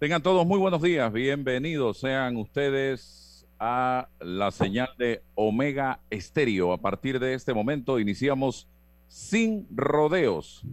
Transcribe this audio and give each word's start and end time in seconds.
Tengan 0.00 0.22
todos 0.22 0.46
muy 0.46 0.58
buenos 0.58 0.80
días, 0.80 1.12
bienvenidos 1.12 1.98
sean 1.98 2.38
ustedes 2.38 3.46
a 3.58 4.08
la 4.18 4.50
señal 4.50 4.88
de 4.96 5.22
Omega 5.34 6.00
Estéreo. 6.08 6.72
A 6.72 6.78
partir 6.78 7.20
de 7.20 7.34
este 7.34 7.52
momento 7.52 7.98
iniciamos 7.98 8.66
sin 9.08 9.66
rodeos. 9.70 10.64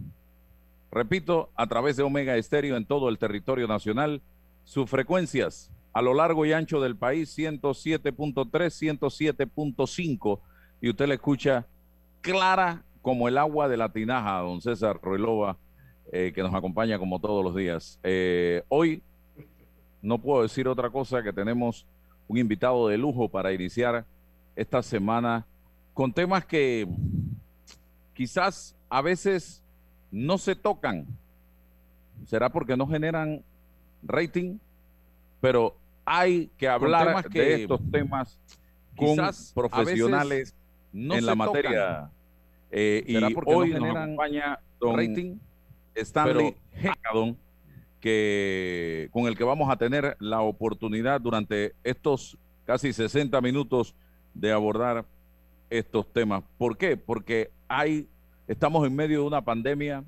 Repito, 0.90 1.50
a 1.56 1.66
través 1.66 1.98
de 1.98 2.04
Omega 2.04 2.38
Estéreo 2.38 2.78
en 2.78 2.86
todo 2.86 3.10
el 3.10 3.18
territorio 3.18 3.68
nacional, 3.68 4.22
sus 4.64 4.88
frecuencias 4.88 5.70
a 5.92 6.00
lo 6.00 6.14
largo 6.14 6.46
y 6.46 6.54
ancho 6.54 6.80
del 6.80 6.96
país 6.96 7.36
107.3, 7.36 8.48
107.5 8.48 10.40
y 10.80 10.88
usted 10.88 11.06
la 11.06 11.12
escucha 11.12 11.66
clara 12.22 12.82
como 13.02 13.28
el 13.28 13.36
agua 13.36 13.68
de 13.68 13.76
la 13.76 13.92
tinaja, 13.92 14.38
don 14.38 14.62
César 14.62 14.98
Ruelova, 15.02 15.58
eh, 16.12 16.32
que 16.34 16.42
nos 16.42 16.54
acompaña 16.54 16.98
como 16.98 17.20
todos 17.20 17.44
los 17.44 17.54
días. 17.54 18.00
Eh, 18.02 18.62
hoy 18.70 19.02
no 20.02 20.18
puedo 20.18 20.42
decir 20.42 20.68
otra 20.68 20.90
cosa 20.90 21.22
que 21.22 21.32
tenemos 21.32 21.86
un 22.26 22.38
invitado 22.38 22.88
de 22.88 22.98
lujo 22.98 23.28
para 23.28 23.52
iniciar 23.52 24.04
esta 24.54 24.82
semana 24.82 25.44
con 25.94 26.12
temas 26.12 26.44
que 26.44 26.86
quizás 28.14 28.74
a 28.88 29.02
veces 29.02 29.62
no 30.10 30.38
se 30.38 30.54
tocan. 30.54 31.06
¿Será 32.26 32.50
porque 32.50 32.76
no 32.76 32.86
generan 32.86 33.42
rating? 34.02 34.58
Pero 35.40 35.74
hay 36.04 36.50
que 36.56 36.68
hablar 36.68 37.28
de 37.28 37.62
estos 37.62 37.80
temas 37.90 38.38
con 38.96 39.16
profesionales 39.54 40.54
en 40.92 41.26
la 41.26 41.34
materia. 41.34 42.10
Eh, 42.70 43.04
y 43.06 43.16
hoy 43.46 43.72
no 43.72 43.86
nos 43.86 43.96
acompaña 43.96 44.58
don 44.78 44.96
rating? 44.96 45.38
Stanley 45.94 46.54
Hecadon, 46.72 47.36
que, 48.00 49.08
con 49.12 49.26
el 49.26 49.36
que 49.36 49.44
vamos 49.44 49.70
a 49.70 49.76
tener 49.76 50.16
la 50.20 50.40
oportunidad 50.40 51.20
durante 51.20 51.74
estos 51.84 52.38
casi 52.64 52.92
60 52.92 53.40
minutos 53.40 53.94
de 54.34 54.52
abordar 54.52 55.04
estos 55.70 56.12
temas. 56.12 56.44
¿Por 56.58 56.76
qué? 56.76 56.96
Porque 56.96 57.50
hay 57.66 58.08
Estamos 58.48 58.86
en 58.86 58.96
medio 58.96 59.20
de 59.20 59.26
una 59.26 59.42
pandemia. 59.42 60.02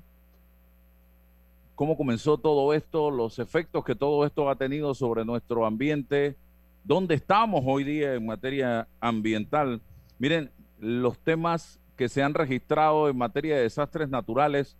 ¿Cómo 1.75 1.95
comenzó 1.95 2.39
todo 2.39 2.73
esto? 2.73 3.11
Los 3.11 3.37
efectos 3.37 3.85
que 3.85 3.93
todo 3.93 4.25
esto 4.25 4.49
ha 4.49 4.55
tenido 4.55 4.95
sobre 4.95 5.23
nuestro 5.23 5.63
ambiente. 5.63 6.35
¿Dónde 6.83 7.13
estamos 7.13 7.61
hoy 7.63 7.83
día 7.83 8.15
en 8.15 8.25
materia 8.25 8.87
ambiental? 8.99 9.79
Miren, 10.17 10.49
los 10.79 11.19
temas 11.19 11.79
que 11.95 12.09
se 12.09 12.23
han 12.23 12.33
registrado 12.33 13.09
en 13.09 13.17
materia 13.19 13.57
de 13.57 13.61
desastres 13.61 14.09
naturales 14.09 14.75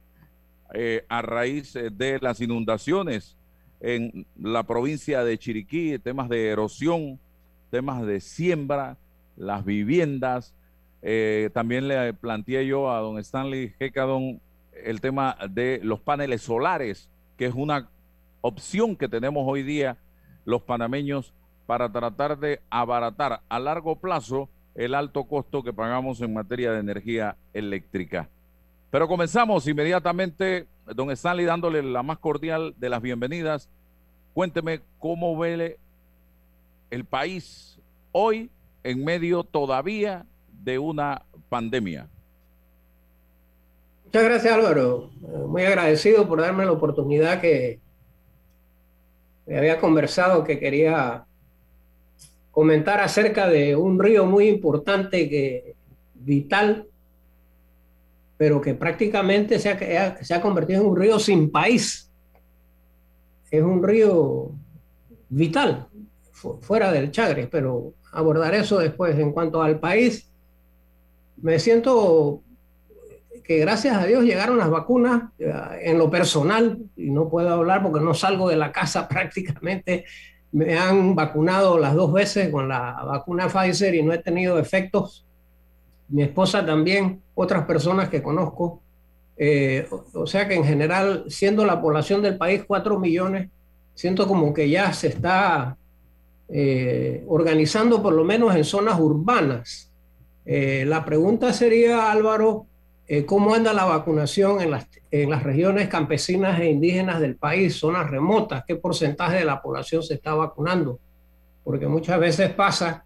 eh, 0.74 1.06
a 1.10 1.22
raíz 1.22 1.76
eh, 1.76 1.90
de 1.92 2.20
las 2.20 2.42
inundaciones 2.42 3.38
en 3.80 4.26
la 4.40 4.64
provincia 4.64 5.24
de 5.24 5.38
Chiriquí, 5.38 5.98
temas 6.00 6.30
de 6.30 6.50
erosión, 6.50 7.20
temas 7.72 8.06
de 8.06 8.20
siembra, 8.20 8.98
las 9.38 9.66
viviendas, 9.66 10.54
eh, 11.02 11.50
también 11.54 11.88
le 11.88 12.14
planteé 12.14 12.68
yo 12.68 12.92
a 12.92 13.00
don 13.00 13.18
Stanley 13.18 13.74
Hecadon 13.80 14.40
el 14.84 15.02
tema 15.02 15.36
de 15.50 15.80
los 15.84 16.00
paneles 16.00 16.44
solares, 16.44 17.10
que 17.38 17.46
es 17.46 17.54
una 17.56 17.90
opción 18.42 18.96
que 18.96 19.08
tenemos 19.08 19.44
hoy 19.48 19.64
día 19.64 19.98
los 20.46 20.62
panameños 20.62 21.34
para 21.66 21.92
tratar 21.92 22.38
de 22.38 22.62
abaratar 22.70 23.42
a 23.50 23.60
largo 23.60 23.96
plazo 23.96 24.50
el 24.76 24.94
alto 24.94 25.26
costo 25.26 25.64
que 25.64 25.74
pagamos 25.74 26.22
en 26.22 26.34
materia 26.34 26.72
de 26.72 26.80
energía 26.80 27.36
eléctrica. 27.54 28.30
Pero 28.92 29.08
comenzamos 29.08 29.66
inmediatamente, 29.68 30.68
don 30.94 31.10
Stanley, 31.12 31.46
dándole 31.46 31.82
la 31.82 32.04
más 32.04 32.20
cordial 32.20 32.76
de 32.78 32.90
las 32.90 33.02
bienvenidas. 33.02 33.70
Cuénteme 34.34 34.82
cómo 35.00 35.38
ve 35.38 35.80
el 36.90 37.06
país 37.06 37.80
hoy 38.12 38.50
en 38.84 39.04
medio 39.04 39.44
todavía 39.46 40.26
de 40.64 40.78
una 40.78 41.24
pandemia. 41.50 42.08
Muchas 44.06 44.24
gracias 44.24 44.54
Álvaro, 44.54 45.10
muy 45.48 45.64
agradecido 45.64 46.28
por 46.28 46.42
darme 46.42 46.66
la 46.66 46.74
oportunidad 46.74 47.40
que 47.40 47.80
me 49.46 49.58
había 49.58 49.80
conversado 49.80 50.44
que 50.44 50.60
quería 50.60 51.26
comentar 52.52 53.00
acerca 53.00 53.48
de 53.48 53.78
un 53.78 53.98
río 54.00 54.26
muy 54.26 54.50
importante 54.50 55.30
que 55.30 55.76
vital, 56.14 56.88
pero 58.42 58.60
que 58.60 58.74
prácticamente 58.74 59.60
se 59.60 59.70
ha, 59.70 60.18
se 60.24 60.34
ha 60.34 60.42
convertido 60.42 60.82
en 60.82 60.88
un 60.88 60.96
río 60.96 61.20
sin 61.20 61.52
país. 61.52 62.12
Es 63.52 63.62
un 63.62 63.84
río 63.84 64.50
vital, 65.30 65.86
fuera 66.62 66.92
del 66.92 67.12
Chagres, 67.12 67.48
pero 67.52 67.94
abordar 68.12 68.56
eso 68.56 68.80
después. 68.80 69.16
En 69.20 69.32
cuanto 69.32 69.62
al 69.62 69.80
país, 69.80 70.28
me 71.40 71.60
siento 71.60 72.42
que 73.44 73.60
gracias 73.60 73.96
a 73.96 74.08
Dios 74.08 74.24
llegaron 74.24 74.58
las 74.58 74.72
vacunas 74.72 75.26
eh, 75.38 75.54
en 75.84 76.00
lo 76.00 76.10
personal, 76.10 76.80
y 76.96 77.12
no 77.12 77.30
puedo 77.30 77.48
hablar 77.48 77.84
porque 77.84 78.04
no 78.04 78.16
salgo 78.16 78.50
de 78.50 78.56
la 78.56 78.72
casa 78.72 79.08
prácticamente. 79.08 80.06
Me 80.52 80.80
han 80.80 81.14
vacunado 81.14 81.78
las 81.78 81.94
dos 81.94 82.12
veces 82.12 82.50
con 82.50 82.68
la 82.68 83.04
vacuna 83.06 83.50
Pfizer 83.50 83.94
y 83.94 84.02
no 84.02 84.14
he 84.14 84.18
tenido 84.18 84.58
efectos. 84.58 85.28
Mi 86.12 86.24
esposa 86.24 86.66
también, 86.66 87.22
otras 87.34 87.66
personas 87.66 88.10
que 88.10 88.22
conozco. 88.22 88.82
Eh, 89.38 89.88
o, 90.14 90.28
sea 90.28 90.48
que 90.48 90.56
en 90.56 90.66
general, 90.66 91.24
siendo 91.28 91.66
la 91.66 91.82
población 91.82 92.22
del 92.22 92.38
país 92.38 92.64
4 92.68 93.00
millones, 93.00 93.50
siento 93.96 94.28
como 94.28 94.54
que 94.54 94.70
ya 94.70 94.92
se 94.94 95.08
está 95.08 95.78
eh, 96.50 97.24
organizando 97.28 98.04
por 98.04 98.14
lo 98.14 98.26
menos 98.26 98.56
en 98.56 98.66
zonas 98.66 99.00
urbanas 99.00 99.90
eh, 100.46 100.84
la 100.86 101.06
pregunta 101.06 101.54
sería, 101.54 102.12
Álvaro, 102.12 102.66
¿cómo 103.26 103.54
anda 103.54 103.74
la 103.74 103.86
vacunación 103.86 104.62
en 104.62 104.72
las, 104.72 104.88
en 105.12 105.30
las 105.30 105.44
regiones 105.44 105.88
campesinas 105.88 106.60
e 106.60 106.70
indígenas 106.70 107.20
del 107.20 107.36
país, 107.36 107.76
zonas 107.76 108.10
remotas? 108.10 108.64
¿Qué 108.66 108.76
porcentaje 108.76 109.38
de 109.38 109.46
la 109.46 109.62
población 109.62 110.02
se 110.02 110.16
está 110.16 110.34
vacunando? 110.34 111.00
Porque 111.64 111.88
muchas 111.88 112.20
veces 112.20 112.52
pasa 112.52 113.06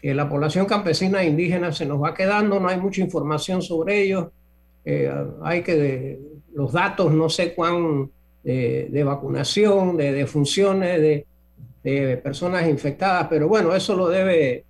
que 0.00 0.14
la 0.14 0.28
población 0.28 0.66
campesina 0.66 1.22
e 1.22 1.26
indígena 1.26 1.72
se 1.72 1.84
nos 1.84 2.02
va 2.02 2.14
quedando, 2.14 2.60
no 2.60 2.68
hay 2.68 2.78
mucha 2.78 3.00
información 3.00 3.62
sobre 3.62 4.02
ellos, 4.02 4.28
eh, 4.84 5.12
hay 5.42 5.62
que, 5.62 6.18
los 6.54 6.72
datos 6.72 7.12
no 7.12 7.28
sé 7.28 7.54
cuán 7.54 8.10
de, 8.42 9.02
vacunación, 9.04 9.96
de, 9.96 10.12
de 10.12 10.26
funciones, 10.26 11.00
de, 11.00 11.26
personas 12.22 12.68
infectadas, 12.68 13.28
pero 13.30 13.48
bueno, 13.48 13.74
eso 13.74 13.96
lo 13.96 14.08
debe 14.08 14.64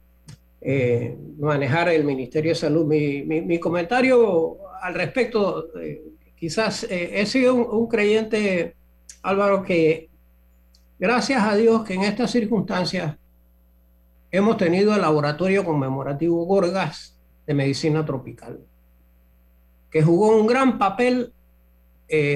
eh, 0.60 1.16
manejar 1.38 1.88
el 1.88 2.04
Ministerio 2.04 2.52
de 2.52 2.54
Salud. 2.54 2.84
Mi, 2.84 3.58
comentario 3.58 4.56
al 4.80 4.94
respecto, 4.94 5.76
eh, 5.80 6.02
quizás 6.36 6.84
eh, 6.84 7.20
he 7.20 7.26
sido 7.26 7.54
un, 7.54 7.88
creyente, 7.88 8.74
Álvaro, 9.22 9.62
que 9.62 10.08
gracias 10.98 11.42
a 11.42 11.56
Dios 11.56 11.84
que 11.84 11.94
en 11.94 12.02
estas 12.02 12.30
circunstancias 12.30 13.16
hemos 14.30 14.56
tenido 14.56 14.94
el 14.94 15.00
laboratorio 15.00 15.64
conmemorativo 15.64 16.44
Gorgas 16.44 17.18
de 17.46 17.54
Medicina 17.54 18.04
Tropical, 18.04 18.60
que 19.90 20.02
jugó 20.02 20.36
un 20.36 20.46
gran 20.46 20.78
papel 20.78 21.32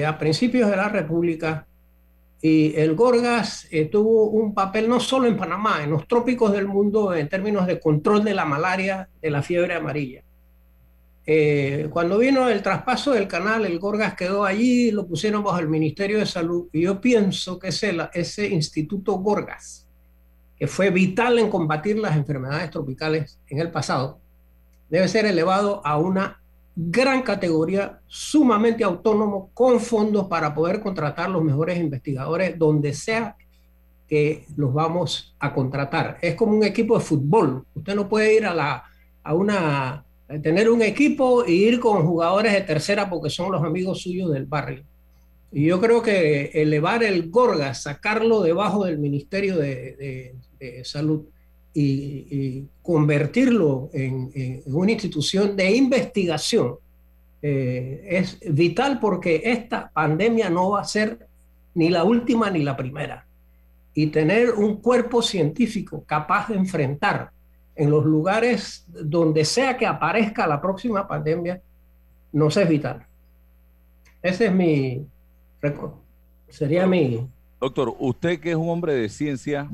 a 0.05 0.17
principios 0.19 0.69
de 0.69 0.77
la 0.77 0.87
República 0.89 1.65
y 2.45 2.75
el 2.75 2.93
Gorgas 2.93 3.69
eh, 3.71 3.85
tuvo 3.85 4.25
un 4.25 4.53
papel 4.53 4.89
no 4.89 4.99
solo 4.99 5.29
en 5.29 5.37
Panamá, 5.37 5.81
en 5.81 5.91
los 5.91 6.05
trópicos 6.09 6.51
del 6.51 6.67
mundo 6.67 7.15
en 7.15 7.29
términos 7.29 7.65
de 7.65 7.79
control 7.79 8.21
de 8.21 8.33
la 8.33 8.43
malaria, 8.43 9.07
de 9.21 9.31
la 9.31 9.41
fiebre 9.41 9.75
amarilla. 9.75 10.23
Eh, 11.25 11.87
cuando 11.89 12.17
vino 12.17 12.49
el 12.49 12.61
traspaso 12.61 13.11
del 13.13 13.29
canal, 13.29 13.65
el 13.65 13.79
Gorgas 13.79 14.15
quedó 14.15 14.43
allí, 14.43 14.91
lo 14.91 15.07
pusieron 15.07 15.41
bajo 15.41 15.59
el 15.59 15.69
Ministerio 15.69 16.19
de 16.19 16.25
Salud. 16.25 16.67
Y 16.73 16.81
yo 16.81 16.99
pienso 16.99 17.57
que 17.57 17.69
ese, 17.69 17.95
ese 18.13 18.45
Instituto 18.49 19.13
Gorgas, 19.19 19.82
que 20.63 20.67
fue 20.67 20.91
vital 20.91 21.39
en 21.39 21.49
combatir 21.49 21.99
las 21.99 22.15
enfermedades 22.15 22.71
tropicales 22.71 23.37
en 23.49 23.59
el 23.59 23.69
pasado, 23.69 24.21
debe 24.89 25.09
ser 25.09 25.25
elevado 25.25 25.85
a 25.85 25.97
una 25.97 26.41
gran 26.73 27.21
categoría, 27.21 27.99
sumamente 28.07 28.85
autónomo, 28.85 29.49
con 29.53 29.81
fondos 29.81 30.27
para 30.29 30.55
poder 30.55 30.79
contratar 30.79 31.29
los 31.29 31.43
mejores 31.43 31.77
investigadores 31.77 32.57
donde 32.57 32.93
sea 32.93 33.35
que 34.07 34.45
los 34.55 34.73
vamos 34.73 35.35
a 35.37 35.53
contratar. 35.53 36.17
Es 36.21 36.35
como 36.35 36.55
un 36.55 36.63
equipo 36.63 36.97
de 36.97 37.03
fútbol. 37.03 37.65
Usted 37.75 37.93
no 37.93 38.07
puede 38.07 38.33
ir 38.33 38.45
a, 38.45 38.53
la, 38.53 38.85
a 39.21 39.33
una 39.33 40.05
tener 40.41 40.69
un 40.69 40.81
equipo 40.81 41.43
e 41.43 41.51
ir 41.51 41.81
con 41.81 42.07
jugadores 42.07 42.53
de 42.53 42.61
tercera 42.61 43.09
porque 43.09 43.29
son 43.29 43.51
los 43.51 43.61
amigos 43.61 44.01
suyos 44.01 44.31
del 44.31 44.45
barrio. 44.45 44.85
Y 45.55 45.65
yo 45.65 45.79
creo 45.79 46.01
que 46.01 46.49
elevar 46.55 47.03
el 47.03 47.29
Gorga, 47.29 47.75
sacarlo 47.75 48.41
debajo 48.41 48.85
del 48.85 48.97
Ministerio 48.97 49.55
de, 49.55 50.33
Salud 50.83 51.23
y, 51.73 52.65
convertirlo 52.81 53.89
en, 53.93 54.61
una 54.65 54.91
institución 54.91 55.55
de 55.55 55.75
investigación 55.75 56.75
eh, 57.41 58.05
es 58.09 58.39
vital 58.53 58.99
porque 58.99 59.41
esta 59.45 59.89
pandemia 59.89 60.49
no 60.49 60.71
va 60.71 60.81
a 60.81 60.85
ser 60.85 61.27
ni 61.75 61.89
la 61.89 62.03
última 62.03 62.49
ni 62.49 62.63
la 62.63 62.77
primera. 62.77 63.25
Y 63.93 64.07
tener 64.07 64.51
un 64.51 64.77
cuerpo 64.77 65.21
científico 65.21 66.03
capaz 66.05 66.49
de 66.49 66.55
enfrentar 66.55 67.31
en 67.75 67.89
los 67.89 68.05
lugares 68.05 68.85
donde 68.87 69.45
sea 69.45 69.77
que 69.77 69.85
aparezca 69.85 70.47
la 70.47 70.61
próxima 70.61 71.07
pandemia, 71.07 71.61
nos 72.31 72.57
es 72.57 72.69
vital. 72.69 73.05
Ese 74.21 74.45
es 74.45 74.53
mi, 74.53 75.05
sería 76.49 76.87
mi... 76.87 77.27
Doctor, 77.59 77.95
usted 77.99 78.39
que 78.39 78.51
es 78.51 78.55
un 78.55 78.69
hombre 78.69 78.93
de 78.93 79.09
ciencia, 79.09 79.69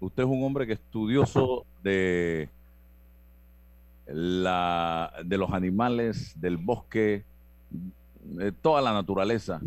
usted 0.00 0.22
es 0.22 0.28
un 0.28 0.44
hombre 0.44 0.66
que 0.66 0.74
estudioso 0.74 1.64
de, 1.82 2.48
la, 4.06 5.12
de 5.24 5.38
los 5.38 5.52
animales, 5.52 6.38
del 6.40 6.56
bosque, 6.56 7.24
de 8.22 8.52
toda 8.52 8.80
la 8.80 8.92
naturaleza. 8.92 9.60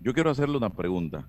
Yo 0.00 0.12
quiero 0.12 0.30
hacerle 0.30 0.56
una 0.56 0.70
pregunta. 0.70 1.26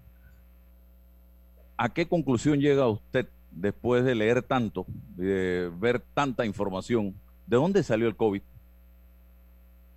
¿A 1.78 1.90
qué 1.90 2.08
conclusión 2.08 2.60
llega 2.60 2.88
usted 2.88 3.28
después 3.52 4.04
de 4.04 4.16
leer 4.16 4.42
tanto, 4.44 4.86
de 5.16 5.72
ver 5.80 6.02
tanta 6.14 6.46
información, 6.46 7.16
¿de 7.48 7.58
dónde 7.58 7.84
salió 7.84 8.08
el 8.08 8.16
COVID? 8.16 8.42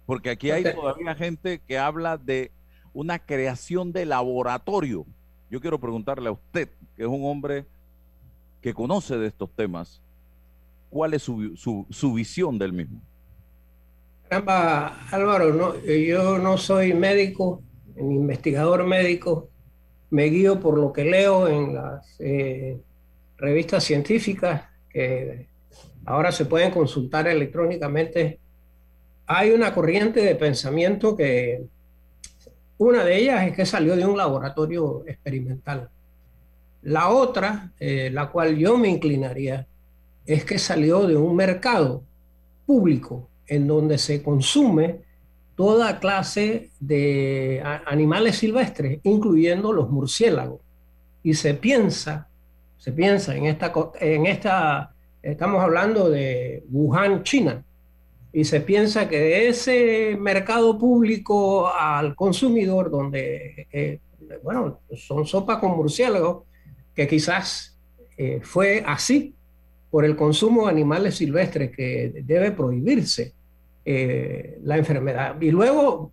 Porque 0.07 0.31
aquí 0.31 0.51
hay 0.51 0.65
todavía 0.65 1.15
gente 1.15 1.61
que 1.67 1.79
habla 1.79 2.17
de 2.17 2.51
una 2.95 3.19
creación 3.19 3.93
de 3.93 4.07
laboratorio. 4.07 5.05
Yo 5.51 5.61
quiero 5.61 5.79
preguntarle 5.79 6.29
a 6.29 6.33
usted, 6.33 6.69
que 6.97 7.03
es 7.03 7.09
un 7.09 7.25
hombre 7.25 7.67
que 8.69 8.75
conoce 8.75 9.17
de 9.17 9.29
estos 9.29 9.51
temas, 9.57 10.03
¿cuál 10.91 11.15
es 11.15 11.23
su, 11.23 12.13
visión 12.15 12.59
del 12.59 12.75
mismo? 12.75 13.01
Álvaro, 14.29 15.55
no, 15.55 15.75
yo 15.87 16.37
no 16.39 16.59
soy 16.59 16.93
médico, 16.93 17.63
investigador 17.97 18.87
médico, 18.87 19.49
me 20.11 20.25
guío 20.25 20.61
por 20.61 20.77
lo 20.77 20.93
que 20.93 21.07
leo 21.07 21.49
en 21.49 21.77
las 21.77 22.15
eh, 22.19 22.79
revistas 23.39 23.85
científicas 23.85 24.65
que 24.91 25.47
ahora 26.05 26.31
se 26.31 26.45
pueden 26.45 26.71
consultar 26.71 27.27
electrónicamente, 27.27 28.39
hay 29.25 29.53
una 29.53 29.73
corriente 29.73 30.21
de 30.21 30.35
pensamiento 30.35 31.17
que 31.17 31.63
una 32.77 33.03
de 33.03 33.17
ellas 33.17 33.47
es 33.47 33.57
que 33.57 33.65
salió 33.65 33.97
de 33.97 34.05
un 34.05 34.19
laboratorio 34.19 35.05
experimental. 35.07 35.89
La 36.83 37.09
otra, 37.09 37.73
eh, 37.79 38.11
la 38.13 38.31
cual 38.31 38.57
yo 38.57 38.77
me 38.79 38.89
inclinaría, 38.89 39.67
es 40.27 40.45
que 40.45 40.59
salió 40.59 41.07
de 41.07 41.17
un 41.17 41.35
mercado 41.35 42.03
público 42.67 43.29
en 43.47 43.67
donde 43.67 43.99
se 43.99 44.23
consume 44.23 45.01
toda 45.57 45.99
clase 45.99 46.71
de 46.79 47.63
animales 47.87 48.37
silvestres, 48.37 49.01
incluyendo 49.03 49.73
los 49.73 49.91
murciélagos. 49.91 50.61
Y 51.23 51.35
se 51.35 51.55
piensa 51.55 52.29
se 52.79 52.93
piensa 52.93 53.37
en 53.37 53.47
esta, 53.47 53.73
en 54.01 54.27
esta, 54.27 54.95
estamos 55.21 55.63
hablando 55.63 56.09
de 56.09 56.65
Wuhan, 56.71 57.25
China, 57.25 57.65
y 58.33 58.45
se 58.45 58.61
piensa 58.61 59.09
que 59.09 59.19
de 59.19 59.49
ese 59.49 60.17
mercado 60.19 60.79
público 60.79 61.69
al 61.69 62.15
consumidor, 62.15 62.91
donde, 62.91 63.67
eh, 63.73 63.99
bueno, 64.43 64.81
son 64.97 65.27
sopa 65.27 65.59
con 65.59 65.77
murciélagos, 65.77 66.45
que 66.99 67.07
quizás 67.07 67.79
eh, 68.17 68.41
fue 68.43 68.83
así 68.85 69.33
por 69.89 70.05
el 70.05 70.17
consumo 70.17 70.65
de 70.65 70.73
animales 70.73 71.15
silvestres 71.15 71.71
que 71.71 72.25
debe 72.25 72.51
prohibirse 72.51 73.35
eh, 73.85 74.59
la 74.65 74.79
enfermedad. 74.79 75.41
Y 75.41 75.53
luego 75.53 76.11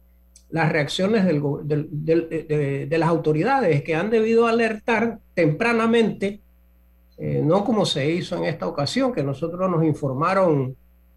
las 0.51 0.71
reacciones 0.71 1.25
de, 1.25 2.97
las 2.99 3.09
autoridades 3.09 3.81
que 3.81 3.95
han 3.95 4.11
debido 4.11 4.45
alertar 4.45 5.17
tempranamente 5.33 6.39
eh, 7.17 7.41
no 7.43 7.65
como 7.65 7.88
se 7.88 8.11
hizo 8.11 8.38
en 8.38 8.43
esta 8.43 8.67
ocasión, 8.67 9.11
que 9.11 9.23
nosotros 9.23 9.67
nos 9.67 9.83
informaron, 9.83 10.75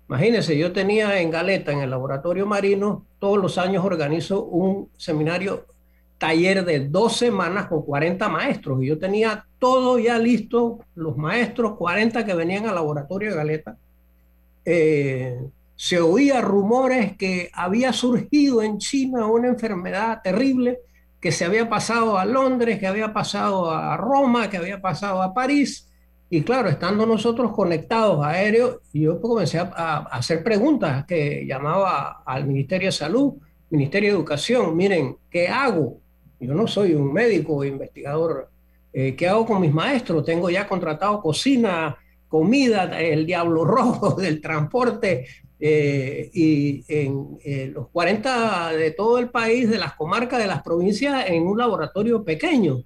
imagínense, 0.08 0.56
yo 0.56 0.72
tenía 0.72 1.20
en 1.20 1.30
Galeta, 1.30 1.72
en 1.72 1.80
el 1.80 1.90
laboratorio 1.90 2.46
marino, 2.46 3.04
todos 3.18 3.36
los 3.36 3.58
años 3.58 3.84
organizo 3.84 4.44
un 4.44 4.88
seminario, 4.96 5.66
taller 6.18 6.64
de 6.64 6.80
dos 6.88 7.16
semanas 7.16 7.66
con 7.66 7.82
40 7.82 8.28
maestros, 8.28 8.82
y 8.82 8.86
yo 8.86 8.98
tenía 8.98 9.46
todo 9.58 9.98
ya 9.98 10.18
listo, 10.18 10.80
los 10.94 11.16
maestros, 11.16 11.76
40 11.76 12.24
que 12.24 12.34
venían 12.34 12.66
al 12.66 12.74
laboratorio 12.74 13.30
de 13.30 13.36
Galeta. 13.36 13.76
Eh, 14.64 15.38
se 15.76 16.00
oía 16.00 16.40
rumores 16.40 17.16
que 17.16 17.50
había 17.52 17.92
surgido 17.92 18.62
en 18.62 18.78
China 18.78 19.26
una 19.26 19.48
enfermedad 19.48 20.20
terrible 20.22 20.80
que 21.20 21.32
se 21.32 21.44
había 21.44 21.68
pasado 21.68 22.18
a 22.18 22.24
Londres, 22.24 22.78
que 22.78 22.86
había 22.86 23.12
pasado 23.12 23.70
a 23.70 23.96
Roma, 23.96 24.50
que 24.50 24.56
había 24.56 24.80
pasado 24.80 25.22
a 25.22 25.32
París, 25.32 25.88
y 26.30 26.42
claro, 26.42 26.68
estando 26.68 27.06
nosotros 27.06 27.52
conectados 27.52 28.24
aéreos, 28.24 28.80
yo 28.92 29.20
comencé 29.20 29.58
a, 29.58 29.98
hacer 30.10 30.44
preguntas 30.44 31.06
que 31.06 31.46
llamaba 31.46 32.22
al 32.24 32.46
Ministerio 32.46 32.88
de 32.88 32.92
Salud, 32.92 33.34
Ministerio 33.70 34.10
de 34.10 34.16
Educación, 34.16 34.76
miren, 34.76 35.16
¿qué 35.30 35.48
hago? 35.48 36.00
Yo 36.40 36.54
no 36.54 36.66
soy 36.66 36.94
un 36.94 37.12
médico 37.12 37.64
investigador. 37.64 38.48
Eh, 38.92 39.14
¿Qué 39.16 39.28
hago 39.28 39.46
con 39.46 39.60
mis 39.60 39.72
maestros? 39.72 40.24
Tengo 40.24 40.50
ya 40.50 40.68
contratado 40.68 41.20
cocina, 41.20 41.96
comida, 42.28 43.00
el 43.00 43.26
diablo 43.26 43.64
rojo 43.64 44.14
del 44.20 44.40
transporte, 44.40 45.26
eh, 45.60 46.30
y 46.32 46.84
en 46.88 47.74
los 47.74 47.88
40 47.88 48.72
de 48.72 48.92
todo 48.92 49.18
el 49.18 49.28
país, 49.30 49.68
de 49.68 49.78
las 49.78 49.94
comarcas, 49.94 50.38
de 50.38 50.46
las 50.46 50.62
provincias, 50.62 51.28
en 51.28 51.42
un 51.46 51.58
laboratorio 51.58 52.22
pequeño 52.22 52.84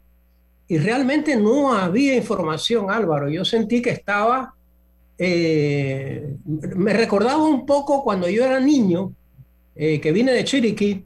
y 0.73 0.79
realmente 0.79 1.37
no 1.37 1.71
había 1.75 2.17
información, 2.17 2.91
Álvaro. 2.91 3.29
Yo 3.29 3.45
sentí 3.45 3.83
que 3.83 3.91
estaba, 3.91 4.55
eh, 5.19 6.35
me 6.47 6.95
recordaba 6.95 7.45
un 7.45 7.67
poco 7.67 8.03
cuando 8.03 8.27
yo 8.27 8.43
era 8.43 8.59
niño, 8.59 9.13
eh, 9.75 10.01
que 10.01 10.13
vine 10.13 10.33
de 10.33 10.45
Chiriquí, 10.45 11.05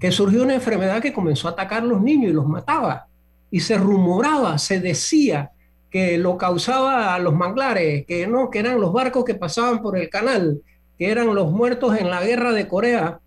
que 0.00 0.10
surgió 0.10 0.42
una 0.42 0.54
enfermedad 0.54 1.02
que 1.02 1.12
comenzó 1.12 1.46
a 1.46 1.52
atacar 1.52 1.82
a 1.82 1.86
los 1.86 2.00
niños 2.00 2.30
y 2.30 2.34
los 2.34 2.46
mataba. 2.46 3.06
Y 3.50 3.60
se 3.60 3.76
rumoraba, 3.76 4.58
se 4.58 4.80
decía 4.80 5.50
que 5.90 6.16
lo 6.18 6.38
causaba 6.38 7.14
a 7.14 7.18
los 7.18 7.34
manglares, 7.34 8.06
que 8.06 8.26
no, 8.26 8.48
que 8.48 8.60
eran 8.60 8.80
los 8.80 8.92
barcos 8.92 9.24
que 9.24 9.34
pasaban 9.34 9.82
por 9.82 9.98
el 9.98 10.08
canal, 10.08 10.62
que 10.98 11.10
eran 11.10 11.34
los 11.34 11.52
muertos 11.52 11.98
en 11.98 12.10
la 12.10 12.22
guerra 12.22 12.52
de 12.52 12.66
Corea. 12.66 13.20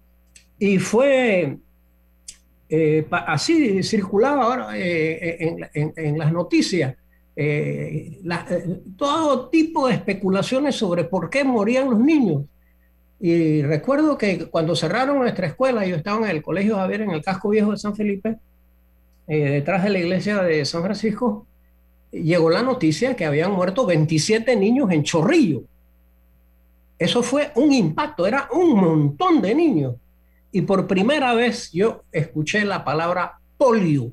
Y 0.57 0.79
fue 0.79 1.59
eh, 2.69 3.05
así 3.11 3.83
circulaba 3.83 4.43
ahora 4.45 4.67
eh, 4.75 5.69
en, 5.95 6.17
las 6.17 6.33
noticias 6.33 6.95
eh, 7.35 8.19
todo 8.97 9.49
tipo 9.49 9.87
de 9.87 9.93
especulaciones 9.93 10.75
sobre 10.75 11.03
por 11.03 11.29
qué 11.29 11.43
morían 11.43 11.89
los 11.91 11.99
niños. 11.99 12.45
Y 13.19 13.61
recuerdo 13.61 14.17
que 14.17 14.47
cuando 14.47 14.75
cerraron 14.75 15.19
nuestra 15.19 15.47
escuela, 15.47 15.85
yo 15.85 15.95
estaba 15.95 16.29
en 16.29 16.35
el 16.35 16.41
Colegio 16.41 16.75
Javier, 16.75 17.01
en 17.01 17.11
el 17.11 17.23
casco 17.23 17.49
viejo 17.49 17.71
de 17.71 17.77
San 17.77 17.95
Felipe, 17.95 18.37
detrás 19.27 19.83
de 19.83 19.89
la 19.89 19.99
iglesia 19.99 20.43
de 20.43 20.65
San 20.65 20.83
Francisco, 20.83 21.47
llegó 22.11 22.49
la 22.49 22.61
noticia 22.61 23.15
que 23.15 23.25
habían 23.25 23.53
muerto 23.53 23.85
27 23.85 24.55
niños 24.55 24.91
en 24.91 25.03
Chorrillo. 25.03 25.63
Eso 26.99 27.23
fue 27.23 27.51
un 27.55 27.71
impacto, 27.71 28.27
era 28.27 28.49
un 28.51 28.75
montón 28.75 29.41
de 29.41 29.55
niños. 29.55 29.95
Y 30.51 30.61
por 30.61 30.85
primera 30.85 31.33
vez 31.33 31.71
yo 31.71 32.03
escuché 32.11 32.65
la 32.65 32.83
palabra 32.83 33.39
polio. 33.57 34.11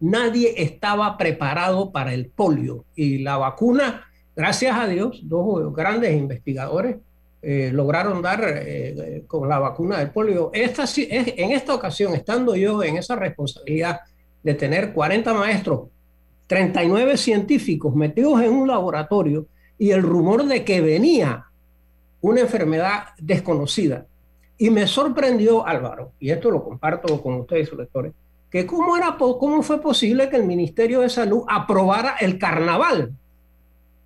Nadie 0.00 0.54
estaba 0.56 1.16
preparado 1.18 1.92
para 1.92 2.14
el 2.14 2.26
polio. 2.26 2.84
Y 2.96 3.18
la 3.18 3.36
vacuna, 3.36 4.06
gracias 4.34 4.76
a 4.76 4.86
Dios, 4.88 5.20
dos 5.22 5.74
grandes 5.74 6.16
investigadores 6.16 6.96
eh, 7.42 7.70
lograron 7.72 8.20
dar 8.20 8.44
eh, 8.44 9.24
con 9.26 9.48
la 9.48 9.58
vacuna 9.58 9.98
del 9.98 10.10
polio. 10.10 10.50
Esta, 10.52 10.84
en 10.96 11.52
esta 11.52 11.74
ocasión, 11.74 12.14
estando 12.14 12.54
yo 12.54 12.82
en 12.82 12.96
esa 12.96 13.16
responsabilidad 13.16 14.00
de 14.42 14.54
tener 14.54 14.92
40 14.92 15.34
maestros, 15.34 15.88
39 16.46 17.16
científicos 17.16 17.94
metidos 17.94 18.42
en 18.42 18.52
un 18.52 18.68
laboratorio 18.68 19.46
y 19.78 19.90
el 19.90 20.02
rumor 20.02 20.44
de 20.44 20.64
que 20.64 20.80
venía 20.80 21.46
una 22.20 22.40
enfermedad 22.42 23.04
desconocida. 23.18 24.06
Y 24.58 24.68
me 24.68 24.86
sorprendió, 24.86 25.66
Álvaro, 25.66 26.12
y 26.20 26.30
esto 26.30 26.50
lo 26.50 26.62
comparto 26.62 27.22
con 27.22 27.34
ustedes, 27.36 27.68
sus 27.68 27.78
lectores, 27.78 28.12
que 28.50 28.66
cómo, 28.66 28.96
era, 28.96 29.16
cómo 29.16 29.62
fue 29.62 29.80
posible 29.80 30.28
que 30.28 30.36
el 30.36 30.44
Ministerio 30.44 31.00
de 31.00 31.08
Salud 31.08 31.44
aprobara 31.48 32.16
el 32.20 32.38
carnaval. 32.38 33.14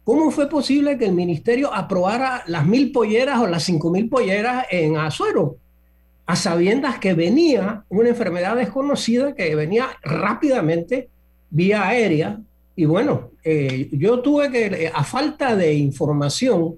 ¿Cómo 0.04 0.30
fue 0.30 0.50
posible 0.50 0.98
que 0.98 1.06
el 1.06 1.14
ministerio 1.14 1.72
aprobara 1.72 2.44
las 2.46 2.66
mil 2.66 2.92
polleras 2.92 3.40
o 3.40 3.46
las 3.46 3.64
cinco 3.64 3.90
mil 3.90 4.10
polleras 4.10 4.66
en 4.70 4.98
Azuero? 4.98 5.56
A 6.26 6.36
sabiendas 6.36 6.98
que 6.98 7.14
venía 7.14 7.84
una 7.88 8.10
enfermedad 8.10 8.54
desconocida 8.56 9.34
que 9.34 9.54
venía 9.54 9.88
rápidamente 10.02 11.08
vía 11.48 11.86
aérea. 11.88 12.38
Y 12.76 12.84
bueno, 12.84 13.30
eh, 13.42 13.88
yo 13.92 14.20
tuve 14.20 14.50
que, 14.50 14.90
a 14.92 15.04
falta 15.04 15.56
de 15.56 15.72
información 15.72 16.76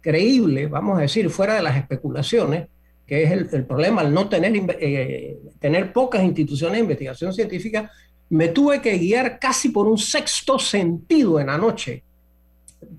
creíble, 0.00 0.68
vamos 0.68 0.98
a 0.98 1.02
decir, 1.02 1.28
fuera 1.30 1.54
de 1.54 1.62
las 1.62 1.76
especulaciones, 1.76 2.68
que 3.06 3.24
es 3.24 3.32
el, 3.32 3.64
problema 3.64 4.02
al 4.02 4.14
no 4.14 4.28
tener, 4.28 4.52
eh, 4.80 5.36
tener 5.58 5.92
pocas 5.92 6.22
instituciones 6.22 6.74
de 6.74 6.80
investigación 6.80 7.32
científica, 7.32 7.90
me 8.30 8.48
tuve 8.48 8.80
que 8.80 8.98
guiar 8.98 9.40
casi 9.40 9.70
por 9.70 9.88
un 9.88 9.98
sexto 9.98 10.60
sentido 10.60 11.40
en 11.40 11.48
la 11.48 11.58
noche. 11.58 12.04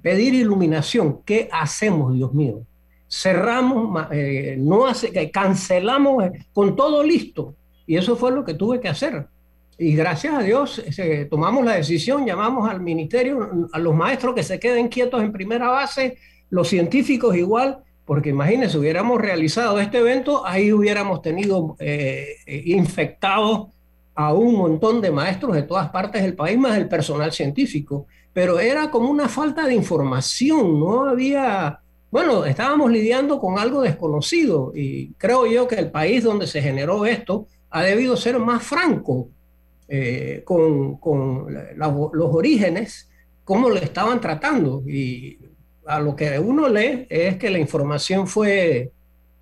Pedir 0.02 0.34
iluminación. 0.34 1.22
¿Qué 1.26 1.50
hacemos, 1.52 2.14
Dios 2.14 2.34
mío? 2.34 2.62
Cerramos, 3.08 4.08
eh, 4.12 4.56
no 4.60 4.86
hace, 4.86 5.32
cancelamos 5.32 6.26
eh, 6.26 6.46
con 6.54 6.76
todo 6.76 7.04
listo. 7.04 7.56
Y 7.88 7.98
eso 7.98 8.16
fue 8.16 8.32
lo 8.32 8.44
que 8.44 8.54
tuve 8.54 8.80
que 8.80 8.88
hacer. 8.88 9.28
Y 9.78 9.96
gracias 9.96 10.34
a 10.34 10.44
Dios 10.44 10.84
tomamos 11.30 11.64
la 11.64 11.76
decisión, 11.76 12.26
llamamos 12.26 12.70
al 12.70 12.82
ministerio, 12.82 13.70
a 13.72 13.80
los 13.80 13.96
maestros 13.96 14.36
que 14.36 14.44
se 14.44 14.60
queden 14.60 14.90
quietos 14.90 15.24
en 15.24 15.32
primera 15.32 15.70
base, 15.70 16.18
los 16.50 16.68
científicos 16.68 17.36
igual, 17.36 17.80
porque 18.10 18.30
imagínense, 18.30 18.78
hubiéramos 18.78 19.22
realizado 19.22 19.80
este 19.80 20.00
evento, 20.00 20.44
ahí 20.44 20.74
hubiéramos 20.74 21.22
tenido 21.22 21.76
eh, 21.80 22.38
infectados 22.66 23.68
a 24.16 24.34
un 24.34 24.56
montón 24.56 25.00
de 25.00 25.12
maestros 25.12 25.56
de 25.56 25.62
todas 25.62 25.90
partes 25.92 26.24
del 26.24 26.36
país, 26.36 26.58
más 26.58 26.76
el 26.76 26.90
personal 26.90 27.32
científico. 27.32 28.08
Pero 28.34 28.60
era 28.60 28.92
como 28.92 29.10
una 29.10 29.28
falta 29.28 29.66
de 29.66 29.74
información, 29.74 30.80
no 30.80 31.06
había, 31.06 31.80
bueno, 32.12 32.46
estábamos 32.46 32.92
lidiando 32.92 33.40
con 33.40 33.58
algo 33.58 33.82
desconocido 33.82 34.72
y 34.76 35.14
creo 35.14 35.46
yo 35.46 35.68
que 35.68 35.76
el 35.76 35.92
país 35.92 36.24
donde 36.24 36.48
se 36.48 36.62
generó 36.62 37.06
esto 37.06 37.48
ha 37.72 37.84
debido 37.84 38.16
ser 38.16 38.40
más 38.40 38.64
franco 38.64 39.30
eh, 39.88 40.44
con, 40.46 40.98
con 40.98 41.54
los 41.76 42.36
orígenes, 42.36 43.10
cómo 43.44 43.70
lo 43.70 43.78
estaban 43.78 44.22
tratando. 44.22 44.84
Y 44.88 45.40
a 45.86 46.00
lo 46.00 46.16
que 46.16 46.38
uno 46.38 46.70
lee 46.70 47.08
es 47.10 47.38
que 47.38 47.50
la 47.50 47.58
información 47.58 48.28
fue 48.28 48.92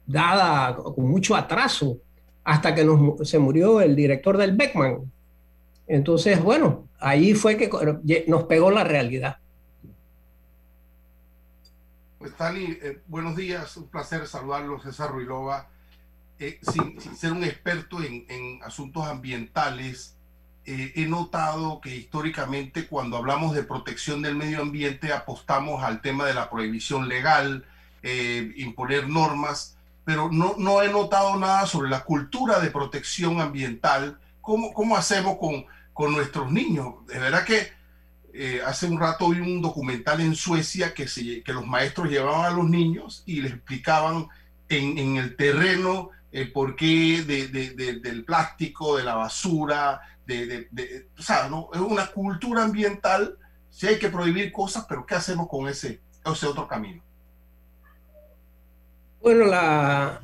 dada 0.06 0.75
con 0.75 1.06
mucho 1.06 1.36
atraso 1.36 1.98
hasta 2.46 2.74
que 2.74 2.88
se 3.24 3.39
murió 3.39 3.82
el 3.82 3.94
director 3.96 4.38
del 4.38 4.56
Beckman. 4.56 5.12
Entonces, 5.86 6.41
bueno, 6.41 6.87
ahí 6.99 7.33
fue 7.33 7.57
que 7.57 7.69
nos 8.27 8.43
pegó 8.43 8.71
la 8.71 8.83
realidad. 8.83 9.37
Pues 12.19 12.35
Tali, 12.35 12.79
eh, 12.81 13.01
buenos 13.07 13.35
días, 13.35 13.77
un 13.77 13.87
placer 13.87 14.27
saludarlos, 14.27 14.83
César 14.83 15.11
Ruilova. 15.11 15.69
Eh, 16.39 16.59
sin, 16.61 16.99
ser 17.15 17.31
un 17.31 17.43
experto 17.43 18.01
en, 18.01 18.25
en 18.29 18.61
asuntos 18.63 19.05
ambientales, 19.05 20.17
eh, 20.69 20.91
he 20.97 21.05
notado 21.05 21.79
que 21.79 21.95
históricamente 21.95 22.87
cuando 22.87 23.15
hablamos 23.15 23.55
de 23.55 23.63
protección 23.63 24.21
del 24.21 24.35
medio 24.35 24.61
ambiente 24.61 25.13
apostamos 25.13 25.81
al 25.81 26.01
tema 26.01 26.25
de 26.25 26.33
la 26.33 26.49
prohibición 26.49 27.07
legal, 27.07 27.65
eh, 28.03 28.51
imponer 28.57 29.07
normas, 29.07 29.77
pero 30.03 30.29
no, 30.29 30.55
no 30.57 30.81
he 30.81 30.91
notado 30.91 31.37
nada 31.37 31.65
sobre 31.67 31.89
la 31.89 32.03
cultura 32.03 32.59
de 32.59 32.69
protección 32.69 33.39
ambiental. 33.39 34.19
¿Cómo, 34.41 34.73
cómo 34.73 34.97
hacemos 34.97 35.37
con, 35.37 35.65
con 35.97 36.11
nuestros 36.11 36.51
niños? 36.51 37.07
De 37.07 37.17
verdad 37.17 37.43
que 37.43 37.71
eh, 38.31 38.61
hace 38.63 38.85
un 38.85 38.99
rato 38.99 39.29
vi 39.29 39.39
un 39.39 39.63
documental 39.63 40.21
en 40.21 40.35
Suecia 40.35 40.93
que, 40.93 41.07
se, 41.07 41.41
que 41.41 41.53
los 41.53 41.65
maestros 41.65 42.11
llevaban 42.11 42.45
a 42.45 42.55
los 42.55 42.69
niños 42.69 43.23
y 43.25 43.41
les 43.41 43.53
explicaban 43.53 44.27
en, 44.69 44.95
en 44.99 45.17
el 45.17 45.35
terreno 45.35 46.11
el 46.31 46.51
porqué 46.51 47.23
de, 47.23 47.47
de, 47.47 47.99
del 47.99 48.23
plástico, 48.23 48.95
de 48.95 49.05
la 49.05 49.15
basura, 49.15 49.99
de, 50.27 50.67
o 51.17 51.21
sea, 51.23 51.49
¿no? 51.49 51.69
es 51.73 51.79
una 51.79 52.05
cultura 52.11 52.63
ambiental, 52.63 53.35
si 53.71 53.87
hay 53.87 53.97
que 53.97 54.09
prohibir 54.09 54.51
cosas, 54.51 54.85
pero 54.87 55.03
¿qué 55.03 55.15
hacemos 55.15 55.47
con 55.49 55.67
ese, 55.67 55.99
ese 56.23 56.45
otro 56.45 56.67
camino? 56.67 57.01
Bueno, 59.19 59.45
la... 59.45 60.21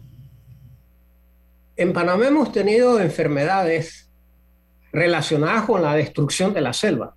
en 1.76 1.94
Panamá 1.94 2.28
hemos 2.28 2.52
tenido 2.52 3.00
enfermedades 3.00 4.03
relacionadas 4.94 5.64
con 5.64 5.82
la 5.82 5.96
destrucción 5.96 6.54
de 6.54 6.62
la 6.62 6.72
selva. 6.72 7.16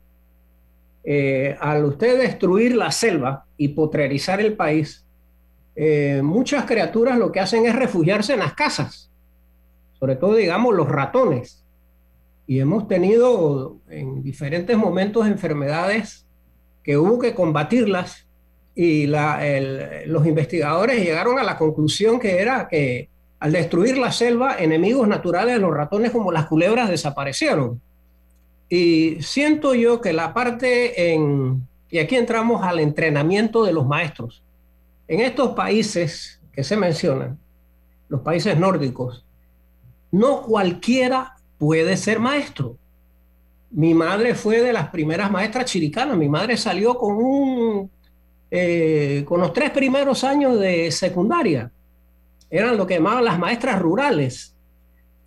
Eh, 1.04 1.56
al 1.60 1.84
usted 1.84 2.18
destruir 2.18 2.74
la 2.74 2.90
selva 2.90 3.44
y 3.56 3.68
potrerizar 3.68 4.40
el 4.40 4.54
país, 4.54 5.06
eh, 5.76 6.20
muchas 6.24 6.64
criaturas 6.64 7.18
lo 7.18 7.30
que 7.30 7.38
hacen 7.38 7.66
es 7.66 7.76
refugiarse 7.76 8.32
en 8.32 8.40
las 8.40 8.54
casas, 8.54 9.12
sobre 10.00 10.16
todo, 10.16 10.34
digamos, 10.34 10.74
los 10.74 10.88
ratones 10.88 11.66
y 12.46 12.60
hemos 12.60 12.86
tenido 12.86 13.78
en 13.88 14.22
diferentes 14.22 14.76
momentos 14.76 15.26
enfermedades 15.26 16.26
que 16.82 16.96
hubo 16.96 17.18
que 17.18 17.34
combatirlas 17.34 18.28
y 18.74 19.06
los 19.06 20.26
investigadores 20.26 21.02
llegaron 21.02 21.38
a 21.38 21.42
la 21.42 21.58
conclusión 21.58 22.20
que 22.20 22.40
era 22.40 22.68
que 22.68 23.08
al 23.38 23.52
destruir 23.52 23.98
la 23.98 24.12
selva, 24.12 24.56
enemigos 24.58 25.06
naturales 25.06 25.54
de 25.54 25.60
los 25.60 25.74
ratones 25.74 26.10
como 26.10 26.32
las 26.32 26.46
culebras 26.46 26.88
desaparecieron. 26.88 27.80
Y 28.68 29.18
siento 29.20 29.74
yo 29.74 30.00
que 30.00 30.12
la 30.12 30.34
parte 30.34 31.12
en, 31.12 31.66
y 31.90 31.98
aquí 31.98 32.16
entramos 32.16 32.62
al 32.62 32.80
entrenamiento 32.80 33.64
de 33.64 33.72
los 33.72 33.86
maestros, 33.86 34.42
en 35.08 35.20
estos 35.20 35.50
países 35.54 36.40
que 36.52 36.64
se 36.64 36.76
mencionan, 36.76 37.38
los 38.08 38.22
países 38.22 38.58
nórdicos, 38.58 39.24
no 40.10 40.42
cualquiera 40.42 41.36
puede 41.58 41.96
ser 41.96 42.18
maestro. 42.18 42.76
Mi 43.70 43.94
madre 43.94 44.34
fue 44.34 44.62
de 44.62 44.72
las 44.72 44.88
primeras 44.88 45.30
maestras 45.30 45.66
chiricanas. 45.66 46.16
Mi 46.16 46.28
madre 46.28 46.56
salió 46.56 46.96
con 46.96 47.16
un 47.16 47.90
eh, 48.50 49.24
con 49.26 49.40
los 49.40 49.52
tres 49.52 49.70
primeros 49.70 50.22
años 50.24 50.58
de 50.58 50.90
secundaria. 50.92 51.70
Eran 52.50 52.76
lo 52.76 52.86
que 52.86 52.94
llamaban 52.94 53.24
las 53.24 53.38
maestras 53.38 53.80
rurales. 53.80 54.56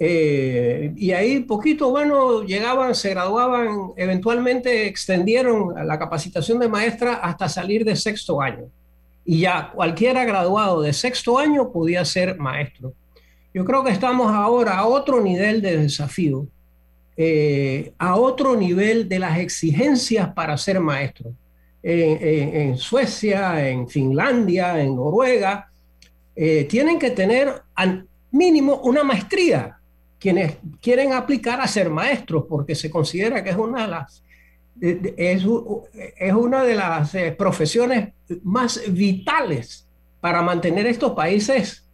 Eh, 0.01 0.93
y 0.95 1.11
ahí 1.11 1.41
poquito, 1.41 1.89
bueno, 1.89 2.43
llegaban, 2.43 2.95
se 2.95 3.09
graduaban, 3.09 3.91
eventualmente 3.97 4.87
extendieron 4.87 5.73
la 5.85 5.99
capacitación 5.99 6.57
de 6.59 6.69
maestra 6.69 7.15
hasta 7.15 7.49
salir 7.49 7.83
de 7.83 7.97
sexto 7.97 8.41
año. 8.41 8.69
Y 9.25 9.41
ya 9.41 9.71
cualquiera 9.71 10.23
graduado 10.23 10.81
de 10.81 10.93
sexto 10.93 11.37
año 11.37 11.71
podía 11.71 12.05
ser 12.05 12.37
maestro. 12.37 12.93
Yo 13.53 13.65
creo 13.65 13.83
que 13.83 13.91
estamos 13.91 14.31
ahora 14.31 14.77
a 14.77 14.87
otro 14.87 15.21
nivel 15.21 15.61
de 15.61 15.77
desafío, 15.77 16.47
eh, 17.17 17.91
a 17.97 18.15
otro 18.15 18.55
nivel 18.55 19.09
de 19.09 19.19
las 19.19 19.37
exigencias 19.37 20.33
para 20.33 20.57
ser 20.57 20.79
maestro. 20.79 21.33
en 21.81 22.77
Suecia, 22.77 23.69
en 23.69 23.87
Finlandia, 23.87 24.81
en 24.81 24.97
Noruega, 24.97 25.68
eh, 26.35 26.65
tienen 26.65 26.99
que 26.99 27.11
tener 27.11 27.63
al 27.75 28.07
mínimo 28.31 28.81
una 28.83 29.03
maestría 29.03 29.79
quienes 30.19 30.57
quieren 30.81 31.13
aplicar 31.13 31.61
a 31.61 31.67
ser 31.67 31.89
maestros, 31.89 32.45
porque 32.47 32.75
se 32.75 32.89
considera 32.89 33.43
que 33.43 33.51
es 33.51 33.55
una 33.55 33.83
de 33.83 33.87
las, 33.87 34.23
es, 34.81 35.45
es 36.17 36.33
una 36.33 36.63
de 36.63 36.75
las 36.75 37.15
eh, 37.15 37.31
profesiones 37.31 38.09
más 38.43 38.81
vitales 38.89 39.87
para 40.19 40.41
mantener 40.41 40.85
estos 40.87 41.13
países 41.13 41.85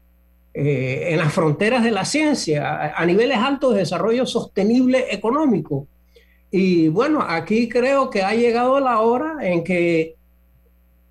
eh, 0.58 1.10
en 1.12 1.18
las 1.18 1.34
fronteras 1.34 1.84
de 1.84 1.92
la 1.92 2.06
ciencia, 2.06 2.96
a, 2.96 3.06
niveles 3.06 3.38
altos 3.38 3.74
de 3.74 3.80
desarrollo 3.80 4.26
sostenible 4.26 5.14
económico. 5.14 5.86
Y 6.50 6.88
bueno, 6.88 7.22
aquí 7.28 7.68
creo 7.68 8.10
que 8.10 8.24
ha 8.24 8.34
llegado 8.34 8.80
la 8.80 9.02
hora 9.02 9.36
en 9.42 9.66
que 9.66 10.16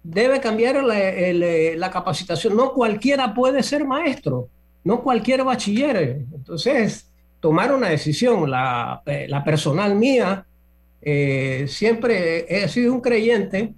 debe 0.04 0.38
cambiar 0.38 0.84
la, 0.84 1.90
capacitación. 1.90 2.56
No 2.56 2.73
cualquiera 2.73 3.34
puede 3.34 3.62
ser 3.62 3.84
maestro, 3.84 4.49
no 4.84 5.02
cualquier 5.02 5.42
bachiller. 5.42 6.20
Entonces, 6.32 7.11
tomar 7.40 7.75
una 7.75 7.88
decisión, 7.88 8.49
la, 8.49 9.02
eh, 9.06 9.28
personal 9.44 9.96
mía, 9.96 10.46
eh, 11.00 11.64
siempre 11.68 12.46
he 12.49 12.68
sido 12.68 12.92
un 12.92 13.00
creyente 13.00 13.73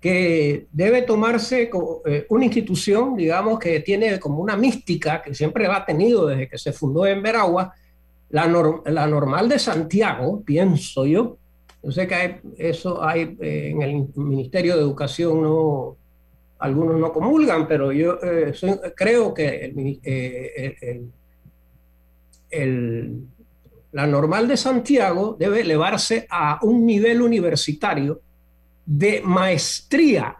que 0.00 0.66
debe 0.70 1.02
tomarse 1.02 1.70
eh, 2.06 2.26
una 2.28 2.44
institución, 2.44 3.16
digamos, 3.16 3.58
que 3.58 3.80
tiene 3.80 4.20
como 4.20 4.40
una 4.40 4.56
mística 4.56 5.22
que 5.22 5.34
siempre 5.34 5.66
ha 5.66 5.84
tenido 5.84 6.26
desde 6.26 6.48
que 6.48 6.58
se 6.58 6.72
fundó 6.72 7.04
en 7.04 7.22
Veragua, 7.22 7.74
la 8.30 8.46
normal 8.46 9.48
de 9.48 9.58
Santiago, 9.58 10.42
pienso 10.44 11.06
yo. 11.06 11.38
Yo 11.88 11.92
sé 11.92 12.06
que 12.06 12.14
hay, 12.14 12.40
eso 12.58 13.02
hay 13.02 13.34
eh, 13.40 13.70
en 13.70 13.80
el 13.80 14.08
Ministerio 14.14 14.76
de 14.76 14.82
Educación, 14.82 15.40
no, 15.40 15.96
algunos 16.58 17.00
no 17.00 17.10
comulgan, 17.14 17.66
pero 17.66 17.92
yo 17.92 18.18
creo 18.94 19.32
que 19.32 19.72
la 23.92 24.06
normal 24.06 24.48
de 24.48 24.58
Santiago 24.58 25.34
debe 25.38 25.62
elevarse 25.62 26.26
a 26.28 26.58
un 26.60 26.84
nivel 26.84 27.22
universitario 27.22 28.20
de 28.84 29.22
maestría 29.24 30.36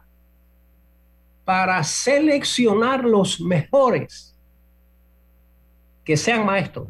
para 1.46 1.82
seleccionar 1.82 3.06
los 3.06 3.40
mejores 3.40 4.36
que 6.04 6.14
sean 6.18 6.44
maestros 6.44 6.88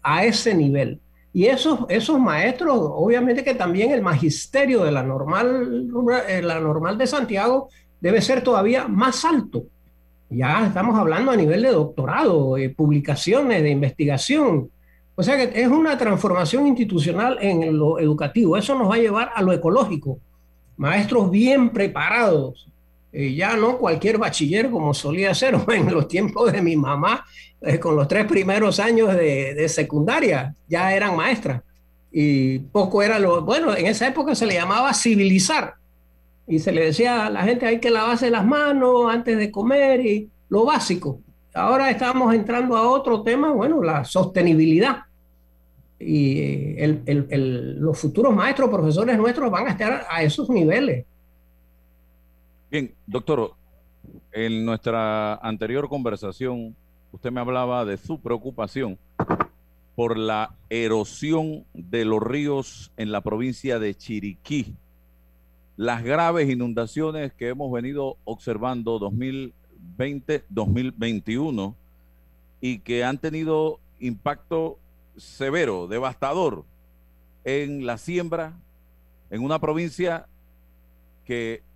a 0.00 0.24
ese 0.24 0.54
nivel. 0.54 1.00
Y 1.32 1.46
esos, 1.46 1.80
esos 1.88 2.18
maestros, 2.18 2.76
obviamente 2.78 3.44
que 3.44 3.54
también 3.54 3.92
el 3.92 4.02
magisterio 4.02 4.84
de 4.84 4.90
la 4.90 5.02
normal, 5.02 5.88
eh, 6.28 6.42
la 6.42 6.58
normal 6.58 6.98
de 6.98 7.06
Santiago 7.06 7.68
debe 8.00 8.20
ser 8.20 8.42
todavía 8.42 8.88
más 8.88 9.24
alto. 9.24 9.64
Ya 10.28 10.66
estamos 10.66 10.98
hablando 10.98 11.30
a 11.30 11.36
nivel 11.36 11.62
de 11.62 11.72
doctorado, 11.72 12.54
de 12.54 12.70
publicaciones, 12.70 13.62
de 13.62 13.70
investigación. 13.70 14.70
O 15.14 15.22
sea 15.22 15.36
que 15.36 15.60
es 15.60 15.68
una 15.68 15.98
transformación 15.98 16.66
institucional 16.66 17.38
en 17.40 17.76
lo 17.76 17.98
educativo. 17.98 18.56
Eso 18.56 18.76
nos 18.76 18.90
va 18.90 18.94
a 18.94 18.98
llevar 18.98 19.30
a 19.34 19.42
lo 19.42 19.52
ecológico. 19.52 20.18
Maestros 20.76 21.30
bien 21.30 21.70
preparados, 21.70 22.69
eh, 23.12 23.34
ya 23.34 23.56
no 23.56 23.76
cualquier 23.78 24.18
bachiller 24.18 24.70
como 24.70 24.94
solía 24.94 25.34
ser 25.34 25.56
en 25.68 25.92
los 25.92 26.06
tiempos 26.08 26.52
de 26.52 26.62
mi 26.62 26.76
mamá, 26.76 27.24
eh, 27.60 27.78
con 27.78 27.96
los 27.96 28.06
tres 28.08 28.26
primeros 28.26 28.78
años 28.78 29.14
de, 29.14 29.68
secundaria, 29.68 30.54
ya 30.68 30.94
eran 30.94 31.16
maestras. 31.16 31.62
Y 32.12 32.58
poco 32.58 33.02
era 33.02 33.18
lo, 33.18 33.42
bueno, 33.42 33.76
en 33.76 33.86
esa 33.86 34.08
época 34.08 34.34
se 34.34 34.46
le 34.46 34.54
llamaba 34.54 34.94
civilizar. 34.94 35.74
Y 36.46 36.58
se 36.58 36.72
le 36.72 36.86
decía 36.86 37.26
a 37.26 37.30
la 37.30 37.42
gente 37.44 37.66
hay 37.66 37.78
que 37.78 37.90
lavarse 37.90 38.30
las 38.30 38.44
manos 38.44 39.04
antes 39.08 39.38
de 39.38 39.50
comer 39.50 40.04
y 40.04 40.28
lo 40.48 40.64
básico. 40.64 41.20
Ahora 41.54 41.90
estamos 41.90 42.34
entrando 42.34 42.76
a 42.76 42.88
otro 42.88 43.22
tema, 43.22 43.52
bueno, 43.52 43.82
la 43.82 44.04
sostenibilidad. 44.04 45.02
Y 45.98 46.76
los 47.36 47.98
futuros 47.98 48.34
maestros, 48.34 48.70
profesores 48.70 49.16
nuestros 49.18 49.50
van 49.50 49.68
a 49.68 49.70
estar 49.70 50.06
a 50.10 50.22
esos 50.22 50.48
niveles 50.48 51.04
Bien, 52.70 52.94
doctor, 53.04 53.54
en 54.30 54.64
nuestra 54.64 55.34
anterior 55.34 55.88
conversación, 55.88 56.76
usted 57.10 57.32
me 57.32 57.40
hablaba 57.40 57.84
de 57.84 57.96
su 57.96 58.20
preocupación 58.20 58.96
por 59.96 60.16
la 60.16 60.54
erosión 60.68 61.64
de 61.74 62.04
los 62.04 62.22
ríos 62.22 62.92
en 62.96 63.10
la 63.10 63.22
provincia 63.22 63.80
de 63.80 63.96
Chiriquí, 63.96 64.76
las 65.76 66.04
graves 66.04 66.48
inundaciones 66.48 67.32
que 67.32 67.48
hemos 67.48 67.72
venido 67.72 68.18
observando 68.22 69.00
2020-2021 69.00 71.74
y 72.60 72.78
que 72.78 73.02
han 73.02 73.18
tenido 73.18 73.80
impacto 73.98 74.78
severo, 75.16 75.88
devastador 75.88 76.64
en 77.42 77.84
la 77.84 77.98
siembra, 77.98 78.56
en 79.28 79.42
una 79.42 79.58
provincia 79.58 80.28
que 81.24 81.68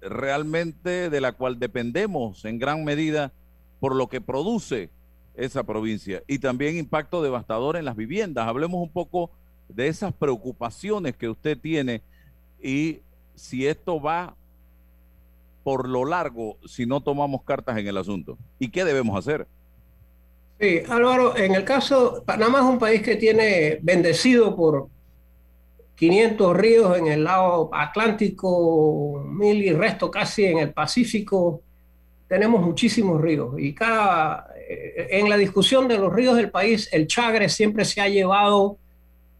realmente 0.00 1.10
de 1.10 1.20
la 1.20 1.32
cual 1.32 1.58
dependemos 1.58 2.44
en 2.44 2.58
gran 2.58 2.84
medida 2.84 3.32
por 3.80 3.94
lo 3.94 4.08
que 4.08 4.20
produce 4.20 4.90
esa 5.34 5.64
provincia 5.64 6.22
y 6.26 6.38
también 6.38 6.76
impacto 6.76 7.22
devastador 7.22 7.76
en 7.76 7.84
las 7.84 7.96
viviendas. 7.96 8.46
Hablemos 8.46 8.82
un 8.82 8.90
poco 8.90 9.30
de 9.68 9.88
esas 9.88 10.12
preocupaciones 10.12 11.16
que 11.16 11.28
usted 11.28 11.58
tiene 11.58 12.02
y 12.62 13.00
si 13.34 13.66
esto 13.66 14.00
va 14.00 14.34
por 15.62 15.88
lo 15.88 16.04
largo 16.04 16.58
si 16.66 16.86
no 16.86 17.00
tomamos 17.00 17.42
cartas 17.42 17.76
en 17.76 17.86
el 17.86 17.96
asunto. 17.96 18.38
¿Y 18.58 18.70
qué 18.70 18.84
debemos 18.84 19.18
hacer? 19.18 19.46
Sí, 20.60 20.80
Álvaro, 20.88 21.36
en 21.36 21.54
el 21.54 21.64
caso, 21.64 22.22
Panamá 22.24 22.60
es 22.60 22.64
un 22.64 22.78
país 22.78 23.02
que 23.02 23.16
tiene 23.16 23.78
bendecido 23.82 24.56
por 24.56 24.88
500 25.96 26.56
ríos 26.56 26.98
en 26.98 27.06
el 27.06 27.24
lado 27.24 27.70
Atlántico, 27.72 29.24
mil 29.26 29.62
y 29.62 29.72
resto 29.72 30.10
casi 30.10 30.44
en 30.44 30.58
el 30.58 30.72
Pacífico. 30.72 31.62
Tenemos 32.28 32.60
muchísimos 32.60 33.20
ríos 33.20 33.54
y 33.58 33.74
cada 33.74 34.48
eh, 34.68 35.08
en 35.10 35.28
la 35.28 35.36
discusión 35.36 35.88
de 35.88 35.96
los 35.96 36.12
ríos 36.12 36.36
del 36.36 36.50
país, 36.50 36.88
el 36.92 37.06
Chagre 37.06 37.48
siempre 37.48 37.84
se 37.84 38.00
ha 38.00 38.08
llevado 38.08 38.78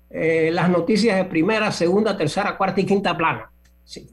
eh, 0.09 0.51
las 0.53 0.71
noticias 0.71 1.17
de 1.17 1.25
primera, 1.25 1.73
segunda, 1.73 2.17
tercera, 2.17 2.57
cuarta 2.57 2.81
y 2.81 2.87
quinta 2.87 3.17
plana. 3.17 3.51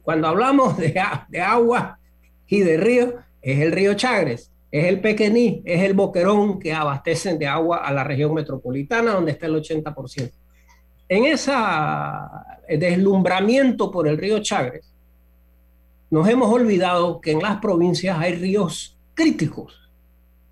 cuando 0.02 0.28
hablamos 0.28 0.78
de, 0.78 1.00
agua 1.40 2.00
y 2.48 2.60
de 2.60 2.78
río, 2.78 3.16
es 3.42 3.60
el 3.60 3.72
río 3.72 3.94
Chagres, 3.94 4.52
es 4.72 4.86
el 4.86 5.00
Pequení, 5.02 5.62
es 5.66 5.82
el 5.84 5.94
Boquerón 5.94 6.60
que 6.60 6.74
abastecen 6.74 7.38
de 7.38 7.48
agua 7.48 7.78
a 7.78 7.94
la 7.94 8.04
región 8.04 8.34
metropolitana, 8.34 9.12
donde 9.12 9.32
está 9.32 9.46
el 9.46 9.56
80% 9.56 10.43
en 11.10 11.26
ese 11.26 11.52
deslumbramiento 12.70 13.92
por 13.92 14.08
el 14.08 14.18
río 14.18 14.40
Chagres, 14.40 14.94
nos 16.10 16.28
hemos 16.30 16.52
olvidado 16.52 17.20
que 17.20 17.32
en 17.32 17.42
las 17.42 17.58
provincias 17.58 18.18
hay 18.20 18.36
ríos 18.36 18.98
críticos. 19.14 19.80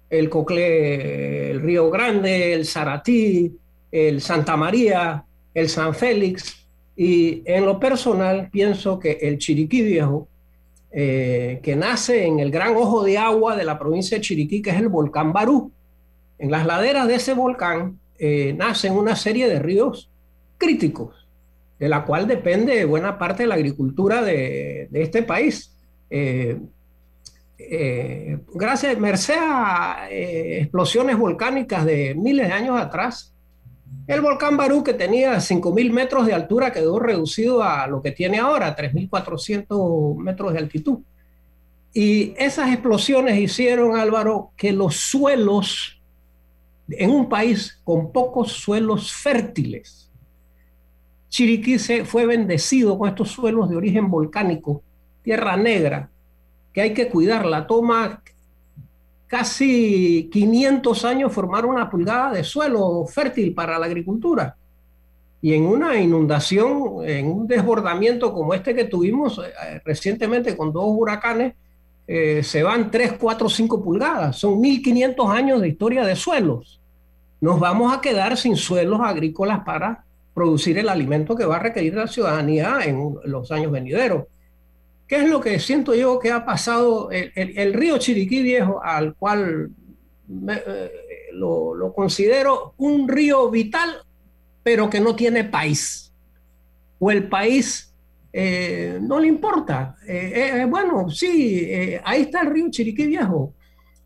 El 0.10 0.30
Cocle, 0.30 1.52
el 1.52 1.62
Río 1.62 1.90
Grande, 1.90 2.54
el 2.54 2.66
Saratí, 2.66 3.56
el 3.92 4.22
Santa 4.22 4.58
María, 4.58 5.24
el 5.54 5.70
San 5.70 5.94
Félix. 5.94 6.68
Y 6.96 7.44
en 7.46 7.66
lo 7.66 7.80
personal 7.80 8.50
pienso 8.52 9.00
que 9.00 9.20
el 9.22 9.38
Chiriquí 9.38 9.82
Viejo, 9.84 10.28
eh, 10.92 11.60
que 11.64 11.76
nace 11.76 12.26
en 12.26 12.40
el 12.40 12.52
gran 12.52 12.76
ojo 12.76 13.04
de 13.04 13.18
agua 13.18 13.56
de 13.56 13.64
la 13.64 13.80
provincia 13.80 14.18
de 14.18 14.22
Chiriquí, 14.22 14.62
que 14.62 14.72
es 14.72 14.78
el 14.78 14.90
volcán 14.90 15.32
Barú. 15.32 15.72
En 16.38 16.52
las 16.52 16.66
laderas 16.66 17.08
de 17.08 17.16
ese 17.16 17.34
volcán 17.34 18.00
eh, 18.20 18.54
nacen 18.58 18.94
una 18.94 19.16
serie 19.16 19.48
de 19.48 19.60
ríos 19.60 20.11
críticos, 20.62 21.28
de 21.80 21.89
la 21.89 22.06
cual 22.06 22.28
depende 22.28 22.86
buena 22.86 23.17
parte 23.17 23.43
de 23.43 23.47
la 23.47 23.56
agricultura 23.56 24.21
de, 24.21 24.88
este 24.93 25.24
país. 25.24 25.76
Eh, 26.12 26.60
eh, 27.58 28.38
gracias, 28.54 28.95
merced 29.00 29.39
a 29.39 30.08
eh, 30.12 30.60
explosiones 30.62 31.17
volcánicas 31.17 31.84
de 31.84 32.13
miles 32.13 32.47
de 32.47 32.54
años 32.54 32.80
atrás, 32.80 33.34
el 34.06 34.21
volcán 34.21 34.56
Barú, 34.56 34.84
que 34.84 34.93
tenía 34.93 35.36
5.000 35.38 35.91
metros 35.91 36.28
de 36.28 36.34
altura, 36.34 36.71
quedó 36.71 37.00
reducido 37.00 37.63
a 37.63 37.88
lo 37.88 38.02
que 38.04 38.12
tiene 38.12 38.38
ahora, 38.38 38.76
3.400 38.76 40.17
metros 40.17 40.54
de 40.54 40.60
altitud. 40.60 41.00
Y 41.91 42.34
esas 42.38 42.71
explosiones 42.71 43.39
hicieron, 43.39 43.97
Álvaro, 43.97 44.52
que 44.56 44.71
los 44.71 44.95
suelos 44.95 46.02
en 46.89 47.10
un 47.10 47.30
país 47.30 47.80
con 47.84 48.12
pocos 48.12 48.52
suelos 48.52 49.12
fértiles, 49.12 50.11
Chiriquí 51.32 51.80
se 51.80 52.04
fue 52.04 52.26
bendecido 52.26 53.00
con 53.00 53.08
estos 53.08 53.32
suelos 53.32 53.70
de 53.70 53.78
origen 53.78 54.12
volcánico, 54.12 54.84
tierra 55.24 55.56
negra, 55.56 56.10
que 56.74 56.82
hay 56.82 56.94
que 56.94 57.08
cuidarla. 57.08 57.65
Toma 57.65 58.22
casi 59.28 60.30
500 60.30 61.06
años 61.06 61.32
formar 61.32 61.65
una 61.65 61.89
pulgada 61.89 62.34
de 62.34 62.44
suelo 62.44 63.06
fértil 63.06 63.54
para 63.54 63.80
la 63.80 63.86
agricultura. 63.86 64.58
Y 65.41 65.54
en 65.54 65.67
una 65.67 65.98
inundación, 65.98 67.06
en 67.06 67.28
un 67.28 67.48
desbordamiento 67.48 68.34
como 68.34 68.54
este 68.54 68.76
que 68.76 68.84
tuvimos 68.84 69.39
eh, 69.39 69.82
recientemente 69.86 70.58
con 70.58 70.74
dos 70.74 70.84
huracanes, 70.86 71.54
eh, 72.08 72.44
se 72.44 72.62
van 72.62 72.91
3, 72.91 73.13
4, 73.13 73.48
5 73.48 73.82
pulgadas. 73.82 74.36
Son 74.36 74.60
1500 74.60 75.30
años 75.30 75.62
de 75.62 75.70
historia 75.70 76.04
de 76.04 76.17
suelos. 76.17 76.82
Nos 77.39 77.58
vamos 77.58 77.96
a 77.96 78.02
quedar 78.02 78.36
sin 78.36 78.58
suelos 78.58 79.00
agrícolas 79.02 79.62
para 79.63 80.04
producir 80.34 80.78
el 80.78 80.89
alimento 80.89 81.36
que 81.36 81.46
va 81.46 81.58
a 81.58 81.60
requerir 81.60 81.94
la 81.96 82.08
ciudadanía 82.08 82.80
en 82.86 83.15
los 83.26 83.52
años 83.52 83.72
venideros. 83.72 84.26
¿Qué 85.08 85.17
es 85.17 85.30
lo 85.30 85.41
que 85.41 85.60
siento 85.60 85.94
yo 85.94 86.20
que 86.20 86.32
ha 86.32 86.46
pasado? 86.46 87.10
El, 87.12 87.74
río 87.74 87.98
Chiriquí 87.98 88.41
Viejo, 88.41 88.82
al 88.82 89.15
cual 89.15 89.70
eh, 90.50 90.91
lo, 91.34 91.94
considero 91.94 92.74
un 92.78 93.10
río 93.10 93.50
vital, 93.50 93.89
pero 94.63 94.89
que 94.89 95.02
no 95.02 95.15
tiene 95.15 95.44
país. 95.44 96.13
O 96.98 97.12
el 97.12 97.28
país 97.28 97.94
eh, 98.32 99.00
no 99.02 99.20
le 99.20 99.28
importa. 99.28 99.98
Eh, 100.08 100.65
bueno, 100.70 101.10
sí, 101.10 101.67
ahí 102.06 102.22
está 102.22 102.41
el 102.41 102.52
río 102.52 102.72
Chiriquí 102.72 103.08
Viejo. 103.08 103.54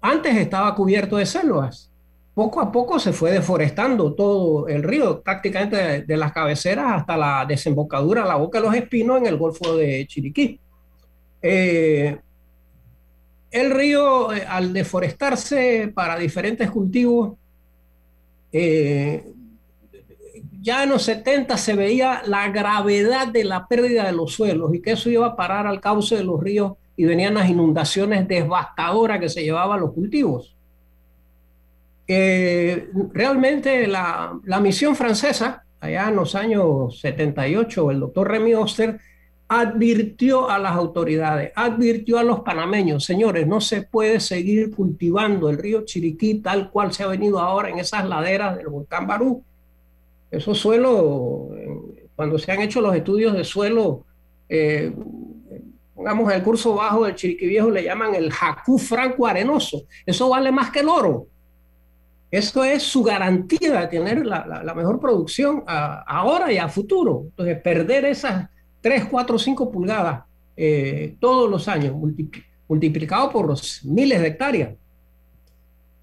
Antes 0.02 0.36
estaba 0.36 0.74
cubierto 0.74 1.18
de 1.18 1.28
selvas 1.28 1.92
poco 2.36 2.60
a 2.60 2.70
poco 2.70 3.00
se 3.00 3.14
fue 3.14 3.32
deforestando 3.32 4.14
todo 4.14 4.68
el 4.68 4.84
río, 4.84 5.22
prácticamente 5.22 6.02
de, 6.02 6.18
las 6.18 6.34
cabeceras 6.34 7.00
hasta 7.00 7.16
la 7.16 7.46
desembocadura, 7.48 8.26
la 8.26 8.36
boca 8.36 8.60
de 8.60 8.66
los 8.66 8.76
espinos 8.76 9.20
en 9.20 9.28
el 9.28 9.38
Golfo 9.38 9.78
de 9.78 10.06
Chiriquí. 10.06 10.60
Eh, 11.42 12.18
el 13.52 13.72
río, 13.72 14.34
eh, 14.34 14.46
al 14.46 14.74
deforestarse 14.74 15.94
para 15.96 16.18
diferentes 16.18 16.70
cultivos, 16.70 17.38
eh, 18.52 19.32
ya 20.60 20.84
en 20.84 20.90
los 20.90 21.04
70 21.04 21.56
se 21.56 21.74
veía 21.74 22.22
la 22.26 22.50
gravedad 22.50 23.30
de 23.30 23.46
la 23.46 23.66
pérdida 23.66 24.04
de 24.08 24.12
los 24.12 24.34
suelos 24.34 24.74
y 24.74 24.82
que 24.82 24.92
eso 24.92 25.10
iba 25.10 25.28
a 25.28 25.36
parar 25.38 25.68
al 25.68 25.80
cauce 25.80 26.18
de 26.18 26.24
los 26.26 26.42
ríos 26.42 26.74
y 26.98 27.06
venían 27.06 27.36
las 27.36 27.50
inundaciones 27.50 28.28
devastadoras 28.28 29.22
que 29.22 29.30
se 29.30 29.44
llevaban 29.44 29.80
los 29.80 29.94
cultivos. 29.94 30.55
Eh, 32.08 32.90
realmente 33.14 33.88
la, 33.88 34.40
la, 34.44 34.60
misión 34.60 34.96
francesa, 34.96 35.64
allá 35.80 36.10
en 36.10 36.16
los 36.16 36.36
años 36.36 37.00
78, 37.00 37.92
el 37.92 38.00
doctor 38.00 38.30
Remy 38.30 38.54
Oster 38.54 39.00
advirtió 39.48 40.50
a 40.50 40.58
las 40.58 40.74
autoridades, 40.74 41.52
advirtió 41.56 42.18
a 42.18 42.24
los 42.24 42.40
panameños, 42.42 43.06
señores, 43.06 43.46
no 43.48 43.62
se 43.62 43.84
puede 43.84 44.20
seguir 44.20 44.74
cultivando 44.74 45.50
el 45.50 45.58
río 45.58 45.86
Chiriquí 45.86 46.36
tal 46.36 46.72
cual 46.72 46.94
se 46.94 47.04
ha 47.04 47.08
venido 47.08 47.40
ahora 47.40 47.70
en 47.70 47.80
esas 47.80 48.08
laderas 48.08 48.58
del 48.58 48.68
volcán 48.68 49.06
Barú. 49.06 49.44
Esos 50.32 50.58
suelos, 50.58 51.50
cuando 52.16 52.40
se 52.40 52.52
han 52.52 52.62
hecho 52.62 52.82
los 52.82 52.96
estudios 52.96 53.34
de 53.34 53.44
suelo, 53.44 54.04
eh, 54.50 54.92
pongamos 55.94 56.34
el 56.34 56.42
curso 56.42 56.74
bajo 56.74 57.06
del 57.06 57.16
Chiriquí 57.16 57.48
Viejo, 57.48 57.70
le 57.70 57.84
llaman 57.84 58.16
el 58.16 58.32
jacú 58.32 58.80
franco 58.80 59.28
arenoso. 59.28 59.84
Eso 60.06 60.30
vale 60.30 60.52
más 60.52 60.72
que 60.72 60.80
el 60.80 60.90
oro. 60.90 61.28
Esto 62.32 62.64
es 62.64 62.84
su 62.84 63.04
garantía 63.04 63.82
de 63.82 63.88
tener 63.88 64.26
la, 64.26 64.74
mejor 64.76 65.00
producción 65.00 65.64
ahora 65.68 66.52
y 66.52 66.58
a 66.58 66.68
futuro. 66.68 67.24
Entonces, 67.30 67.62
perder 67.62 68.06
esas 68.06 68.50
3, 68.82 69.06
4, 69.06 69.40
5 69.40 69.72
pulgadas 69.72 70.24
eh, 70.58 71.16
todos 71.20 71.50
los 71.50 71.68
años, 71.68 71.96
multiplicado 72.68 73.32
por 73.32 73.48
los 73.48 73.84
miles 73.86 74.22
de 74.22 74.28
hectáreas. 74.28 74.74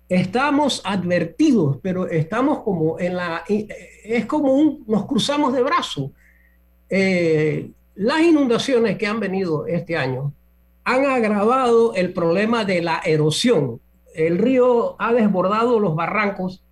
Estamos 0.09 0.83
advertidos, 0.85 1.79
pero 1.83 2.07
estamos 2.07 2.61
como 2.63 2.99
en 2.99 3.17
la... 3.17 3.45
Eh, 3.49 3.67
es 4.05 4.27
como 4.27 4.53
un, 4.53 4.85
nos 4.87 5.07
cruzamos 5.07 5.53
de 5.55 5.63
brazos. 5.63 6.11
Eh, 6.91 7.71
las 7.95 8.21
inundaciones 8.21 8.99
que 8.99 9.07
han 9.07 9.21
venido 9.21 9.67
este 9.67 9.97
año 9.97 10.33
han 10.85 11.07
agravado 11.07 11.95
el 11.95 12.13
problema 12.13 12.65
de 12.65 12.83
la 12.83 13.01
erosión. 13.05 13.81
El 14.15 14.39
río 14.39 14.97
ha 15.01 15.13
desbordado 15.13 15.81
los 15.81 15.95
barrancos, 15.95 16.63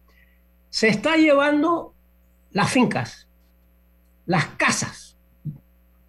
se 0.69 0.89
está 0.89 1.17
llevando 1.17 1.95
las 2.53 2.71
fincas, 2.71 3.29
las 4.27 4.47
casas 4.57 5.11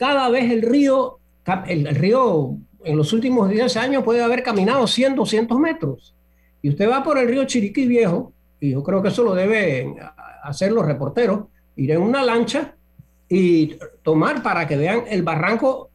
cada 0.02 0.30
vez 0.30 0.52
el 0.52 0.64
río, 0.64 1.20
el, 1.68 1.86
río 1.94 2.58
en 2.84 2.98
los 2.98 3.14
últimos 3.14 3.48
10 3.52 3.78
años 3.78 4.04
puede 4.04 4.24
haber 4.24 4.42
caminado 4.42 4.88
100, 4.88 5.16
200 5.16 5.60
metros. 5.60 6.16
Y 6.64 6.70
usted 6.70 6.90
va 6.90 7.04
por 7.04 7.20
el 7.20 7.28
río 7.28 7.46
Chiriquí 7.46 7.86
Viejo, 7.86 8.34
y 8.60 8.72
yo 8.72 8.82
creo 8.82 9.04
que 9.04 9.10
eso 9.10 9.22
lo 9.22 9.36
deben 9.36 9.98
hacer 10.42 10.72
los 10.72 10.88
reporteros, 10.88 11.42
ir 11.76 11.92
en 11.92 12.02
una 12.02 12.24
lancha 12.24 12.74
y 13.30 13.78
tomar 14.02 14.42
para 14.42 14.68
que 14.68 14.76
vean 14.76 15.04
el 15.08 15.22
barranco, 15.22 15.92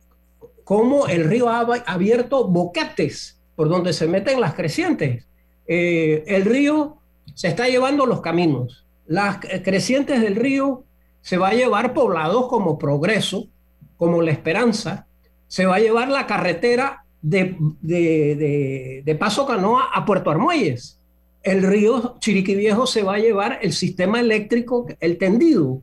cómo 0.63 1.09
el 1.09 1.25
río 1.25 1.49
ha 1.49 1.63
abierto 1.85 2.47
boquetes 2.47 3.36
por 3.57 3.69
donde 3.69 3.93
se 3.93 4.07
meten 4.07 4.41
las 4.41 4.55
crecientes. 4.55 5.27
Eh, 5.67 6.23
el 6.27 6.45
río 6.45 6.99
se 7.35 7.49
está 7.49 7.67
llevando 7.67 8.07
los 8.07 8.21
caminos. 8.21 8.87
Las 9.07 9.39
crecientes 9.65 10.21
del 10.21 10.37
río 10.37 10.85
se 11.23 11.39
va 11.39 11.49
a 11.49 11.55
llevar 11.55 11.93
poblados 11.93 12.47
como 12.49 12.79
Progreso, 12.79 13.49
como 13.97 14.23
La 14.23 14.31
Esperanza, 14.31 15.07
se 15.49 15.67
va 15.67 15.77
a 15.77 15.81
llevar 15.81 16.09
la 16.09 16.27
carretera 16.27 17.05
de, 17.23 17.57
de, 17.81 19.17
Paso 19.19 19.47
Canoa 19.47 19.91
a 19.93 20.05
Puerto 20.05 20.31
Armuelles. 20.31 21.01
El 21.43 21.63
río 21.63 22.17
Chiriquí 22.19 22.55
Viejo 22.55 22.87
se 22.87 23.03
va 23.03 23.15
a 23.15 23.19
llevar 23.19 23.59
el 23.63 23.73
sistema 23.73 24.21
eléctrico, 24.21 24.87
el 25.01 25.19
tendido. 25.19 25.81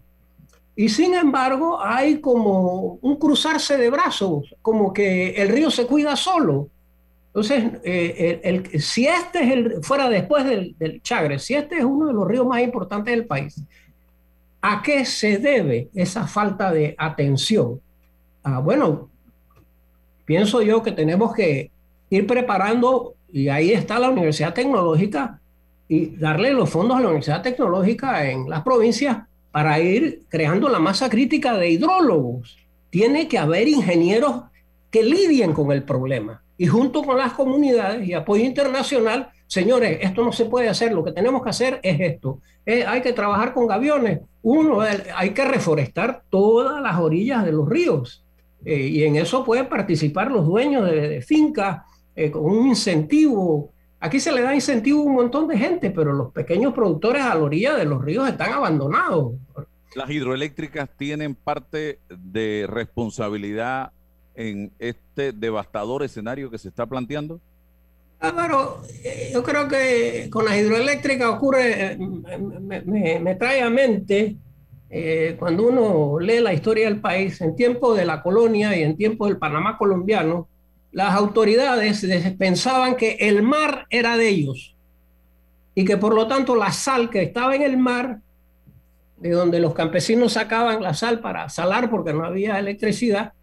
Y 0.76 0.90
sin 0.90 1.14
embargo, 1.14 1.80
hay 1.82 2.20
como 2.20 2.98
un 3.02 3.18
cruzarse 3.18 3.78
de 3.78 3.90
brazos, 3.90 4.56
como 4.62 4.94
que 4.94 5.32
el 5.32 5.50
río 5.50 5.70
se 5.70 5.86
cuida 5.86 6.16
solo. 6.16 6.70
Entonces, 7.36 7.82
eh, 7.84 8.42
el, 8.44 8.80
si 8.80 9.08
este 9.08 9.44
es 9.44 9.52
el, 9.52 9.84
fuera 9.84 10.08
después 10.08 10.46
del, 10.46 10.76
del 10.78 11.02
Chagre, 11.02 11.40
si 11.40 11.56
este 11.56 11.80
es 11.80 11.84
uno 11.84 12.06
de 12.06 12.14
los 12.14 12.28
ríos 12.28 12.46
más 12.46 12.62
importantes 12.62 13.12
del 13.12 13.26
país, 13.26 13.60
¿a 14.62 14.84
qué 14.84 15.04
se 15.04 15.40
debe 15.40 15.90
esa 15.96 16.28
falta 16.28 16.72
de 16.72 16.94
atención? 16.96 17.82
Ah, 18.44 18.60
bueno, 18.60 19.10
pienso 20.26 20.62
yo 20.62 20.84
que 20.84 20.92
tenemos 20.92 21.34
que 21.34 21.72
ir 22.12 22.28
preparando, 22.28 23.16
y 23.32 23.48
ahí 23.48 23.72
está 23.72 23.98
la 23.98 24.12
Universidad 24.12 24.54
Tecnológica, 24.54 25.40
y 25.88 26.16
darle 26.16 26.54
los 26.54 26.70
fondos 26.70 26.98
a 26.98 27.00
la 27.00 27.08
Universidad 27.08 27.42
Tecnológica 27.42 28.30
en 28.30 28.48
las 28.48 28.62
provincias 28.62 29.24
para 29.52 29.80
ir 29.80 30.22
creando 30.30 30.70
la 30.70 30.80
masa 30.80 31.10
crítica 31.10 31.58
de 31.58 31.72
hidrólogos. 31.72 32.58
Tiene 32.92 33.28
que 33.28 33.40
haber 33.40 33.68
ingenieros 33.68 34.44
que 34.92 35.02
lidien 35.02 35.52
con 35.54 35.72
el 35.72 35.82
problema. 35.82 36.43
Y 36.58 36.68
junto 36.68 37.04
con 37.04 37.18
las 37.18 37.34
comunidades 37.34 38.08
y 38.08 38.14
apoyo 38.14 38.44
internacional, 38.44 39.30
señores, 39.48 40.00
esto 40.02 40.24
no 40.24 40.32
se 40.32 40.46
puede 40.46 40.70
hacer, 40.70 40.94
lo 40.94 41.04
que 41.04 41.12
tenemos 41.12 41.44
que 41.44 41.50
hacer 41.50 41.80
es 41.84 42.00
esto. 42.00 42.40
Eh, 42.66 42.86
hay 42.86 43.02
que 43.02 43.14
trabajar 43.14 43.54
con 43.54 43.68
gaviones. 43.68 44.22
Uno, 44.42 44.82
hay 44.82 45.30
que 45.32 45.46
reforestar 45.46 46.24
todas 46.30 46.82
las 46.82 47.00
orillas 47.00 47.44
de 47.44 47.52
los 47.52 47.68
ríos. 47.68 48.24
Eh, 48.66 48.88
y 48.88 49.04
en 49.04 49.16
eso 49.16 49.44
pueden 49.44 49.68
participar 49.68 50.32
los 50.32 50.46
dueños 50.46 50.90
de, 50.90 51.22
fincas 51.22 51.82
eh, 52.16 52.32
con 52.32 52.46
un 52.46 52.68
incentivo. 52.68 53.72
Aquí 54.00 54.20
se 54.20 54.32
le 54.32 54.42
da 54.42 54.54
incentivo 54.54 55.02
a 55.02 55.06
un 55.06 55.14
montón 55.16 55.48
de 55.48 55.58
gente, 55.58 55.90
pero 55.90 56.14
los 56.14 56.32
pequeños 56.32 56.74
productores 56.74 57.24
a 57.24 57.36
la 57.36 57.44
orilla 57.44 57.76
de 57.76 57.86
los 57.86 58.04
ríos 58.04 58.28
están 58.28 58.54
abandonados. 58.54 59.34
Las 59.96 60.10
hidroeléctricas 60.10 60.90
tienen 60.98 61.36
parte 61.36 62.00
de 62.10 62.66
responsabilidad 62.68 63.93
en 64.36 64.72
este 64.80 65.32
devastador 65.32 66.04
escenario 66.04 66.50
que 66.50 66.58
se 66.58 66.70
está 66.70 66.86
planteando. 66.86 67.40
Álvaro, 68.20 68.82
eh, 69.04 69.32
yo 69.34 69.44
creo 69.44 69.68
que 69.68 70.30
con 70.32 70.46
las 70.46 70.58
hidroeléctricas 70.58 71.30
ocurre, 71.30 71.98
me, 71.98 73.20
me 73.20 73.36
trae 73.36 73.62
a 73.62 73.70
mente 73.70 74.38
eh, 74.96 75.36
cuando 75.40 75.68
uno 75.70 76.20
lee 76.20 76.40
la 76.40 76.54
historia 76.54 76.86
del 76.86 77.02
país, 77.02 77.42
en 77.42 77.56
tiempo 77.56 77.96
de 77.96 78.06
la 78.06 78.22
colonia 78.22 78.78
y 78.78 78.84
en 78.84 78.96
tiempo 78.96 79.26
del 79.26 79.40
Panamá 79.40 79.76
colombiano, 79.76 80.48
las 80.92 81.16
autoridades 81.16 82.06
pensaban 82.38 82.96
que 82.96 83.18
el 83.20 83.42
mar 83.42 83.88
era 83.90 84.18
de 84.18 84.30
ellos 84.30 84.76
y 85.74 85.84
que 85.84 85.98
por 85.98 86.14
lo 86.14 86.28
tanto 86.28 86.56
la 86.56 86.72
sal 86.72 87.10
que 87.10 87.24
estaba 87.24 87.56
en 87.56 87.64
el 87.64 87.76
mar, 87.76 88.20
de 89.18 89.32
donde 89.32 89.60
los 89.60 89.74
campesinos 89.74 90.34
sacaban 90.34 90.84
la 90.84 90.94
sal 90.94 91.22
para 91.22 91.50
salar 91.50 91.90
porque 91.90 92.14
no 92.14 92.24
había 92.24 92.60
electricidad, 92.60 93.34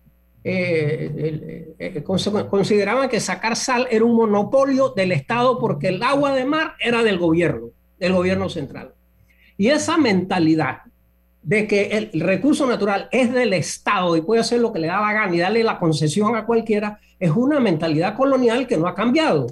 eh, 0.43 1.75
eh, 1.79 2.03
consideraban 2.03 3.09
que 3.09 3.21
sacar 3.21 3.57
sal 3.57 3.87
era 3.91 4.05
un 4.05 4.15
monopolio 4.15 4.91
del 4.91 5.13
Estado 5.13 5.59
porque 5.59 5.89
el 5.89 6.03
agua 6.03 6.35
de 6.35 6.45
mar 6.45 6.75
era 6.81 7.03
del 7.03 7.19
gobierno, 7.19 7.69
del 7.99 8.15
gobierno 8.15 8.49
central. 8.49 8.95
Y 9.57 9.69
esa 9.69 9.99
mentalidad 9.99 10.79
de 11.43 11.67
que 11.67 12.11
el 12.13 12.21
recurso 12.21 12.67
natural 12.67 13.09
es 13.13 13.33
del 13.33 13.53
Estado 13.53 14.17
y 14.17 14.23
puede 14.23 14.41
hacer 14.41 14.61
lo 14.61 14.73
que 14.73 14.79
le 14.79 14.87
da 14.87 15.01
la 15.01 15.13
gana 15.13 15.35
y 15.35 15.39
darle 15.39 15.65
la 15.65 15.79
concesión 15.79 16.37
a 16.37 16.45
cualquiera, 16.45 16.99
es 17.19 17.31
una 17.31 17.61
mentalidad 17.61 18.17
colonial 18.17 18.67
que 18.67 18.77
no 18.77 18.87
ha 18.87 18.95
cambiado. 18.95 19.47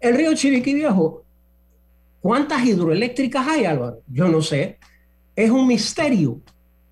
El 0.00 0.16
río 0.16 0.34
Chiriquí 0.34 0.74
Viejo, 0.74 1.24
¿cuántas 2.20 2.64
hidroeléctricas 2.64 3.46
hay, 3.46 3.64
Álvaro? 3.64 4.00
Yo 4.08 4.28
no 4.28 4.42
sé. 4.42 4.78
Es 5.34 5.50
un 5.50 5.66
misterio. 5.66 6.40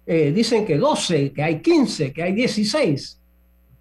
Eh, 0.07 0.33
dicen 0.33 0.65
que 0.65 0.77
12, 0.77 1.33
que 1.33 1.43
hay 1.43 1.61
15, 1.61 2.13
que 2.13 2.23
hay 2.23 2.33
16. 2.33 3.20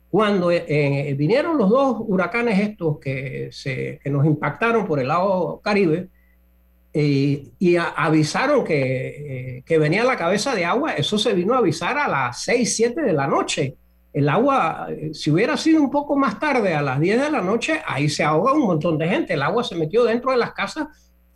Cuando 0.09 0.51
eh, 0.51 1.13
vinieron 1.17 1.57
los 1.57 1.69
dos 1.69 1.97
huracanes 1.99 2.59
estos 2.59 2.99
que, 2.99 3.49
se, 3.51 3.99
nos 4.05 4.25
impactaron 4.25 4.85
por 4.85 4.99
el 4.99 5.07
lado 5.07 5.61
Caribe, 5.63 6.09
y 6.91 7.75
avisaron 7.77 8.63
que, 8.63 9.57
eh, 9.57 9.63
que, 9.63 9.77
venía 9.77 10.03
la 10.03 10.17
cabeza 10.17 10.55
de 10.55 10.65
agua, 10.65 10.93
eso 10.93 11.17
se 11.19 11.33
vino 11.33 11.53
a 11.53 11.59
avisar 11.59 11.97
a 11.97 12.07
las 12.07 12.41
6, 12.41 12.75
7 12.75 13.01
de 13.01 13.13
la 13.13 13.27
noche. 13.27 13.75
El 14.11 14.27
agua, 14.27 14.87
eh, 14.89 15.11
si 15.13 15.29
hubiera 15.29 15.55
sido 15.55 15.81
un 15.81 15.91
poco 15.91 16.15
más 16.15 16.39
tarde, 16.39 16.73
a 16.73 16.81
las 16.81 16.99
10 16.99 17.21
de 17.21 17.31
la 17.31 17.41
noche, 17.41 17.81
ahí 17.85 18.09
se 18.09 18.23
ahoga 18.23 18.53
un 18.53 18.61
montón 18.65 18.97
de 18.97 19.07
gente. 19.07 19.33
El 19.33 19.43
agua 19.43 19.63
se 19.63 19.75
metió 19.75 20.03
dentro 20.03 20.31
de 20.31 20.37
las 20.37 20.53
casas, 20.53 20.87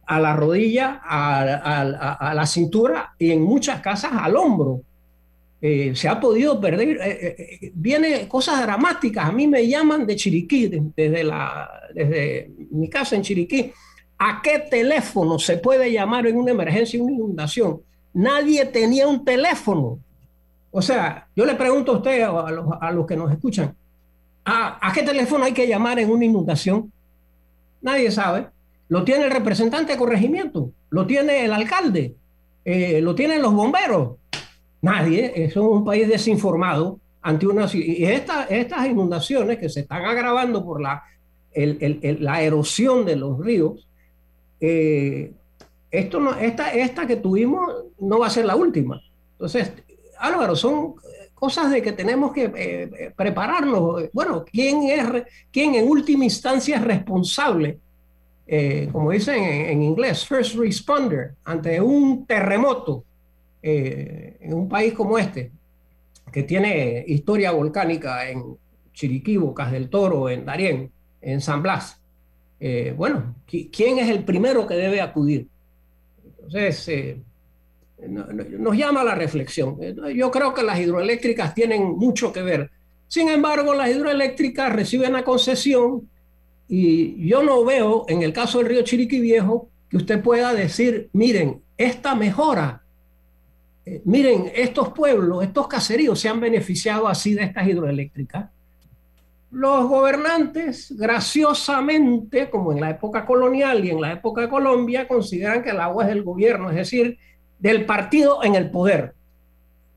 a 0.06 0.20
la 0.20 0.36
rodilla, 0.36 1.02
a, 1.04 2.34
la 2.34 2.46
cintura 2.46 3.14
y 3.18 3.32
en 3.32 3.42
muchas 3.42 3.80
casas 3.80 4.12
al 4.14 4.36
hombro. 4.36 4.82
Eh, 5.66 5.96
se 5.96 6.10
ha 6.10 6.20
podido 6.20 6.60
perder, 6.60 7.72
viene 7.74 8.28
cosas 8.28 8.62
dramáticas. 8.62 9.30
A 9.30 9.32
mí 9.32 9.48
me 9.48 9.66
llaman 9.66 10.06
de 10.06 10.18
Chiriquí, 10.18 10.70
desde, 10.94 11.24
la, 11.24 11.70
desde 11.94 12.52
mi 12.70 12.90
casa 12.90 13.16
en 13.16 13.22
Chiriquí 13.22 13.72
¿A 14.26 14.42
qué 14.42 14.60
teléfono 14.60 15.38
se 15.38 15.58
puede 15.58 15.92
llamar 15.92 16.26
en 16.28 16.38
una 16.38 16.52
emergencia, 16.52 17.02
una 17.04 17.12
inundación? 17.12 17.82
Nadie 18.14 18.66
tenía 18.66 19.06
un 19.06 19.26
teléfono. 19.26 20.00
O 20.72 20.82
sea, 20.82 21.28
yo 21.36 21.46
le 21.46 21.56
pregunto 21.56 21.92
a 21.92 21.98
usted, 21.98 22.22
a 22.22 22.92
los, 22.94 23.06
que 23.06 23.18
nos 23.18 23.30
escuchan, 23.34 23.76
¿a, 24.46 24.92
qué 24.94 25.04
teléfono 25.04 25.44
hay 25.44 25.52
que 25.52 25.68
llamar 25.68 26.00
en 26.00 26.10
una 26.10 26.24
inundación? 26.24 26.90
Nadie 27.82 28.12
sabe. 28.12 28.48
Lo 28.88 29.04
tiene 29.04 29.26
el 29.26 29.32
representante 29.32 29.92
de 29.92 29.98
corregimiento, 29.98 30.72
lo 30.90 31.06
tiene 31.06 31.44
el 31.44 31.52
alcalde, 31.52 32.16
eh, 32.64 33.02
lo 33.02 33.16
tienen 33.16 33.42
los 33.42 33.54
bomberos. 33.54 34.16
Nadie, 34.84 35.32
es 35.34 35.56
un 35.56 35.86
país 35.86 36.10
desinformado. 36.10 37.00
ante 37.22 37.48
una... 37.48 37.68
Y 37.74 38.04
estas 38.04 38.86
inundaciones 38.86 39.58
que 39.58 39.70
se 39.70 39.80
están 39.80 40.04
agravando 40.04 40.64
por 40.64 40.82
la, 40.82 41.02
la 41.56 42.42
erosión 42.42 43.06
de 43.06 43.16
los 43.16 43.40
ríos, 43.40 43.88
eh, 44.60 45.32
esto 45.90 46.20
no, 46.20 46.36
esta, 46.36 46.74
esta 46.74 47.08
que 47.08 47.16
tuvimos 47.16 47.72
no 47.98 48.20
va 48.20 48.28
a 48.28 48.30
ser 48.30 48.44
la 48.44 48.58
última. 48.58 49.02
Entonces, 49.34 49.72
Álvaro, 50.20 50.54
son 50.54 50.96
cosas 51.34 51.72
de 51.72 51.82
que 51.82 51.94
tenemos 51.94 52.34
que 52.34 52.44
eh, 52.44 52.52
eh, 52.54 53.14
prepararnos. 53.16 54.10
Bueno, 54.12 54.44
¿quién, 54.44 54.84
es, 54.84 55.24
¿quién 55.50 55.76
en 55.76 55.88
última 55.88 56.26
instancia 56.26 56.76
es 56.76 56.84
responsable? 56.84 57.80
como 58.92 59.10
dicen 59.10 59.42
en, 59.42 59.82
inglés, 59.82 60.28
first 60.28 60.56
responder, 60.56 61.34
ante 61.46 61.82
un 61.82 62.26
terremoto 62.28 63.04
en 63.64 64.54
un 64.54 64.68
país 64.68 64.94
como 64.94 65.18
este, 65.18 65.52
que 66.32 66.44
tiene 66.44 67.04
historia 67.08 67.52
volcánica 67.52 68.30
en 68.30 68.58
Chiriquí, 68.94 69.38
Bocas 69.38 69.72
del 69.72 69.90
Toro, 69.90 70.30
en 70.30 70.46
Darién, 70.46 70.92
en 71.22 71.42
San 71.42 71.64
Blas. 71.64 72.00
Eh, 72.60 72.94
bueno, 72.96 73.36
¿quién 73.46 74.00
es 74.00 74.10
el 74.10 74.24
primero 74.24 74.68
que 74.68 74.76
debe 74.76 75.02
acudir? 75.02 75.48
Entonces, 76.26 76.88
eh, 76.88 77.18
nos 78.08 78.78
llama 78.78 79.04
la 79.04 79.16
reflexión. 79.16 79.78
Yo 80.14 80.32
creo 80.32 80.54
que 80.54 80.64
las 80.64 80.80
hidroeléctricas 80.80 81.54
tienen 81.54 81.84
mucho 81.84 82.34
que 82.34 82.42
ver. 82.42 82.70
Sin 83.08 83.30
embargo, 83.30 83.74
las 83.74 83.90
hidroeléctricas 83.90 84.74
reciben 84.74 85.14
la 85.14 85.24
concesión 85.24 86.10
y 86.68 87.28
yo 87.28 87.44
no 87.44 87.64
veo, 87.64 88.06
en 88.08 88.24
el 88.24 88.34
caso 88.34 88.58
del 88.58 88.68
río 88.68 88.82
Chiriquí 88.84 89.20
Viejo, 89.20 89.70
que 89.90 89.98
usted 89.98 90.22
pueda 90.22 90.54
decir, 90.54 91.10
miren, 91.14 91.62
esta 91.78 92.16
mejora, 92.16 92.83
eh, 93.86 94.02
miren, 94.06 94.52
estos 94.56 94.90
pueblos, 94.90 95.44
estos 95.44 95.68
caseríos 95.68 96.20
se 96.20 96.30
han 96.30 96.40
beneficiado 96.40 97.08
así 97.08 97.34
de 97.34 97.44
estas 97.44 97.68
hidroeléctricas 97.68 98.50
los 99.54 99.88
gobernantes, 99.88 100.92
graciosamente, 100.98 102.50
como 102.50 102.72
en 102.72 102.82
la 102.82 102.90
época 102.90 103.24
colonial 103.24 103.86
y 103.86 103.92
en 103.92 104.02
la 104.02 104.14
época 104.14 104.42
de 104.42 104.50
Colombia, 104.50 105.08
consideran 105.08 105.62
que 105.62 105.70
el 105.70 105.80
agua 105.80 106.04
es 106.04 106.10
del 106.10 106.24
gobierno, 106.24 106.72
es 106.72 106.76
decir, 106.76 107.20
del 107.60 107.86
partido 107.86 108.44
en 108.44 108.56
el 108.56 108.72
poder. 108.72 109.14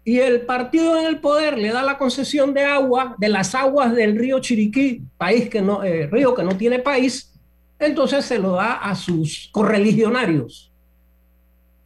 Y 0.05 0.19
el 0.19 0.43
partido 0.43 0.99
en 0.99 1.07
el 1.07 1.21
poder 1.21 1.57
le 1.57 1.73
da 1.73 1.83
la 1.83 1.97
concesión 1.97 2.53
de 2.53 2.65
agua, 2.65 3.17
de 3.19 3.31
las 3.31 3.55
aguas 3.55 3.95
del 3.95 4.19
río 4.19 4.41
Chiriquí, 4.41 5.03
país 5.17 5.49
que 5.49 5.63
no, 5.63 5.83
eh, 5.83 6.07
río 6.07 6.35
que 6.35 6.45
no 6.45 6.55
tiene 6.59 6.79
país, 6.79 7.33
entonces 7.79 8.27
se 8.27 8.39
lo 8.39 8.53
da 8.53 8.75
a 8.75 8.95
sus 8.95 9.49
correligionarios. 9.53 10.71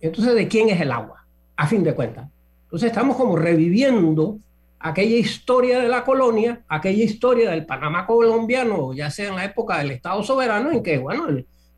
Entonces, 0.01 0.35
¿de 0.35 0.49
quién 0.49 0.71
es 0.71 0.81
el 0.81 0.91
agua? 0.91 1.20
A 1.61 1.67
fin 1.67 1.85
de 1.85 1.95
cuentas. 1.95 2.27
Entonces 2.63 2.89
estamos 2.89 3.19
como 3.19 3.37
reviviendo 3.37 4.39
aquella 4.79 5.19
historia 5.19 5.79
de 5.79 5.89
la 5.89 6.05
colonia, 6.05 6.63
aquella 6.69 7.05
historia 7.05 7.51
del 7.51 7.67
Panamá 7.67 8.07
colombiano, 8.07 8.95
ya 8.95 9.11
sea 9.11 9.29
en 9.29 9.37
la 9.37 9.45
época 9.45 9.77
del 9.77 9.91
Estado 9.91 10.23
soberano, 10.23 10.73
en 10.73 10.83
que, 10.83 10.97
bueno, 10.97 11.27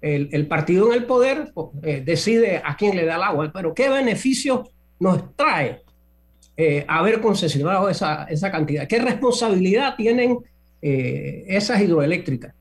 el, 0.01 0.47
partido 0.47 0.87
en 0.87 0.93
el 0.93 1.05
poder 1.05 1.51
pues, 1.53 1.71
eh, 1.83 2.01
decide 2.07 2.63
a 2.65 2.77
quién 2.77 2.95
le 2.95 3.05
da 3.05 3.17
el 3.17 3.25
agua, 3.25 3.51
pero 3.53 3.75
qué 3.75 3.89
beneficio 3.89 4.69
nos 5.01 5.35
trae 5.35 5.81
eh, 6.57 6.85
haber 6.87 7.21
concesionado 7.21 7.89
esa, 7.89 8.29
cantidad, 8.53 8.87
qué 8.87 9.01
responsabilidad 9.01 9.97
tienen 9.97 10.39
eh, 10.81 11.45
esas 11.49 11.83
hidroeléctricas. 11.83 12.55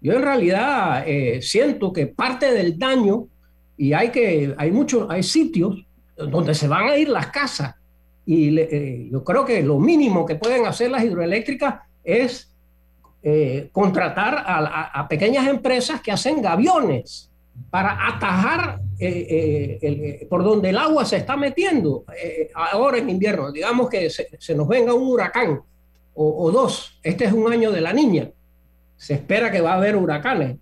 Yo 0.00 0.14
en 0.14 0.22
realidad 0.22 1.06
siento 1.40 1.92
que 1.92 2.08
parte 2.08 2.52
del 2.52 2.76
daño, 2.76 3.28
y 3.76 3.92
hay 3.92 4.10
que, 4.10 4.52
hay 4.58 4.72
muchos, 4.72 5.06
hay 5.08 5.22
sitios 5.22 5.86
donde 6.16 6.54
se 6.54 6.68
van 6.68 6.88
a 6.88 6.96
ir 6.96 7.08
las 7.08 7.28
casas 7.28 7.74
y 8.26 8.58
eh, 8.58 9.08
yo 9.10 9.22
creo 9.22 9.44
que 9.44 9.62
lo 9.62 9.78
mínimo 9.78 10.26
que 10.26 10.34
pueden 10.34 10.66
hacer 10.66 10.90
las 10.90 11.04
hidroeléctricas 11.04 11.76
es 12.02 12.52
eh, 13.22 13.70
contratar 13.72 14.44
a, 14.44 15.06
pequeñas 15.08 15.46
empresas 15.46 16.00
que 16.00 16.10
hacen 16.10 16.42
gaviones 16.42 17.30
para 17.70 18.08
atajar 18.08 18.80
eh, 18.98 20.26
por 20.28 20.42
donde 20.42 20.70
el 20.70 20.78
agua 20.78 21.04
se 21.04 21.18
está 21.18 21.36
metiendo 21.36 22.04
ahora 22.54 22.98
en 22.98 23.10
invierno. 23.10 23.52
Digamos 23.52 23.88
que 23.88 24.10
se, 24.10 24.54
nos 24.54 24.68
venga 24.68 24.92
un 24.92 25.08
huracán 25.08 25.62
o, 26.14 26.50
dos. 26.50 26.98
Este 27.02 27.26
es 27.26 27.32
un 27.32 27.50
año 27.52 27.70
de 27.70 27.80
la 27.80 27.92
niña. 27.92 28.30
Se 28.96 29.14
espera 29.14 29.52
que 29.52 29.60
va 29.60 29.72
a 29.72 29.76
haber 29.76 29.96
huracanes, 29.96 30.56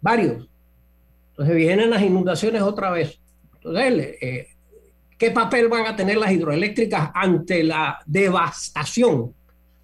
varios. 0.00 0.48
Entonces 1.30 1.56
vienen 1.56 1.90
las 1.90 2.02
inundaciones 2.02 2.62
otra 2.62 2.90
vez. 2.90 3.18
Entonces, 3.56 4.18
¿Qué 5.24 5.30
papel 5.30 5.68
van 5.68 5.86
a 5.86 5.96
tener 5.96 6.18
las 6.18 6.30
hidroeléctricas 6.30 7.10
ante 7.14 7.64
la 7.64 7.98
devastación 8.04 9.32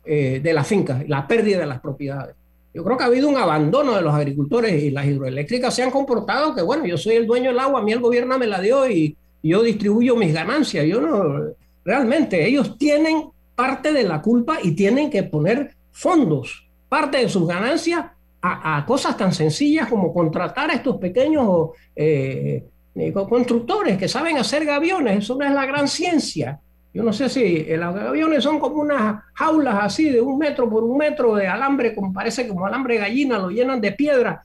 eh, 0.05 0.39
de 0.43 0.53
las 0.53 0.67
fincas, 0.67 1.09
la 1.09 1.27
pérdida 1.27 1.61
de 1.61 1.67
las 1.67 1.81
propiedades? 1.81 2.37
Yo 2.75 2.85
creo 2.85 2.99
que 2.99 3.05
ha 3.05 3.07
habido 3.07 3.27
un 3.27 3.39
abandono 3.39 3.97
de 3.97 4.03
los 4.03 4.13
agricultores 4.13 4.83
y 4.83 4.91
las 4.91 5.07
hidroeléctricas 5.07 5.75
se 5.75 5.83
han 5.83 5.91
comportado 5.91 6.55
que, 6.55 6.61
bueno, 6.61 6.85
yo 6.85 6.99
soy 6.99 7.15
el 7.15 7.27
dueño 7.27 7.49
del 7.49 7.59
agua, 7.59 7.81
a 7.81 7.83
mí 7.83 7.91
el 7.91 8.01
gobierno 8.01 8.39
me 8.39 8.47
la 8.47 8.61
dio 8.61 8.87
y, 8.91 9.17
yo 9.43 9.63
distribuyo 9.63 10.15
mis 10.15 10.35
ganancias. 10.35 10.85
Yo 10.85 11.01
no, 11.01 11.55
realmente 11.87 12.47
ellos 12.47 12.77
tienen 12.77 13.31
parte 13.57 13.95
de 13.95 14.03
la 14.03 14.21
culpa 14.21 14.59
y 14.63 14.73
tienen 14.73 15.09
que 15.09 15.23
poner 15.23 15.75
fondos, 15.91 16.69
parte 16.91 17.17
de 17.17 17.31
sus 17.31 17.49
ganancias 17.49 18.05
a, 18.43 18.85
cosas 18.87 19.17
tan 19.17 19.33
sencillas 19.33 19.89
como 19.89 20.13
contratar 20.13 20.71
a 20.71 20.75
estos 20.75 20.99
pequeños 20.99 21.71
eh, 21.97 22.65
constructores 23.13 23.97
que 23.99 24.09
saben 24.09 24.39
hacer 24.39 24.65
gaviones, 24.65 25.19
eso 25.19 25.37
no 25.37 25.45
es 25.45 25.53
la 25.53 25.67
gran 25.67 25.89
ciencia. 25.89 26.61
Yo 26.93 27.05
no 27.05 27.13
sé 27.13 27.29
si 27.29 27.65
los 27.65 27.95
gaviones 27.95 28.43
son 28.43 28.59
como 28.59 28.83
unas 28.83 29.23
jaulas 29.35 29.77
así 29.81 30.11
de 30.11 30.21
un 30.21 30.39
metro 30.39 30.69
por 30.69 30.83
un 30.83 30.99
metro 30.99 31.35
de 31.37 31.47
alambre, 31.47 31.95
como 31.95 32.13
parece 32.13 32.49
como 32.49 32.67
alambre 32.67 32.99
gallina, 32.99 33.39
lo 33.39 33.51
llenan 33.51 33.81
de 33.81 33.93
piedra. 33.93 34.45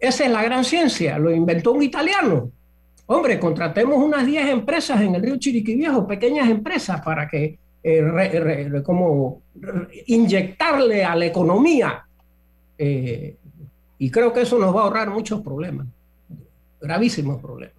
Esa 0.00 0.24
es 0.24 0.30
la 0.32 0.42
gran 0.42 0.64
ciencia, 0.64 1.18
lo 1.18 1.30
inventó 1.30 1.72
un 1.72 1.82
italiano. 1.82 2.50
Hombre, 3.06 3.38
contratemos 3.38 4.02
unas 4.02 4.26
10 4.26 4.48
empresas 4.48 5.00
en 5.00 5.14
el 5.14 5.22
río 5.22 5.36
Chiriquí 5.38 5.76
Viejo, 5.76 6.06
pequeñas 6.06 6.50
empresas, 6.50 7.00
para 7.00 7.28
que 7.28 7.58
eh, 7.82 8.82
como 8.84 9.42
inyectarle 10.06 11.04
a 11.04 11.14
la 11.14 11.26
economía. 11.26 12.04
Eh, 12.76 13.36
y 13.98 14.10
creo 14.10 14.32
que 14.32 14.42
eso 14.42 14.58
nos 14.58 14.74
va 14.74 14.80
a 14.80 14.84
ahorrar 14.84 15.10
muchos 15.10 15.40
problemas 15.40 15.86
gravísimos 16.80 17.40
problemas. 17.40 17.76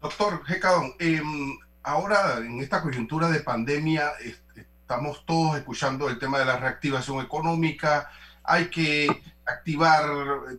Doctor 0.00 0.44
Gecadón, 0.44 0.94
em, 0.98 1.58
ahora 1.82 2.38
en 2.38 2.60
esta 2.60 2.82
coyuntura 2.82 3.28
de 3.28 3.40
pandemia 3.40 4.12
estamos 4.54 5.24
todos 5.24 5.56
escuchando 5.56 6.08
el 6.08 6.18
tema 6.18 6.38
de 6.38 6.44
la 6.44 6.58
reactivación 6.58 7.24
económica, 7.24 8.10
hay 8.44 8.68
que 8.68 9.06
activar 9.44 10.04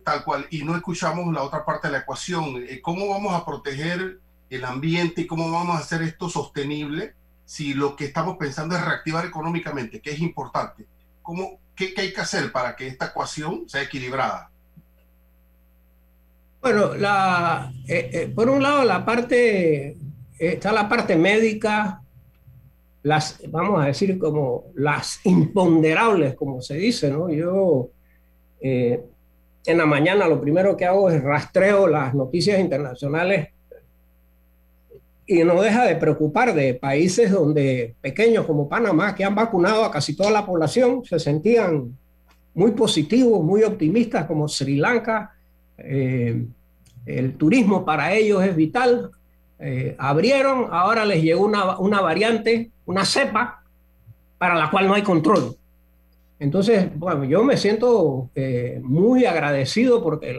tal 0.04 0.24
cual 0.24 0.46
y 0.50 0.64
no 0.64 0.74
escuchamos 0.76 1.32
la 1.32 1.42
otra 1.42 1.64
parte 1.64 1.88
de 1.88 1.92
la 1.92 1.98
ecuación. 2.00 2.64
Eh, 2.68 2.80
¿Cómo 2.82 3.08
vamos 3.08 3.34
a 3.34 3.44
proteger 3.44 4.20
el 4.50 4.64
ambiente 4.64 5.22
y 5.22 5.26
cómo 5.26 5.50
vamos 5.50 5.76
a 5.76 5.80
hacer 5.80 6.02
esto 6.02 6.28
sostenible 6.28 7.14
si 7.44 7.74
lo 7.74 7.96
que 7.96 8.06
estamos 8.06 8.36
pensando 8.38 8.74
es 8.74 8.84
reactivar 8.84 9.26
económicamente, 9.26 10.00
que 10.00 10.12
es 10.12 10.20
importante? 10.20 10.86
¿Cómo, 11.22 11.58
qué, 11.74 11.94
qué 11.94 12.02
hay 12.02 12.12
que 12.12 12.20
hacer 12.20 12.52
para 12.52 12.76
que 12.76 12.86
esta 12.86 13.06
ecuación 13.06 13.68
sea 13.68 13.82
equilibrada? 13.82 14.50
Bueno, 16.64 16.94
la, 16.94 17.70
eh, 17.86 18.08
eh, 18.10 18.32
por 18.34 18.48
un 18.48 18.62
lado 18.62 18.84
la 18.84 19.04
parte, 19.04 19.98
está 20.38 20.72
la 20.72 20.88
parte 20.88 21.14
médica, 21.14 22.00
las, 23.02 23.38
vamos 23.50 23.82
a 23.82 23.88
decir 23.88 24.18
como 24.18 24.72
las 24.74 25.20
imponderables, 25.26 26.32
como 26.32 26.62
se 26.62 26.76
dice, 26.76 27.10
¿no? 27.10 27.28
Yo 27.28 27.90
eh, 28.62 28.98
en 29.66 29.76
la 29.76 29.84
mañana 29.84 30.26
lo 30.26 30.40
primero 30.40 30.74
que 30.74 30.86
hago 30.86 31.10
es 31.10 31.22
rastreo 31.22 31.86
las 31.86 32.14
noticias 32.14 32.58
internacionales 32.58 33.50
y 35.26 35.44
no 35.44 35.60
deja 35.60 35.84
de 35.84 35.96
preocupar 35.96 36.54
de 36.54 36.72
países 36.72 37.30
donde 37.30 37.94
pequeños 38.00 38.46
como 38.46 38.70
Panamá, 38.70 39.14
que 39.14 39.22
han 39.22 39.34
vacunado 39.34 39.84
a 39.84 39.90
casi 39.90 40.16
toda 40.16 40.30
la 40.30 40.46
población, 40.46 41.04
se 41.04 41.18
sentían 41.18 41.94
muy 42.54 42.70
positivos, 42.70 43.44
muy 43.44 43.64
optimistas, 43.64 44.24
como 44.24 44.48
Sri 44.48 44.76
Lanka, 44.76 45.34
eh, 45.78 46.44
el 47.06 47.36
turismo 47.36 47.84
para 47.84 48.12
ellos 48.12 48.42
es 48.42 48.56
vital. 48.56 49.10
Eh, 49.58 49.94
abrieron, 49.98 50.68
ahora 50.70 51.04
les 51.04 51.22
llegó 51.22 51.44
una, 51.44 52.00
variante, 52.00 52.70
una 52.86 53.04
cepa, 53.04 53.62
para 54.38 54.54
la 54.54 54.70
cual 54.70 54.88
no 54.88 54.94
hay 54.94 55.02
control. 55.02 55.56
Entonces, 56.38 56.88
bueno, 56.96 57.24
yo 57.24 57.44
me 57.44 57.56
siento 57.56 58.30
eh, 58.34 58.80
muy 58.82 59.24
agradecido 59.24 60.02
porque 60.02 60.38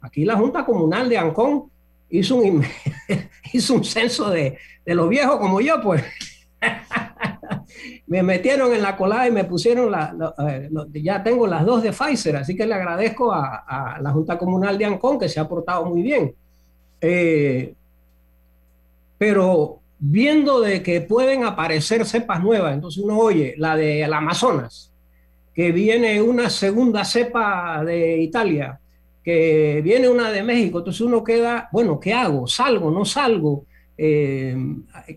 aquí 0.00 0.24
la 0.24 0.36
Junta 0.36 0.64
Comunal 0.64 1.08
de 1.08 1.18
Ancón 1.18 1.64
hizo 2.08 2.36
un, 2.36 2.64
hizo 3.52 3.74
un 3.74 3.84
censo 3.84 4.30
de, 4.30 4.56
de 4.84 4.94
los 4.94 5.08
viejos 5.08 5.36
como 5.38 5.60
yo, 5.60 5.82
pues 5.82 6.02
me 8.12 8.22
metieron 8.22 8.74
en 8.74 8.82
la 8.82 8.94
colada 8.94 9.26
y 9.26 9.30
me 9.30 9.44
pusieron 9.44 9.90
la, 9.90 10.14
ya 10.92 11.22
tengo 11.22 11.46
las 11.46 11.64
dos 11.64 11.82
de 11.82 11.92
Pfizer, 11.92 12.36
así 12.36 12.54
que 12.54 12.66
le 12.66 12.74
agradezco 12.74 13.32
a, 13.32 13.98
la 14.02 14.10
Junta 14.10 14.36
Comunal 14.36 14.76
de 14.76 14.84
Ancón 14.84 15.18
que 15.18 15.30
se 15.30 15.40
ha 15.40 15.48
portado 15.48 15.86
muy 15.86 16.02
bien. 16.02 16.34
Eh, 17.00 17.72
pero 19.16 19.80
viendo 19.98 20.60
de 20.60 20.82
que 20.82 21.00
pueden 21.00 21.44
aparecer 21.44 22.04
cepas 22.04 22.42
nuevas. 22.42 22.74
Entonces 22.74 23.02
uno 23.02 23.16
oye 23.18 23.54
la 23.56 23.76
de 23.76 24.04
Amazonas, 24.04 24.92
que 25.54 25.72
viene 25.72 26.20
una 26.20 26.50
segunda 26.50 27.06
cepa 27.06 27.82
de 27.82 28.20
Italia, 28.20 28.78
que 29.24 29.80
viene 29.82 30.06
una 30.10 30.30
de 30.30 30.42
México. 30.42 30.80
Entonces 30.80 31.00
uno 31.00 31.24
queda, 31.24 31.70
bueno, 31.72 31.98
¿qué 31.98 32.12
hago? 32.12 32.46
¿Salgo? 32.46 32.90
¿No 32.90 33.06
salgo? 33.06 33.64
Eh, 34.04 34.56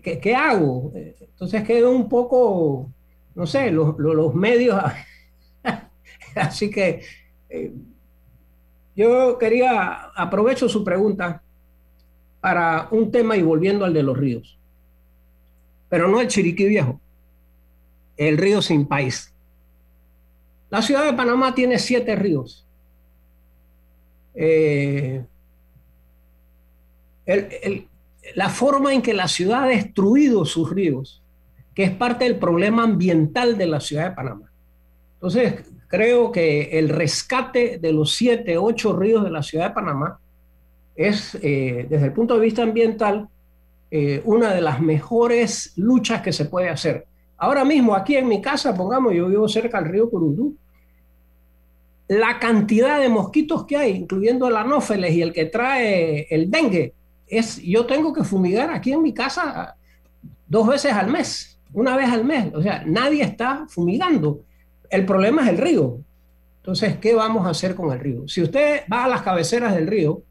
¿qué, 0.00 0.34
hago? 0.34 0.92
Entonces 0.94 1.64
queda 1.64 1.88
un 1.88 2.08
poco, 2.08 2.92
no 3.34 3.46
sé, 3.46 3.72
los, 3.72 4.34
medios. 4.34 4.80
Así 6.36 6.70
que 6.70 7.02
eh, 7.48 7.72
yo 8.94 9.38
quería, 9.38 10.10
aprovecho 10.14 10.68
su 10.68 10.84
pregunta 10.84 11.42
para 12.40 12.88
un 12.90 13.10
tema 13.10 13.36
y 13.36 13.42
volviendo 13.42 13.84
al 13.84 13.92
de 13.92 14.02
los 14.02 14.16
ríos 14.16 14.56
pero 15.88 16.08
no 16.08 16.20
el 16.20 16.28
Chiriquí 16.28 16.66
Viejo, 16.66 17.00
el 18.16 18.38
río 18.38 18.62
Sin 18.62 18.86
País. 18.86 19.32
La 20.70 20.82
ciudad 20.82 21.04
de 21.04 21.12
Panamá 21.12 21.54
tiene 21.54 21.78
siete 21.78 22.16
ríos. 22.16 22.66
Eh, 24.34 25.24
la 28.34 28.48
forma 28.48 28.92
en 28.92 29.02
que 29.02 29.14
la 29.14 29.28
ciudad 29.28 29.64
ha 29.64 29.68
destruido 29.68 30.44
sus 30.44 30.70
ríos, 30.70 31.22
que 31.74 31.84
es 31.84 31.90
parte 31.90 32.24
del 32.24 32.36
problema 32.36 32.84
ambiental 32.84 33.56
de 33.58 33.66
la 33.66 33.80
ciudad 33.80 34.10
de 34.10 34.16
Panamá. 34.16 34.50
Entonces, 35.14 35.64
creo 35.88 36.32
que 36.32 36.78
el 36.78 36.88
rescate 36.88 37.78
de 37.78 37.92
los 37.92 38.14
siete, 38.14 38.58
ocho 38.58 38.96
ríos 38.96 39.24
de 39.24 39.30
la 39.30 39.42
ciudad 39.42 39.68
de 39.68 39.74
Panamá 39.74 40.18
es, 40.94 41.36
eh, 41.42 41.86
desde 41.88 42.06
el 42.06 42.12
punto 42.12 42.34
de 42.34 42.40
vista 42.40 42.62
ambiental, 42.62 43.28
eh, 43.90 44.20
una 44.24 44.54
de 44.54 44.60
las 44.60 44.80
mejores 44.80 45.72
luchas 45.76 46.22
que 46.22 46.32
se 46.32 46.46
puede 46.46 46.68
hacer. 46.68 47.06
Ahora 47.36 47.64
mismo 47.64 47.94
aquí 47.94 48.16
en 48.16 48.28
mi 48.28 48.40
casa, 48.40 48.74
pongamos, 48.74 49.14
yo 49.14 49.28
vivo 49.28 49.48
cerca 49.48 49.80
del 49.80 49.90
río 49.90 50.10
Curundú, 50.10 50.56
la 52.08 52.38
cantidad 52.38 53.00
de 53.00 53.08
mosquitos 53.08 53.66
que 53.66 53.76
hay, 53.76 53.92
incluyendo 53.92 54.48
el 54.48 54.56
anófeles 54.56 55.12
y 55.12 55.22
el 55.22 55.32
que 55.32 55.46
trae 55.46 56.26
el 56.30 56.50
dengue, 56.50 56.94
es, 57.26 57.60
yo 57.62 57.86
tengo 57.86 58.12
que 58.12 58.24
fumigar 58.24 58.70
aquí 58.70 58.92
en 58.92 59.02
mi 59.02 59.12
casa 59.12 59.76
dos 60.46 60.66
veces 60.68 60.92
al 60.92 61.10
mes, 61.10 61.58
una 61.72 61.96
vez 61.96 62.08
al 62.08 62.24
mes. 62.24 62.54
O 62.54 62.62
sea, 62.62 62.82
nadie 62.86 63.22
está 63.22 63.66
fumigando. 63.68 64.40
El 64.90 65.04
problema 65.04 65.42
es 65.42 65.48
el 65.48 65.58
río. 65.58 65.98
Entonces, 66.58 66.96
¿qué 66.98 67.14
vamos 67.14 67.46
a 67.46 67.50
hacer 67.50 67.74
con 67.74 67.92
el 67.92 68.00
río? 68.00 68.26
Si 68.28 68.42
usted 68.42 68.82
va 68.92 69.04
a 69.04 69.08
las 69.08 69.22
cabeceras 69.22 69.74
del 69.74 69.86
río, 69.86 70.22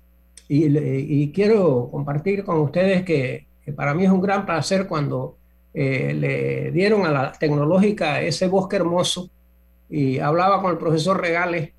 y, 0.47 1.31
quiero 1.31 1.89
compartir 1.91 2.43
con 2.43 2.59
ustedes 2.59 3.03
que, 3.03 3.47
para 3.75 3.93
mí 3.93 4.05
es 4.05 4.11
un 4.11 4.21
gran 4.21 4.45
placer 4.45 4.87
cuando 4.87 5.37
eh, 5.73 6.13
le 6.13 6.71
dieron 6.71 7.05
a 7.05 7.11
la 7.11 7.31
tecnológica 7.31 8.21
ese 8.21 8.47
bosque 8.47 8.75
hermoso 8.75 9.29
y 9.89 10.19
hablaba 10.19 10.61
con 10.61 10.71
el 10.71 10.77
profesor 10.77 11.19
Regales 11.19 11.71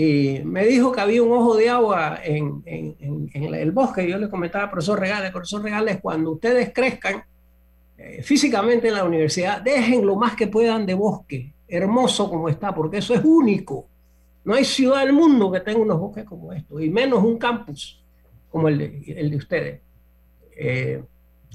y 0.00 0.44
me 0.44 0.64
dijo 0.64 0.92
que 0.92 1.00
había 1.00 1.24
un 1.24 1.32
ojo 1.32 1.56
de 1.56 1.68
agua 1.68 2.20
en, 2.22 2.62
el 2.64 3.72
bosque. 3.72 4.08
Yo 4.08 4.16
le 4.16 4.30
comentaba 4.30 4.70
profesor 4.70 5.00
Regales, 5.00 5.32
profesor 5.32 5.60
Regales, 5.60 5.98
cuando 6.00 6.30
ustedes 6.30 6.72
crezcan 6.72 7.24
eh, 7.96 8.22
físicamente 8.22 8.86
en 8.86 8.94
la 8.94 9.02
universidad, 9.02 9.60
dejen 9.60 10.06
lo 10.06 10.14
más 10.14 10.36
que 10.36 10.46
puedan 10.46 10.86
de 10.86 10.94
bosque, 10.94 11.52
hermoso 11.66 12.30
como 12.30 12.48
está, 12.48 12.72
porque 12.72 12.98
eso 12.98 13.12
es 13.12 13.24
único. 13.24 13.88
No 14.44 14.54
hay 14.54 14.64
ciudad 14.64 15.00
del 15.00 15.14
mundo 15.14 15.50
que 15.50 15.58
tenga 15.58 15.80
unos 15.80 15.98
bosques 15.98 16.24
como 16.24 16.52
estos, 16.52 16.80
y 16.80 16.90
menos 16.90 17.24
un 17.24 17.36
campus 17.36 18.00
como 18.52 18.68
el 18.68 18.78
de, 18.78 19.36
ustedes. 19.36 19.80
Eh, 20.56 21.02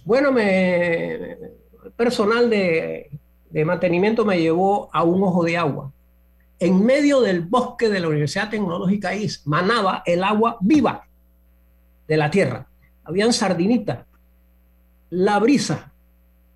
bueno, 0.04 0.34
me, 0.34 1.38
personal 1.96 2.50
de, 2.50 3.10
mantenimiento 3.64 4.26
me 4.26 4.38
llevó 4.38 4.90
a 4.92 5.02
un 5.06 5.24
ojo 5.24 5.46
de 5.46 5.56
agua. 5.56 5.94
En 6.64 6.86
medio 6.86 7.20
del 7.20 7.42
bosque 7.42 7.90
de 7.90 8.00
la 8.00 8.08
Universidad 8.08 8.50
Tecnológica 8.50 9.14
IS 9.14 9.46
manaba 9.46 10.02
el 10.06 10.24
agua 10.24 10.58
viva 10.62 11.06
de 12.08 12.16
la 12.16 12.32
tierra. 12.32 12.70
Habían 13.04 13.34
sardinitas, 13.34 14.06
la 15.10 15.40
brisa, 15.40 15.92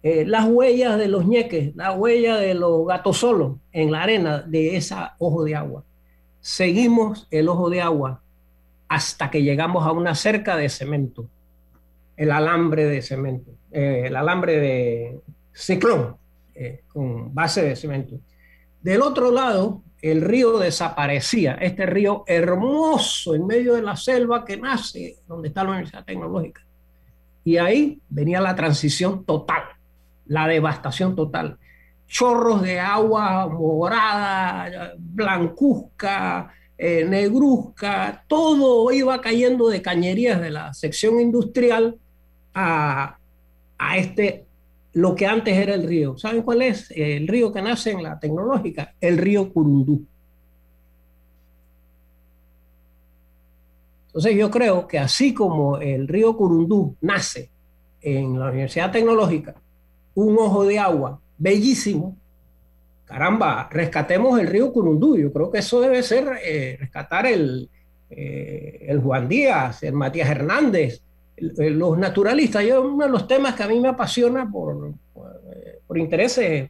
eh, 0.01 0.23
las 0.25 0.45
huellas 0.45 0.97
de 0.97 1.09
los 1.09 1.25
ñeques, 1.25 1.75
la 1.75 1.91
huella 1.91 2.37
de 2.37 2.53
los 2.53 2.87
gatos 2.87 3.17
solos 3.17 3.57
en 3.73 3.91
la 3.91 4.03
arena 4.03 4.39
de 4.39 4.77
ese 4.77 4.95
ojo 5.19 5.43
de 5.43 5.57
agua. 5.57 5.83
Seguimos 6.39 7.27
el 7.29 7.49
ojo 7.49 7.69
de 7.69 7.81
agua 7.81 8.21
hasta 8.87 9.29
que 9.29 9.43
llegamos 9.43 9.85
a 9.85 9.91
una 9.91 10.15
cerca 10.15 10.55
de 10.55 10.69
cemento, 10.69 11.27
el 12.15 12.31
alambre 12.31 12.85
de 12.85 13.01
cemento, 13.01 13.51
eh, 13.73 14.03
el 14.05 14.15
alambre 14.15 14.57
de 14.57 15.19
ciclón 15.51 16.15
eh, 16.55 16.83
con 16.93 17.35
base 17.35 17.61
de 17.61 17.75
cemento. 17.75 18.15
Del 18.81 19.01
otro 19.01 19.31
lado, 19.31 19.83
el 20.01 20.21
río 20.21 20.57
desaparecía, 20.59 21.55
este 21.55 21.85
río 21.85 22.23
hermoso 22.27 23.35
en 23.35 23.47
medio 23.47 23.73
de 23.73 23.81
la 23.81 23.95
selva 23.95 24.45
que 24.45 24.57
nace 24.57 25.17
donde 25.27 25.47
está 25.47 25.63
la 25.63 25.71
Universidad 25.71 26.05
Tecnológica. 26.05 26.61
Y 27.43 27.57
ahí 27.57 28.01
venía 28.09 28.41
la 28.41 28.55
transición 28.55 29.23
total, 29.23 29.63
la 30.25 30.47
devastación 30.47 31.15
total. 31.15 31.57
Chorros 32.07 32.61
de 32.61 32.79
agua 32.79 33.47
morada, 33.47 34.93
blancuzca, 34.97 36.53
eh, 36.77 37.05
negruzca, 37.05 38.23
todo 38.27 38.91
iba 38.91 39.19
cayendo 39.21 39.69
de 39.69 39.81
cañerías 39.81 40.39
de 40.39 40.51
la 40.51 40.73
sección 40.73 41.19
industrial 41.19 41.97
a, 42.53 43.17
este, 43.95 44.46
lo 44.97 45.13
que 45.13 45.27
antes 45.27 45.55
era 45.55 45.75
el 45.75 45.83
río. 45.83 46.17
¿Saben 46.17 46.41
cuál 46.41 46.63
es? 46.63 46.89
El 46.89 47.27
río 47.27 47.53
que 47.53 47.61
nace 47.61 47.91
en 47.91 48.01
la 48.01 48.19
tecnológica, 48.19 48.95
el 48.99 49.19
río 49.19 49.53
Curundú. 49.53 50.03
Entonces 54.07 54.35
yo 54.35 54.49
creo 54.49 54.87
que 54.87 54.97
así 54.97 55.35
como 55.35 55.77
el 55.77 56.07
río 56.07 56.35
Curundú 56.35 56.95
nace 57.01 57.51
en 58.01 58.39
la 58.39 58.49
Universidad 58.49 58.91
Tecnológica, 58.91 59.53
un 60.15 60.35
ojo 60.39 60.65
de 60.65 60.79
agua 60.79 61.21
bellísimo, 61.37 62.17
caramba, 63.05 63.69
rescatemos 63.71 64.39
el 64.39 64.47
río 64.47 64.73
Curundú. 64.73 65.15
Yo 65.15 65.31
creo 65.31 65.51
que 65.51 65.59
eso 65.59 65.79
debe 65.79 66.01
ser 66.01 66.39
eh, 66.43 66.75
rescatar 66.79 67.27
el, 67.27 67.69
eh, 68.09 68.87
el 68.87 68.99
Juan 68.99 69.29
Díaz, 69.29 69.83
el 69.83 69.93
Matías 69.93 70.27
Hernández, 70.27 71.03
los 71.37 71.97
naturalistas. 71.97 72.65
Yo, 72.65 72.81
uno 72.81 73.05
de 73.05 73.11
los 73.11 73.27
temas 73.27 73.55
que 73.55 73.63
a 73.63 73.67
mí 73.67 73.79
me 73.79 73.89
apasiona 73.89 74.49
por, 74.49 74.93
por, 75.85 75.97
intereses 75.97 76.69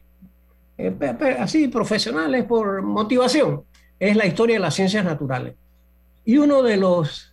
eh, 0.76 1.16
así 1.38 1.68
profesionales, 1.68 2.44
por 2.44 2.82
motivación, 2.82 3.62
es 3.98 4.16
la 4.16 4.26
historia 4.26 4.56
de 4.56 4.60
las 4.60 4.74
ciencias 4.74 5.04
naturales. 5.04 5.54
Y 6.24 6.36
uno 6.38 6.62
de 6.62 6.76
los, 6.76 7.32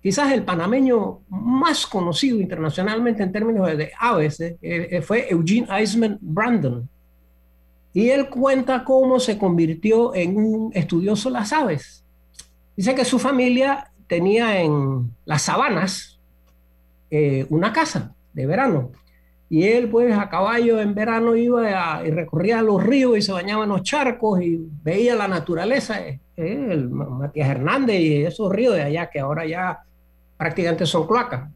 quizás 0.00 0.32
el 0.32 0.44
panameño 0.44 1.20
más 1.28 1.86
conocido 1.86 2.38
internacionalmente 2.38 3.22
en 3.22 3.32
términos 3.32 3.76
de 3.76 3.90
aves, 3.98 4.38
fue 5.02 5.26
Eugene 5.28 5.66
Eisman 5.70 6.18
Brandon 6.20 6.88
y 7.92 8.10
él 8.10 8.28
cuenta 8.28 8.84
cómo 8.84 9.18
se 9.18 9.38
convirtió 9.38 10.14
en 10.14 10.36
un 10.36 10.70
estudioso 10.74 11.30
de 11.30 11.32
las 11.32 11.52
aves. 11.52 12.04
Dice 12.76 12.94
que 12.94 13.04
su 13.04 13.18
familia 13.18 13.87
tenía 14.08 14.60
en 14.62 15.14
las 15.24 15.42
sabanas 15.42 16.18
eh, 17.10 17.46
una 17.50 17.72
casa 17.72 18.14
de 18.32 18.46
verano. 18.46 18.90
Y 19.50 19.64
él, 19.64 19.88
pues, 19.88 20.12
a 20.16 20.28
caballo 20.28 20.80
en 20.80 20.94
verano 20.94 21.34
iba 21.34 22.06
y 22.06 22.10
recorría 22.10 22.60
los 22.60 22.82
ríos 22.82 23.16
y 23.16 23.22
se 23.22 23.32
bañaba 23.32 23.64
en 23.64 23.70
los 23.70 23.82
charcos 23.82 24.42
y 24.42 24.58
veía 24.82 25.14
la 25.14 25.28
naturaleza. 25.28 26.00
Eh, 26.00 26.18
el 26.36 26.90
Matías 26.90 27.48
Hernández 27.48 28.00
y 28.00 28.24
esos 28.24 28.52
ríos 28.52 28.74
de 28.74 28.82
allá 28.82 29.08
que 29.08 29.20
ahora 29.20 29.46
ya 29.46 29.82
prácticamente 30.36 30.84
son 30.86 31.06
cloacas. 31.06 31.48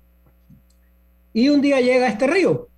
Y 1.34 1.48
un 1.48 1.60
día 1.60 1.80
llega 1.80 2.06
a 2.06 2.10
este 2.10 2.26
río 2.26 2.68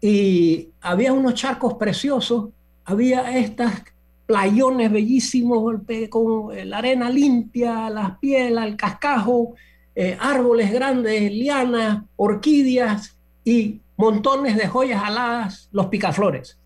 y 0.00 0.70
había 0.80 1.12
unos 1.12 1.34
charcos 1.34 1.74
preciosos, 1.74 2.50
había 2.84 3.36
estas 3.38 3.82
playones 4.26 4.90
bellísimos 4.90 5.80
con 6.10 6.68
la 6.68 6.78
arena 6.78 7.08
limpia, 7.08 7.88
las 7.88 8.18
pielas, 8.18 8.66
el 8.66 8.76
cascajo, 8.76 9.54
eh, 9.94 10.16
árboles 10.20 10.72
grandes, 10.72 11.32
lianas, 11.32 12.02
orquídeas 12.16 13.16
y 13.44 13.80
montones 13.96 14.56
de 14.56 14.66
joyas 14.66 15.02
aladas, 15.02 15.68
los 15.72 15.86
picaflores. 15.86 16.58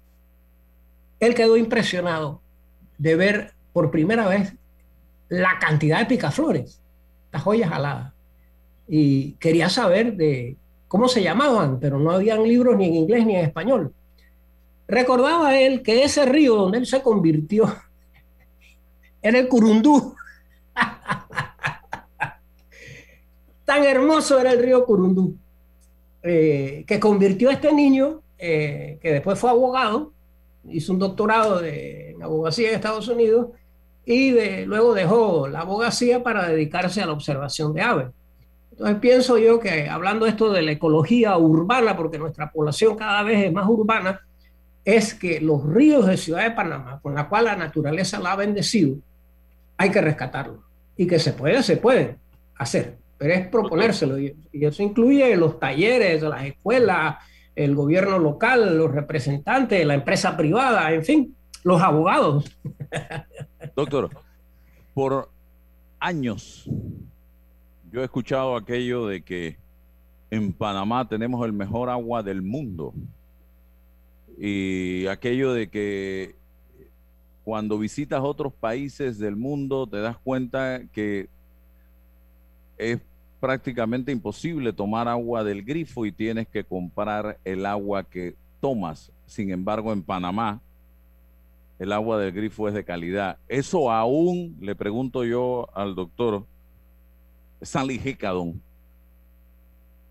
Él 1.20 1.34
quedó 1.34 1.56
impresionado 1.56 2.40
de 2.98 3.14
ver 3.14 3.52
por 3.72 3.90
primera 3.90 4.26
vez 4.26 4.54
la 5.28 5.58
cantidad 5.61 6.00
de 6.00 6.06
picaflores, 6.06 6.80
las 7.30 7.42
joyas 7.42 7.70
aladas. 7.70 8.12
Y 8.88 9.32
quería 9.32 9.68
saber 9.68 10.16
de 10.16 10.56
cómo 10.88 11.06
se 11.06 11.22
llamaban, 11.22 11.78
pero 11.78 11.98
no 11.98 12.11
habían 12.11 12.42
libros 12.42 12.76
ni 12.76 12.86
en 12.86 12.94
inglés 12.94 13.24
ni 13.24 13.36
en 13.36 13.44
español. 13.44 13.94
Recordaba 14.91 15.57
él 15.57 15.82
que 15.82 16.03
ese 16.03 16.26
río 16.26 16.57
donde 16.57 16.78
él 16.78 16.86
se 16.86 17.01
convirtió 17.01 17.64
era 19.22 19.38
el 19.38 19.47
Curundú. 19.47 20.16
Tan 23.64 23.84
hermoso 23.84 24.41
era 24.41 24.51
el 24.51 24.61
río 24.61 24.84
Curundú, 24.84 25.36
eh, 26.24 26.82
que 26.88 26.99
convirtió 26.99 27.51
a 27.51 27.53
este 27.53 27.72
niño, 27.72 28.20
eh, 28.36 28.99
que 29.01 29.12
después 29.12 29.38
fue 29.38 29.51
abogado, 29.51 30.12
hizo 30.68 30.93
un 30.93 30.99
doctorado 30.99 31.64
en 31.64 32.20
abogacía 32.20 32.70
en 32.70 32.74
Estados 32.74 33.07
Unidos, 33.07 33.51
y 34.05 34.32
luego 34.64 34.93
dejó 34.93 35.47
la 35.47 35.61
abogacía 35.61 36.24
para 36.24 36.49
dedicarse 36.49 37.01
a 37.01 37.07
la 37.07 37.12
observación 37.12 37.72
de 37.74 37.82
aves. 37.82 38.09
Entonces 38.72 38.97
pienso 38.97 39.38
yo 39.38 39.61
que 39.61 39.88
hablando 39.88 40.26
esto 40.26 40.51
de 40.51 40.62
la 40.62 40.72
ecología 40.72 41.38
urbana, 41.38 41.97
porque 41.97 42.18
nuestra 42.18 42.51
población 42.51 42.97
cada 42.97 43.22
vez 43.22 43.45
es 43.45 43.53
más 43.53 43.68
urbana, 43.68 44.20
es 44.85 45.14
que 45.14 45.41
los 45.41 45.64
ríos 45.64 46.07
de 46.07 46.16
Ciudad 46.16 46.45
de 46.45 46.53
Panamá, 46.53 47.01
con 47.03 47.14
la 47.14 47.28
cual 47.28 47.45
la 47.45 47.57
naturaleza 47.57 48.18
la 48.18 48.33
ha 48.33 48.37
bendecido, 48.37 48.97
hay 49.76 49.91
que 49.91 50.01
rescatarlos. 50.01 50.61
Y 50.97 51.07
que 51.07 51.18
se 51.18 51.33
puede, 51.33 51.62
se 51.62 51.76
puede 51.76 52.16
hacer, 52.57 52.99
pero 53.16 53.35
es 53.35 53.49
proponérselo. 53.49 54.18
Y 54.18 54.35
eso 54.53 54.83
incluye 54.83 55.37
los 55.37 55.59
talleres, 55.59 56.22
las 56.22 56.45
escuelas, 56.45 57.16
el 57.55 57.74
gobierno 57.74 58.18
local, 58.18 58.76
los 58.76 58.91
representantes, 58.91 59.87
la 59.87 59.95
empresa 59.95 60.37
privada, 60.37 60.93
en 60.93 61.05
fin, 61.05 61.37
los 61.62 61.81
abogados. 61.81 62.57
Doctor, 63.76 64.11
por 64.95 65.31
años 65.99 66.68
yo 67.93 68.01
he 68.01 68.05
escuchado 68.05 68.57
aquello 68.57 69.07
de 69.07 69.22
que 69.22 69.57
en 70.31 70.53
Panamá 70.53 71.09
tenemos 71.09 71.45
el 71.45 71.53
mejor 71.53 71.91
agua 71.91 72.22
del 72.22 72.41
mundo 72.41 72.95
y 74.43 75.07
aquello 75.07 75.53
de 75.53 75.68
que 75.68 76.34
cuando 77.45 77.78
visitas 77.78 78.22
otros 78.22 78.55
países 78.55 79.18
del 79.18 79.36
mundo 79.36 79.86
te 79.86 80.01
das 80.01 80.16
cuenta 80.16 80.80
que 80.95 81.28
es 82.78 83.01
prácticamente 83.38 84.12
imposible 84.12 84.72
tomar 84.72 85.09
agua 85.09 85.45
del 85.45 85.62
grifo 85.62 86.07
y 86.07 86.12
tienes 86.12 86.49
que 86.49 86.64
comprar 86.64 87.38
el 87.45 87.66
agua 87.66 88.05
que 88.05 88.34
tomas. 88.61 89.12
Sin 89.26 89.51
embargo, 89.51 89.93
en 89.93 90.03
Panamá 90.03 90.62
el 91.78 91.93
agua 91.93 92.18
del 92.18 92.32
grifo 92.32 92.66
es 92.66 92.72
de 92.72 92.84
calidad. 92.84 93.38
Eso 93.47 93.91
aún, 93.91 94.57
le 94.61 94.74
pregunto 94.74 95.22
yo 95.24 95.68
al 95.74 95.95
doctor 95.95 96.47
Sanli 97.61 98.01
Hicadón, 98.03 98.62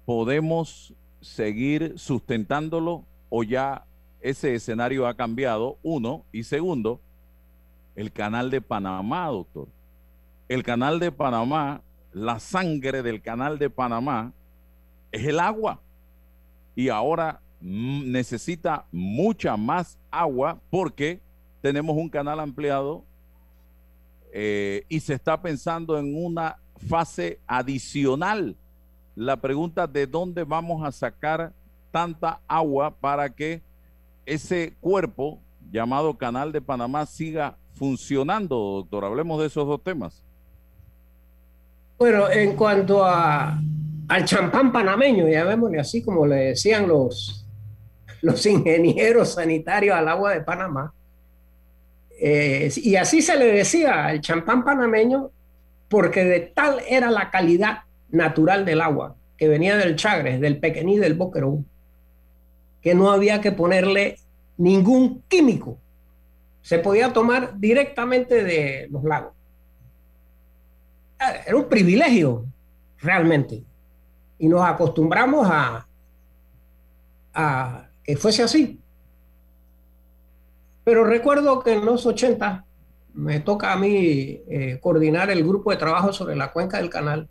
¿podemos 0.06 0.94
seguir 1.20 1.98
sustentándolo 1.98 3.06
o 3.30 3.44
ya 3.44 3.86
ese 4.22 4.56
escenario 4.56 5.08
ha 5.08 5.16
cambiado? 5.16 5.78
Uno. 5.84 6.26
Y 6.32 6.44
segundo, 6.44 7.00
el 7.96 8.12
canal 8.12 8.50
de 8.50 8.62
Panamá, 8.62 9.28
doctor. 9.28 9.68
El 10.48 10.64
canal 10.64 11.00
de 11.00 11.12
Panamá, 11.12 11.82
la 12.12 12.40
sangre 12.40 13.04
del 13.04 13.22
canal 13.22 13.60
de 13.60 13.70
Panamá 13.70 14.34
es 15.12 15.26
el 15.26 15.40
agua. 15.40 15.80
Y 16.76 16.90
ahora 16.90 17.42
mm, 17.62 18.12
necesita 18.12 18.86
mucha 18.92 19.58
más 19.58 19.98
agua 20.10 20.60
porque 20.70 21.22
tenemos 21.62 21.96
un 21.98 22.10
canal 22.10 22.40
ampliado 22.40 23.04
eh, 24.32 24.86
y 24.90 25.00
se 25.00 25.14
está 25.14 25.42
pensando 25.42 25.98
en 25.98 26.16
una 26.16 26.58
fase 26.88 27.40
adicional. 27.48 28.56
La 29.16 29.38
pregunta 29.38 29.88
de 29.88 30.08
dónde 30.08 30.44
vamos 30.44 30.86
a 30.86 30.92
sacar 30.92 31.52
tanta 31.92 32.40
agua 32.48 32.92
para 32.92 33.30
que 33.30 33.62
ese 34.34 34.76
cuerpo 34.80 35.42
llamado 35.72 36.18
Canal 36.18 36.52
de 36.52 36.62
Panamá 36.62 37.06
siga 37.06 37.58
funcionando, 37.74 38.56
doctor. 38.56 39.06
Hablemos 39.06 39.40
de 39.40 39.48
esos 39.48 39.68
dos 39.68 39.84
temas. 39.84 40.24
Bueno, 41.98 42.30
en 42.30 42.56
cuanto 42.56 43.04
al 43.06 44.26
champán 44.26 44.72
panameño, 44.72 45.28
llamémosle 45.28 45.80
así 45.80 46.02
como 46.02 46.26
le 46.26 46.36
decían 46.36 46.88
los, 46.88 47.46
los 48.22 48.46
ingenieros 48.46 49.34
sanitarios 49.34 49.96
al 49.96 50.08
agua 50.08 50.34
de 50.34 50.42
Panamá, 50.42 50.94
eh, 52.22 52.72
y 52.76 52.96
así 52.96 53.22
se 53.22 53.38
le 53.38 53.46
decía 53.46 54.12
el 54.12 54.20
champán 54.22 54.64
panameño 54.64 55.32
porque 55.88 56.26
de 56.26 56.40
tal 56.42 56.82
era 56.88 57.10
la 57.10 57.32
calidad 57.32 57.80
natural 58.10 58.66
del 58.66 58.82
agua 58.82 59.16
que 59.38 59.48
venía 59.48 59.78
del 59.78 59.96
Chagres, 59.96 60.42
del 60.42 60.60
Pequeñí, 60.60 60.98
del 60.98 61.14
Boquerón, 61.14 61.66
que 62.82 62.96
no 62.96 63.12
había 63.12 63.42
que 63.42 63.52
ponerle 63.52 64.18
ningún 64.58 65.24
químico. 65.28 65.78
Se 66.62 66.80
podía 66.80 67.14
tomar 67.14 67.60
directamente 67.60 68.44
de 68.44 68.88
los 68.92 69.04
lagos. 69.04 69.34
Era 71.46 71.56
un 71.56 71.68
privilegio, 71.68 72.46
realmente. 73.00 73.64
Y 74.38 74.48
nos 74.48 74.64
acostumbramos 74.64 75.48
a, 75.50 75.88
a 77.34 77.90
que 78.04 78.16
fuese 78.16 78.44
así. 78.44 78.80
Pero 80.84 81.04
recuerdo 81.04 81.62
que 81.62 81.74
en 81.74 81.86
los 81.86 82.06
80 82.06 82.66
me 83.14 83.40
toca 83.42 83.74
a 83.74 83.76
mí 83.76 84.42
eh, 84.48 84.80
coordinar 84.82 85.30
el 85.30 85.44
grupo 85.44 85.72
de 85.72 85.78
trabajo 85.78 86.14
sobre 86.14 86.36
la 86.36 86.52
cuenca 86.52 86.78
del 86.78 86.90
canal 86.90 87.28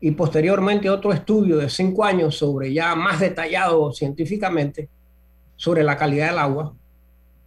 y 0.00 0.12
posteriormente 0.12 0.88
otro 0.90 1.12
estudio 1.12 1.56
de 1.56 1.68
cinco 1.68 2.04
años 2.04 2.36
sobre 2.36 2.72
ya 2.72 2.94
más 2.94 3.20
detallado 3.20 3.92
científicamente 3.92 4.88
sobre 5.56 5.82
la 5.82 5.96
calidad 5.96 6.30
del 6.30 6.38
agua 6.38 6.74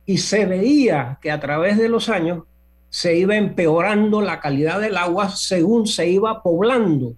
y 0.05 0.17
se 0.17 0.45
veía 0.45 1.17
que 1.21 1.31
a 1.31 1.39
través 1.39 1.77
de 1.77 1.87
los 1.87 2.09
años 2.09 2.43
se 2.89 3.15
iba 3.15 3.37
empeorando 3.37 4.21
la 4.21 4.39
calidad 4.41 4.81
del 4.81 4.97
agua 4.97 5.29
según 5.29 5.87
se 5.87 6.09
iba 6.09 6.43
poblando 6.43 7.15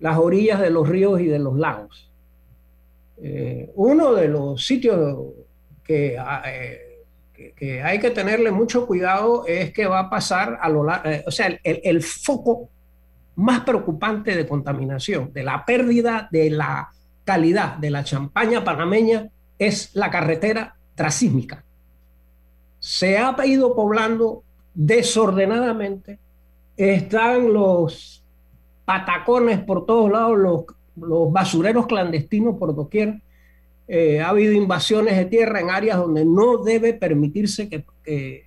las 0.00 0.18
orillas 0.18 0.60
de 0.60 0.70
los 0.70 0.88
ríos 0.88 1.20
y 1.20 1.26
de 1.26 1.38
los 1.38 1.56
lagos. 1.56 2.10
Eh, 3.22 3.70
uno 3.74 4.14
de 4.14 4.28
los 4.28 4.66
sitios 4.66 5.16
que 5.84 6.16
eh, 6.46 6.90
que, 7.56 7.82
hay 7.82 7.98
que 7.98 8.10
tenerle 8.10 8.50
mucho 8.50 8.86
cuidado 8.86 9.44
es 9.46 9.72
que 9.72 9.86
va 9.86 10.00
a 10.00 10.10
pasar 10.10 10.58
a 10.60 10.68
lo 10.68 10.84
largo, 10.84 11.08
eh, 11.08 11.24
o 11.26 11.30
sea, 11.30 11.46
el, 11.46 11.80
el, 11.84 12.02
foco 12.02 12.68
más 13.40 13.60
preocupante 13.60 14.36
de 14.36 14.46
contaminación, 14.46 15.32
de 15.32 15.42
la 15.42 15.64
pérdida 15.64 16.28
de 16.30 16.50
la 16.50 16.90
calidad 17.24 17.76
de 17.78 17.90
la 17.90 18.04
champaña 18.04 18.62
panameña 18.62 19.30
es 19.58 19.94
la 19.94 20.10
carretera 20.10 20.76
trasísmica. 20.94 21.64
Se 22.78 23.16
ha 23.16 23.34
ido 23.46 23.74
poblando 23.74 24.42
desordenadamente, 24.74 26.18
están 26.76 27.52
los 27.52 28.22
patacones 28.84 29.60
por 29.60 29.86
todos 29.86 30.10
lados, 30.10 30.38
los, 30.38 30.64
los 30.96 31.32
basureros 31.32 31.86
clandestinos 31.86 32.56
por 32.58 32.74
doquier, 32.74 33.22
eh, 33.88 34.20
ha 34.20 34.28
habido 34.28 34.52
invasiones 34.52 35.16
de 35.16 35.24
tierra 35.24 35.60
en 35.60 35.70
áreas 35.70 35.96
donde 35.96 36.24
no 36.24 36.58
debe 36.58 36.92
permitirse 36.92 37.68
que, 37.68 38.46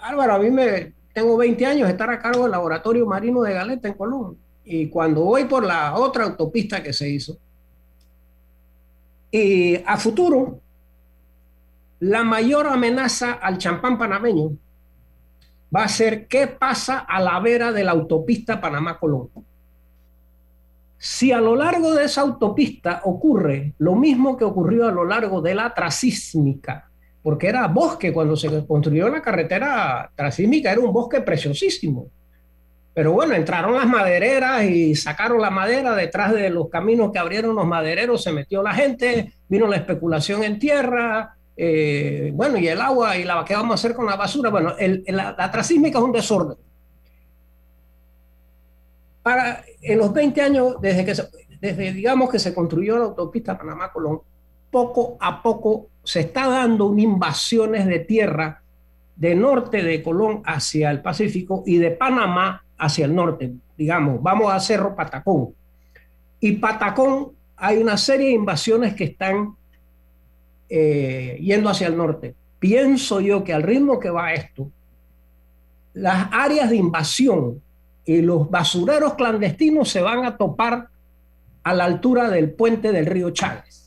Álvaro, 0.00 0.34
a 0.34 0.38
mí 0.38 0.50
me 0.50 0.92
tengo 1.14 1.36
20 1.36 1.64
años 1.64 1.88
estar 1.88 2.10
a 2.10 2.18
cargo 2.18 2.42
del 2.42 2.50
laboratorio 2.50 3.06
marino 3.06 3.40
de 3.42 3.54
Galeta 3.54 3.88
en 3.88 3.94
Colón. 3.94 4.36
Y 4.64 4.88
cuando 4.88 5.22
voy 5.22 5.44
por 5.44 5.64
la 5.64 5.94
otra 5.94 6.24
autopista 6.24 6.82
que 6.82 6.92
se 6.92 7.08
hizo, 7.08 7.38
y 9.30 9.76
a 9.84 9.96
futuro, 9.96 10.60
la 12.00 12.22
mayor 12.22 12.66
amenaza 12.66 13.32
al 13.32 13.58
champán 13.58 13.98
panameño 13.98 14.56
va 15.74 15.84
a 15.84 15.88
ser 15.88 16.26
qué 16.28 16.46
pasa 16.46 17.00
a 17.00 17.20
la 17.20 17.40
vera 17.40 17.72
de 17.72 17.82
la 17.82 17.92
autopista 17.92 18.60
Panamá-Colón. 18.60 19.30
Si 20.98 21.32
a 21.32 21.40
lo 21.40 21.56
largo 21.56 21.94
de 21.94 22.04
esa 22.04 22.20
autopista 22.20 23.02
ocurre 23.04 23.74
lo 23.78 23.94
mismo 23.94 24.36
que 24.36 24.44
ocurrió 24.44 24.88
a 24.88 24.92
lo 24.92 25.04
largo 25.04 25.42
de 25.42 25.54
la 25.54 25.74
trasísmica, 25.74 26.90
porque 27.24 27.48
era 27.48 27.66
bosque 27.66 28.12
cuando 28.12 28.36
se 28.36 28.66
construyó 28.66 29.08
la 29.08 29.22
carretera 29.22 30.10
trasísmica, 30.14 30.70
era 30.70 30.80
un 30.82 30.92
bosque 30.92 31.22
preciosísimo. 31.22 32.08
Pero 32.92 33.12
bueno, 33.12 33.34
entraron 33.34 33.74
las 33.74 33.88
madereras 33.88 34.62
y 34.64 34.94
sacaron 34.94 35.40
la 35.40 35.50
madera 35.50 35.96
detrás 35.96 36.34
de 36.34 36.50
los 36.50 36.68
caminos 36.68 37.10
que 37.10 37.18
abrieron 37.18 37.56
los 37.56 37.66
madereros, 37.66 38.22
se 38.22 38.30
metió 38.30 38.62
la 38.62 38.74
gente, 38.74 39.32
vino 39.48 39.66
la 39.66 39.76
especulación 39.76 40.44
en 40.44 40.58
tierra, 40.58 41.34
eh, 41.56 42.30
bueno, 42.34 42.58
y 42.58 42.68
el 42.68 42.80
agua, 42.80 43.16
y 43.16 43.24
la, 43.24 43.42
¿qué 43.42 43.54
vamos 43.54 43.72
a 43.72 43.74
hacer 43.74 43.96
con 43.96 44.04
la 44.04 44.16
basura? 44.16 44.50
Bueno, 44.50 44.74
la, 44.78 45.34
la 45.36 45.50
trasísmica 45.50 45.98
es 45.98 46.04
un 46.04 46.12
desorden 46.12 46.58
para 49.24 49.64
en 49.80 49.98
los 49.98 50.12
20 50.12 50.42
años, 50.42 50.76
desde 50.82 51.02
que 51.02 51.14
desde 51.58 51.92
digamos 51.94 52.30
que 52.30 52.38
se 52.38 52.52
construyó 52.52 52.98
la 52.98 53.06
autopista 53.06 53.56
Panamá-Colón, 53.56 54.20
poco 54.70 55.16
a 55.18 55.42
poco 55.42 55.88
se 56.04 56.20
está 56.20 56.48
dando 56.48 56.96
invasiones 56.96 57.86
de 57.86 57.98
tierra 58.00 58.62
de 59.16 59.34
norte 59.34 59.82
de 59.82 60.02
Colón 60.02 60.42
hacia 60.44 60.90
el 60.90 61.00
Pacífico 61.00 61.62
y 61.66 61.78
de 61.78 61.90
Panamá 61.92 62.64
hacia 62.78 63.06
el 63.06 63.14
norte, 63.14 63.52
digamos, 63.76 64.22
vamos 64.22 64.52
a 64.52 64.60
Cerro 64.60 64.94
Patacón. 64.94 65.54
Y 66.40 66.52
Patacón 66.52 67.32
hay 67.56 67.78
una 67.78 67.96
serie 67.96 68.28
de 68.28 68.32
invasiones 68.32 68.94
que 68.94 69.04
están 69.04 69.56
eh, 70.68 71.38
yendo 71.40 71.70
hacia 71.70 71.86
el 71.86 71.96
norte. 71.96 72.34
Pienso 72.58 73.20
yo 73.20 73.44
que 73.44 73.52
al 73.52 73.62
ritmo 73.62 73.98
que 73.98 74.10
va 74.10 74.32
esto, 74.32 74.70
las 75.94 76.28
áreas 76.32 76.70
de 76.70 76.76
invasión 76.76 77.62
y 78.04 78.20
los 78.20 78.50
basureros 78.50 79.14
clandestinos 79.14 79.88
se 79.88 80.02
van 80.02 80.24
a 80.24 80.36
topar 80.36 80.88
a 81.62 81.74
la 81.74 81.84
altura 81.84 82.28
del 82.28 82.52
puente 82.52 82.92
del 82.92 83.06
río 83.06 83.30
Chávez. 83.30 83.83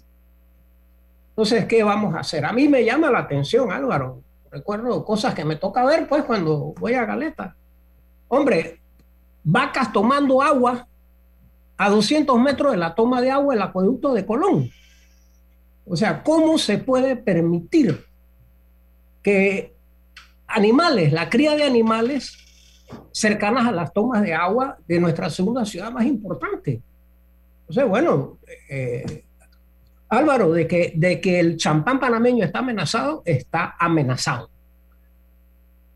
Entonces, 1.38 1.66
¿qué 1.66 1.84
vamos 1.84 2.16
a 2.16 2.22
hacer? 2.22 2.44
A 2.46 2.52
mí 2.52 2.68
me 2.68 2.84
llama 2.84 3.12
la 3.12 3.20
atención, 3.20 3.72
Álvaro. 3.72 4.24
Recuerdo 4.50 5.06
cosas 5.06 5.36
que 5.36 5.46
me 5.46 5.56
toca 5.56 5.86
ver, 5.86 6.08
pues, 6.10 6.24
cuando 6.24 6.74
voy 6.80 6.96
a 6.96 7.06
Galeta. 7.06 7.56
Hombre, 8.28 8.82
vacas 9.44 9.94
tomando 9.94 10.42
agua 10.42 10.88
a 11.78 11.90
200 11.92 12.40
metros 12.40 12.72
de 12.72 12.80
la 12.80 12.96
toma 12.96 13.22
de 13.22 13.30
agua 13.30 13.54
del 13.54 13.62
acueducto 13.62 14.16
de 14.16 14.26
Colón. 14.26 14.72
O 15.86 15.96
sea, 15.96 16.24
¿cómo 16.24 16.58
se 16.58 16.80
puede 16.80 17.16
permitir 17.16 18.04
que 19.22 19.76
animales, 20.48 21.14
la 21.14 21.30
cría 21.30 21.56
de 21.56 21.66
animales 21.66 22.36
cercanas 23.12 23.68
a 23.68 23.72
las 23.72 23.94
tomas 23.94 24.24
de 24.24 24.34
agua 24.34 24.80
de 24.88 25.00
nuestra 25.00 25.30
segunda 25.30 25.66
ciudad 25.66 25.92
más 25.92 26.06
importante? 26.08 26.82
Sea, 27.70 27.86
bueno, 27.86 28.40
eh, 28.72 29.26
Álvaro, 30.10 30.52
de 30.54 30.68
que, 30.68 30.94
de 30.96 31.20
que 31.20 31.40
el 31.40 31.58
champán 31.58 32.00
panameño 32.00 32.46
está 32.46 32.60
amenazado, 32.60 33.24
está 33.26 33.76
amenazado. 33.78 34.50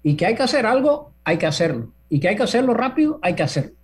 Y 0.04 0.16
que 0.16 0.26
hay 0.26 0.36
que 0.36 0.44
hacer 0.44 0.66
algo, 0.66 1.14
hay 1.24 1.38
que 1.38 1.46
hacerlo. 1.46 1.94
Y 2.10 2.20
que 2.20 2.30
hay 2.30 2.36
que 2.36 2.44
hacerlo 2.44 2.74
rápido, 2.74 3.20
hay 3.22 3.36
que 3.36 3.44
hacerlo. 3.44 3.76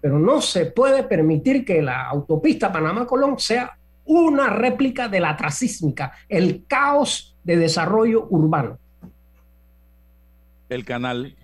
Pero 0.00 0.18
no 0.18 0.40
se 0.40 0.66
puede 0.66 1.04
permitir 1.04 1.64
que 1.64 1.80
la 1.80 2.06
autopista 2.06 2.70
Panamá-Colón 2.70 3.38
sea 3.38 3.78
una 4.04 4.50
réplica 4.50 5.08
de 5.08 5.20
la 5.20 5.36
trasísmica, 5.36 6.12
el 6.28 6.64
caos 6.66 7.36
de 7.44 7.56
desarrollo 7.56 8.26
urbano. 8.28 8.78
El 10.68 10.84
canal, 10.84 11.36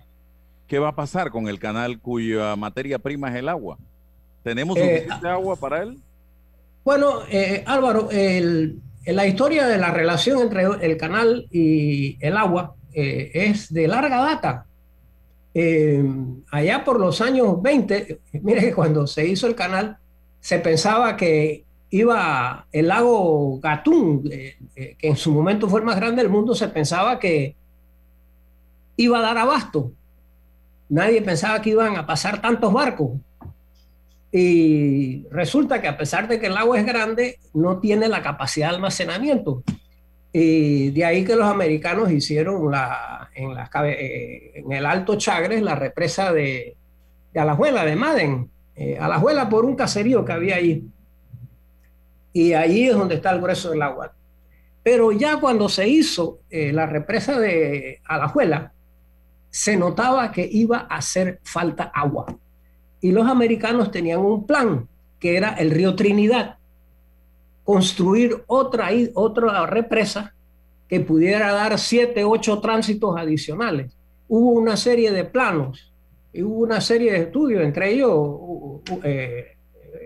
¿qué 0.67 0.79
va 0.79 0.89
a 0.89 0.95
pasar 0.95 1.31
con 1.31 1.47
el 1.47 1.59
canal 1.59 1.99
cuya 1.99 2.55
materia 2.55 2.99
prima 2.99 3.29
es 3.29 3.35
el 3.35 3.49
agua? 3.49 3.77
¿Tenemos 4.43 4.77
eh, 4.77 4.99
suficiente 4.99 5.27
agua 5.27 5.55
para 5.55 5.83
él? 5.83 5.99
Bueno, 6.83 7.21
eh, 7.29 7.63
Álvaro, 7.65 8.09
la 8.11 9.27
historia 9.27 9.67
de 9.67 9.77
la 9.77 9.91
relación 9.91 10.41
entre 10.41 10.63
el 10.63 10.97
canal 10.97 11.47
y 11.49 12.17
el 12.19 12.35
agua 12.35 12.75
eh, 12.93 13.31
es 13.33 13.73
de 13.73 13.87
larga 13.87 14.17
data. 14.17 14.65
allá 16.51 16.83
por 16.83 16.99
los 16.99 17.21
años 17.21 17.61
20, 17.61 18.19
mire 18.41 18.61
que 18.61 18.73
cuando 18.73 19.07
se 19.07 19.25
hizo 19.25 19.47
el 19.47 19.55
canal, 19.55 19.97
se 20.41 20.59
pensaba 20.59 21.15
que 21.15 21.63
iba 21.89 22.67
el 22.71 22.87
lago 22.87 23.59
Gatún, 23.61 24.23
que 24.23 24.97
en 24.99 25.15
su 25.15 25.31
momento 25.31 25.69
fue 25.69 25.79
el 25.79 25.85
más 25.85 25.95
grande 25.95 26.21
del 26.21 26.31
mundo, 26.31 26.53
se 26.53 26.67
pensaba 26.67 27.17
que 27.17 27.55
iba 28.97 29.19
a 29.19 29.21
dar 29.21 29.37
abasto. 29.37 29.91
Nadie 30.89 31.21
pensaba 31.21 31.61
que 31.61 31.69
iban 31.69 31.95
a 31.95 32.05
pasar 32.05 32.41
tantos 32.41 32.73
barcos. 32.73 33.11
Y 34.35 35.27
resulta 35.29 35.79
que 35.79 35.87
a 35.87 35.95
pesar 35.95 36.27
de 36.27 36.39
que 36.39 36.47
el 36.47 36.57
agua 36.57 36.79
es 36.79 36.87
grande, 36.87 37.37
no 37.53 37.79
tiene 37.79 38.07
la 38.07 38.23
capacidad 38.23 38.69
de 38.69 38.75
almacenamiento. 38.75 39.63
Y 40.31 40.89
de 40.89 41.05
ahí 41.05 41.23
que 41.23 41.35
los 41.35 41.45
americanos 41.45 42.11
hicieron 42.11 42.71
la, 42.71 43.29
en, 43.35 43.51
eh, 43.85 44.51
en 44.55 44.71
el 44.71 44.87
Alto 44.87 45.17
Chagres 45.17 45.61
la 45.61 45.75
represa 45.75 46.33
de, 46.33 46.75
de 47.31 47.39
Alajuela, 47.39 47.85
de 47.85 47.95
Madden. 47.95 48.49
Eh, 48.75 48.97
Alajuela 48.99 49.47
por 49.49 49.65
un 49.65 49.75
caserío 49.75 50.25
que 50.25 50.31
había 50.31 50.55
ahí. 50.55 50.83
Y 52.33 52.53
ahí 52.53 52.89
es 52.89 52.95
donde 52.95 53.15
está 53.15 53.29
el 53.29 53.39
grueso 53.39 53.69
del 53.69 53.83
agua. 53.83 54.15
Pero 54.81 55.11
ya 55.11 55.39
cuando 55.39 55.69
se 55.69 55.87
hizo 55.87 56.39
eh, 56.49 56.73
la 56.73 56.87
represa 56.87 57.39
de 57.39 58.01
Alajuela, 58.05 58.73
se 59.51 59.77
notaba 59.77 60.31
que 60.31 60.49
iba 60.51 60.87
a 60.89 60.97
hacer 60.97 61.39
falta 61.43 61.91
agua 61.93 62.35
y 63.03 63.11
los 63.11 63.27
americanos 63.27 63.91
tenían 63.91 64.21
un 64.21 64.47
plan 64.47 64.87
que 65.19 65.35
era 65.35 65.55
el 65.55 65.71
río 65.71 65.93
Trinidad, 65.93 66.55
construir 67.65 68.43
otra, 68.47 68.91
otra 69.13 69.65
represa 69.65 70.33
que 70.87 71.01
pudiera 71.01 71.51
dar 71.51 71.77
siete, 71.77 72.23
ocho 72.23 72.61
tránsitos 72.61 73.17
adicionales. 73.17 73.91
Hubo 74.29 74.51
una 74.51 74.77
serie 74.77 75.11
de 75.11 75.25
planos 75.25 75.91
y 76.31 76.43
hubo 76.43 76.63
una 76.63 76.79
serie 76.79 77.11
de 77.11 77.19
estudios, 77.23 77.61
entre 77.61 77.91
ellos, 77.91 78.81
eh, 79.03 79.57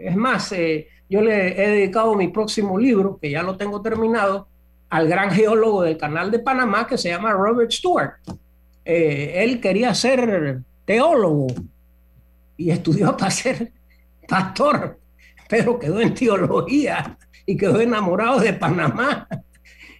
es 0.01 0.15
más, 0.15 0.51
eh, 0.53 0.87
yo 1.07 1.21
le 1.21 1.49
he 1.63 1.69
dedicado 1.69 2.15
mi 2.15 2.29
próximo 2.29 2.79
libro, 2.79 3.19
que 3.21 3.29
ya 3.29 3.43
lo 3.43 3.57
tengo 3.57 3.79
terminado, 3.79 4.47
al 4.89 5.07
gran 5.07 5.29
geólogo 5.29 5.83
del 5.83 5.97
canal 5.97 6.31
de 6.31 6.39
Panamá 6.39 6.87
que 6.87 6.97
se 6.97 7.09
llama 7.09 7.31
Robert 7.31 7.69
Stewart. 7.69 8.13
Eh, 8.83 9.43
él 9.43 9.61
quería 9.61 9.93
ser 9.93 10.61
teólogo 10.83 11.45
y 12.57 12.71
estudió 12.71 13.15
para 13.15 13.31
ser 13.31 13.71
pastor, 14.27 14.99
pero 15.47 15.79
quedó 15.79 16.01
en 16.01 16.13
teología 16.13 17.17
y 17.45 17.55
quedó 17.55 17.79
enamorado 17.79 18.39
de 18.39 18.53
Panamá. 18.53 19.27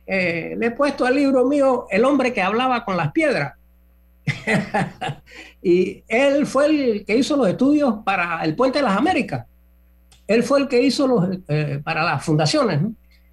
Eh, 0.05 0.55
le 0.57 0.67
he 0.67 0.71
puesto 0.71 1.05
al 1.05 1.15
libro 1.15 1.45
mío 1.45 1.85
El 1.89 2.05
hombre 2.05 2.33
que 2.33 2.41
hablaba 2.41 2.83
con 2.83 2.97
las 2.97 3.11
piedras. 3.11 3.53
y 5.61 6.03
él 6.07 6.45
fue 6.45 6.65
el 6.65 7.05
que 7.05 7.17
hizo 7.17 7.37
los 7.37 7.47
estudios 7.47 7.95
para 8.03 8.43
el 8.43 8.55
Puente 8.55 8.79
de 8.79 8.85
las 8.85 8.97
Américas. 8.97 9.45
Él 10.27 10.43
fue 10.43 10.59
el 10.59 10.67
que 10.67 10.81
hizo 10.81 11.07
los, 11.07 11.39
eh, 11.47 11.79
para 11.83 12.03
las 12.03 12.23
fundaciones. 12.23 12.81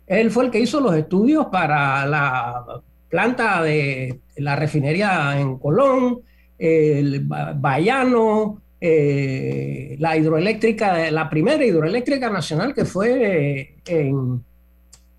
Él 0.06 0.30
fue 0.30 0.44
el 0.44 0.50
que 0.50 0.60
hizo 0.60 0.80
los 0.80 0.94
estudios 0.94 1.46
para 1.46 2.06
la 2.06 2.64
planta 3.08 3.62
de 3.62 4.20
la 4.36 4.56
refinería 4.56 5.38
en 5.40 5.58
Colón, 5.58 6.20
el 6.58 7.24
Bayano, 7.24 8.62
eh, 8.80 9.96
la 9.98 10.16
hidroeléctrica, 10.16 11.10
la 11.10 11.30
primera 11.30 11.64
hidroeléctrica 11.64 12.28
nacional 12.28 12.74
que 12.74 12.84
fue 12.84 13.76
en 13.86 14.44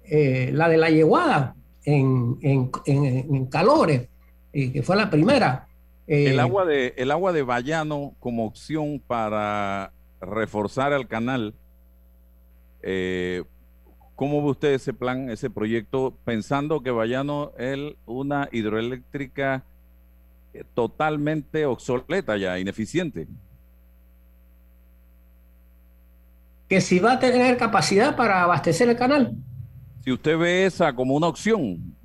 eh, 0.03 0.51
la 0.53 0.69
de 0.69 0.77
la 0.77 0.89
Yeguada, 0.89 1.55
en, 1.83 2.37
en, 2.43 3.45
Calores, 3.47 4.07
que 4.51 4.83
fue 4.83 4.95
la 4.95 5.09
primera. 5.09 5.67
el, 6.05 6.35
eh, 6.35 6.39
agua 6.39 6.65
de, 6.65 6.93
el 6.97 7.09
agua 7.11 7.33
de 7.33 7.41
Bayano 7.41 8.13
como 8.19 8.45
opción 8.45 9.01
para 9.05 9.91
reforzar 10.21 10.93
el 10.93 11.07
canal, 11.07 11.55
¿cómo 14.15 14.43
ve 14.43 14.51
usted 14.51 14.73
ese 14.73 14.93
plan, 14.93 15.29
ese 15.29 15.49
proyecto, 15.49 16.15
pensando 16.23 16.83
que 16.83 16.91
Bayano 16.91 17.51
es 17.57 17.95
una 18.05 18.47
hidroeléctrica 18.51 19.63
totalmente 20.75 21.65
obsoleta 21.65 22.37
ya, 22.37 22.59
ineficiente? 22.59 23.27
Que 26.67 26.81
si 26.81 26.99
va 26.99 27.13
a 27.13 27.19
tener 27.19 27.57
capacidad 27.57 28.15
para 28.15 28.43
abastecer 28.43 28.89
el 28.89 28.95
canal. 28.95 29.33
Si 30.03 30.11
usted 30.11 30.37
ve 30.37 30.65
esa 30.65 30.93
como 30.93 31.15
una 31.15 31.27
opción, 31.27 31.95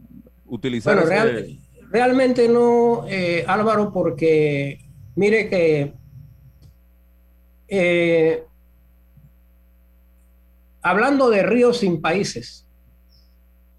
utilizar 0.47 0.99
realmente 1.91 2.49
no, 2.49 3.05
eh, 3.09 3.45
Álvaro, 3.47 3.93
porque 3.93 4.81
mire 5.17 5.49
que 5.49 5.93
eh, 7.69 8.45
hablando 10.83 11.31
de 11.31 11.43
ríos 11.43 11.79
sin 11.79 12.01
países, 12.01 12.67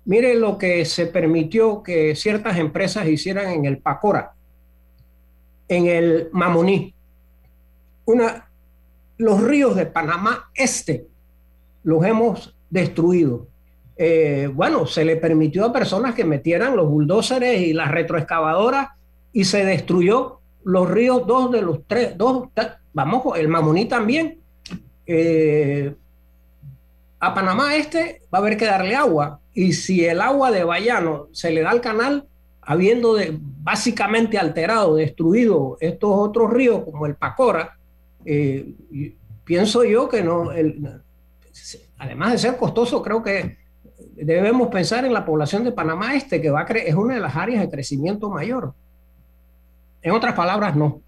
mire 0.06 0.36
lo 0.36 0.58
que 0.58 0.86
se 0.86 1.08
permitió 1.08 1.84
que 1.84 2.16
ciertas 2.16 2.58
empresas 2.58 3.08
hicieran 3.08 3.52
en 3.52 3.66
el 3.66 3.80
Pacora, 3.80 4.34
en 5.68 5.88
el 5.88 6.30
Mamoní. 6.32 6.94
Una 8.06 8.51
los 9.22 9.44
ríos 9.44 9.76
de 9.76 9.86
Panamá 9.86 10.50
Este 10.56 11.06
los 11.84 12.04
hemos 12.06 12.56
destruido. 12.70 13.48
Eh, 13.96 14.50
bueno, 14.52 14.88
se 14.88 15.06
le 15.06 15.16
permitió 15.16 15.66
a 15.66 15.74
personas 15.74 16.16
que 16.16 16.26
metieran 16.26 16.76
los 16.76 16.90
bulldozers 16.90 17.60
y 17.62 17.74
las 17.74 17.92
retroexcavadoras 17.92 18.90
y 19.32 19.44
se 19.44 19.64
destruyó 19.64 20.40
los 20.64 20.90
ríos, 20.90 21.28
dos 21.28 21.52
de 21.52 21.62
los 21.62 21.86
tres, 21.86 22.18
dos, 22.18 22.50
vamos, 22.94 23.38
el 23.38 23.48
Mamoní 23.48 23.86
también. 23.86 24.40
Eh, 25.06 25.94
a 27.20 27.34
Panamá 27.34 27.76
Este 27.76 28.22
va 28.34 28.40
a 28.40 28.42
haber 28.42 28.58
que 28.58 28.66
darle 28.66 28.96
agua 28.96 29.40
y 29.54 29.74
si 29.74 30.04
el 30.04 30.20
agua 30.20 30.50
de 30.50 30.64
Bayano 30.64 31.28
se 31.32 31.52
le 31.52 31.62
da 31.62 31.70
al 31.70 31.82
canal, 31.82 32.26
habiendo 32.62 33.16
básicamente 33.62 34.40
alterado, 34.40 34.96
destruido 34.96 35.78
estos 35.80 36.10
otros 36.12 36.52
ríos 36.52 36.84
como 36.84 37.06
el 37.06 37.16
Pacora, 37.16 37.78
eh, 38.26 39.16
pienso 39.44 39.84
yo 39.84 40.08
que 40.10 40.24
no, 40.24 40.50
además 41.98 42.32
de 42.32 42.38
ser 42.38 42.58
costoso, 42.58 43.02
creo 43.02 43.22
que 43.22 43.58
debemos 44.16 44.68
pensar 44.70 45.06
en 45.06 45.14
la 45.14 45.26
población 45.26 45.64
de 45.64 45.72
Panamá 45.72 46.16
Este, 46.16 46.42
que 46.42 46.50
va 46.50 46.62
a 46.62 46.66
es 46.66 46.96
una 46.96 47.16
de 47.16 47.22
las 47.22 47.36
áreas 47.36 47.62
de 47.62 47.70
crecimiento 47.70 48.30
mayor. 48.30 48.74
En 50.02 50.12
otras 50.12 50.34
palabras, 50.34 50.76
no. 50.76 51.02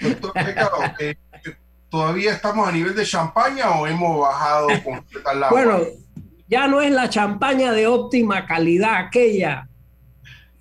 Doctor 0.00 0.32
eh, 1.00 1.16
¿todavía 1.88 2.32
estamos 2.32 2.68
a 2.68 2.72
nivel 2.72 2.94
de 2.94 3.04
champaña 3.04 3.70
o 3.70 3.86
hemos 3.86 4.20
bajado 4.20 4.68
con 4.82 5.04
Bueno, 5.50 5.80
ya 6.48 6.66
no 6.68 6.80
es 6.80 6.90
la 6.90 7.08
champaña 7.08 7.72
de 7.72 7.86
óptima 7.86 8.46
calidad 8.46 8.96
aquella 8.96 9.68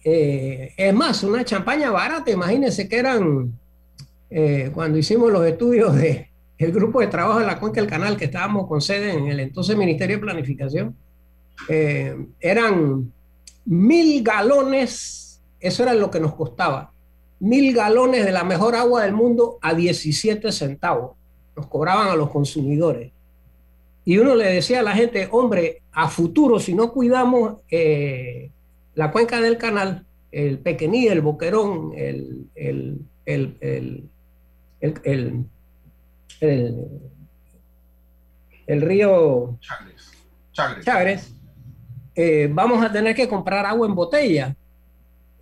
Eh, 0.04 0.74
es 0.76 0.94
más, 0.94 1.24
una 1.24 1.46
champaña 1.46 1.90
barata, 1.92 2.30
imagínense 2.30 2.90
que 2.90 2.98
eran, 2.98 3.58
eh, 4.30 4.70
cuando 4.74 4.98
hicimos 4.98 5.32
los 5.32 5.46
estudios 5.46 5.96
de 5.96 6.30
el 6.58 6.72
grupo 6.72 7.02
de 7.02 7.08
trabajo 7.08 7.40
de 7.40 7.46
la 7.46 7.60
cuenca 7.60 7.82
del 7.82 7.90
canal, 7.90 8.18
que 8.18 8.26
estábamos 8.26 8.68
con 8.68 8.82
sede 8.82 9.12
en 9.12 9.28
el 9.28 9.40
entonces 9.40 9.76
Ministerio 9.76 10.18
de 10.18 10.22
Planificación, 10.22 10.96
eh, 11.68 12.16
eran 12.40 13.12
mil 13.66 14.24
galones, 14.24 15.42
eso 15.60 15.84
era 15.84 15.94
lo 15.94 16.10
que 16.10 16.20
nos 16.20 16.36
costaba, 16.36 16.92
mil 17.40 17.74
galones 17.74 18.26
de 18.26 18.32
la 18.32 18.44
mejor 18.44 18.76
agua 18.76 19.04
del 19.04 19.14
mundo 19.14 19.58
a 19.62 19.74
17 19.74 20.52
centavos, 20.52 21.18
nos 21.56 21.68
cobraban 21.68 22.08
a 22.10 22.16
los 22.16 22.30
consumidores. 22.30 23.12
Y 24.06 24.18
uno 24.18 24.36
le 24.36 24.46
decía 24.46 24.82
a 24.82 24.84
la 24.84 24.94
gente, 24.94 25.30
hombre, 25.32 25.82
a 25.92 26.10
futuro, 26.10 26.60
si 26.60 26.74
no 26.74 26.92
cuidamos 26.92 27.62
la 28.96 29.12
cuenca 29.12 29.42
del 29.42 29.58
canal, 29.58 30.06
el 30.32 30.60
Pequení, 30.60 31.08
el 31.08 31.22
Boquerón, 31.22 31.94
el, 31.96 32.48
el, 32.56 33.06
el, 33.26 34.10
el 38.68 38.82
río 38.82 39.58
Chagres, 40.52 41.34
eh, 42.16 42.48
vamos 42.52 42.84
a 42.84 42.92
tener 42.92 43.16
que 43.16 43.28
comprar 43.28 43.66
agua 43.66 43.88
en 43.88 43.96
botella. 43.96 44.56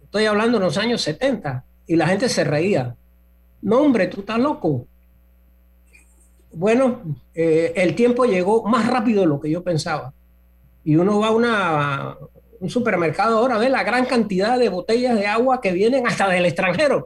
Estoy 0.03 0.25
hablando 0.25 0.57
en 0.57 0.63
los 0.63 0.77
años 0.77 1.01
70 1.01 1.63
y 1.87 1.95
la 1.95 2.07
gente 2.07 2.29
se 2.29 2.43
reía. 2.43 2.95
No, 3.61 3.79
hombre, 3.79 4.07
tú 4.07 4.21
estás 4.21 4.39
loco. 4.39 4.87
Bueno, 6.53 7.01
eh, 7.33 7.73
el 7.75 7.95
tiempo 7.95 8.25
llegó 8.25 8.63
más 8.63 8.87
rápido 8.87 9.21
de 9.21 9.27
lo 9.27 9.39
que 9.39 9.49
yo 9.49 9.63
pensaba. 9.63 10.13
Y 10.83 10.95
uno 10.95 11.19
va 11.19 11.27
a 11.27 11.31
una, 11.31 12.17
un 12.61 12.69
supermercado 12.69 13.39
ahora 13.39 13.57
ve 13.57 13.69
la 13.69 13.83
gran 13.83 14.05
cantidad 14.05 14.57
de 14.57 14.69
botellas 14.69 15.15
de 15.15 15.25
agua 15.25 15.59
que 15.59 15.71
vienen 15.71 16.05
hasta 16.05 16.29
del 16.29 16.45
extranjero. 16.45 17.05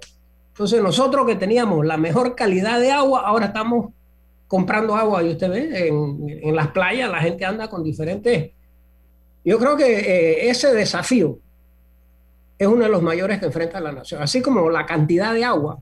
Entonces 0.50 0.84
nosotros 0.84 1.26
que 1.26 1.36
teníamos 1.36 1.86
la 1.86 1.96
mejor 1.96 2.36
calidad 2.36 2.78
de 2.80 2.92
agua, 2.92 3.22
ahora 3.26 3.48
estamos 3.48 3.94
comprando 4.48 4.96
agua 4.96 5.24
y 5.24 5.32
usted 5.32 5.50
ve 5.50 5.88
en, 5.88 6.56
las 6.56 6.68
playas 6.68 7.10
la 7.10 7.22
gente 7.22 7.46
anda 7.46 7.70
con 7.70 7.84
diferentes... 7.84 8.52
Yo 9.46 9.58
creo 9.58 9.78
que 9.78 10.00
eh, 10.00 10.50
ese 10.50 10.74
desafío 10.74 11.40
es 12.58 12.68
uno 12.68 12.84
de 12.84 12.90
los 12.90 13.02
mayores 13.02 13.40
que 13.40 13.46
enfrenta 13.46 13.80
la 13.80 13.94
nación. 13.94 14.22
Así 14.22 14.42
como 14.42 14.70
la 14.70 14.86
cantidad 14.86 15.34
de 15.34 15.46
agua, 15.46 15.80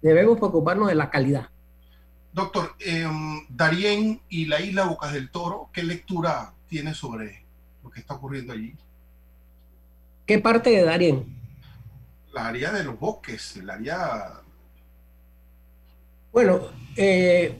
debemos 0.00 0.36
preocuparnos 0.38 0.88
de 0.88 0.94
la 0.94 1.10
calidad. 1.10 1.48
Doctor, 2.32 2.76
eh, 2.84 3.08
Darién 3.48 4.20
y 4.28 4.44
la 4.44 4.60
isla 4.60 4.84
Bocas 4.84 5.12
del 5.12 5.30
Toro, 5.30 5.70
¿qué 5.72 5.82
lectura 5.82 6.52
tiene 6.68 6.92
sobre 6.92 7.45
lo 7.86 7.92
que 7.92 8.00
está 8.00 8.14
ocurriendo 8.14 8.52
allí. 8.52 8.74
¿Qué 10.26 10.40
parte 10.40 10.70
de 10.70 10.82
Darien? 10.82 11.24
La 12.34 12.48
área 12.48 12.72
de 12.72 12.82
los 12.82 12.98
bosques, 12.98 13.56
el 13.56 13.70
área... 13.70 14.40
Bueno, 16.32 16.62
eh, 16.96 17.56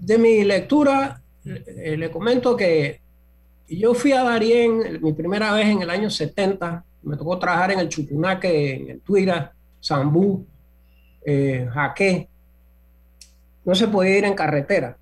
de 0.00 0.18
mi 0.18 0.44
lectura, 0.44 1.20
eh, 1.44 1.94
le 1.98 2.10
comento 2.10 2.56
que 2.56 3.02
yo 3.68 3.92
fui 3.94 4.12
a 4.12 4.24
Darien 4.24 5.02
mi 5.02 5.12
primera 5.12 5.52
vez 5.52 5.66
en 5.66 5.82
el 5.82 5.90
año 5.90 6.08
70, 6.08 6.82
me 7.02 7.16
tocó 7.18 7.38
trabajar 7.38 7.72
en 7.72 7.80
el 7.80 7.90
Chucunaque, 7.90 8.76
en 8.76 8.90
el 8.92 9.00
Tuira, 9.02 9.52
Zambú, 9.82 10.46
eh, 11.24 11.68
Jaque. 11.70 12.28
No 13.66 13.74
se 13.74 13.88
podía 13.88 14.18
ir 14.18 14.24
en 14.24 14.34
carretera. 14.34 14.96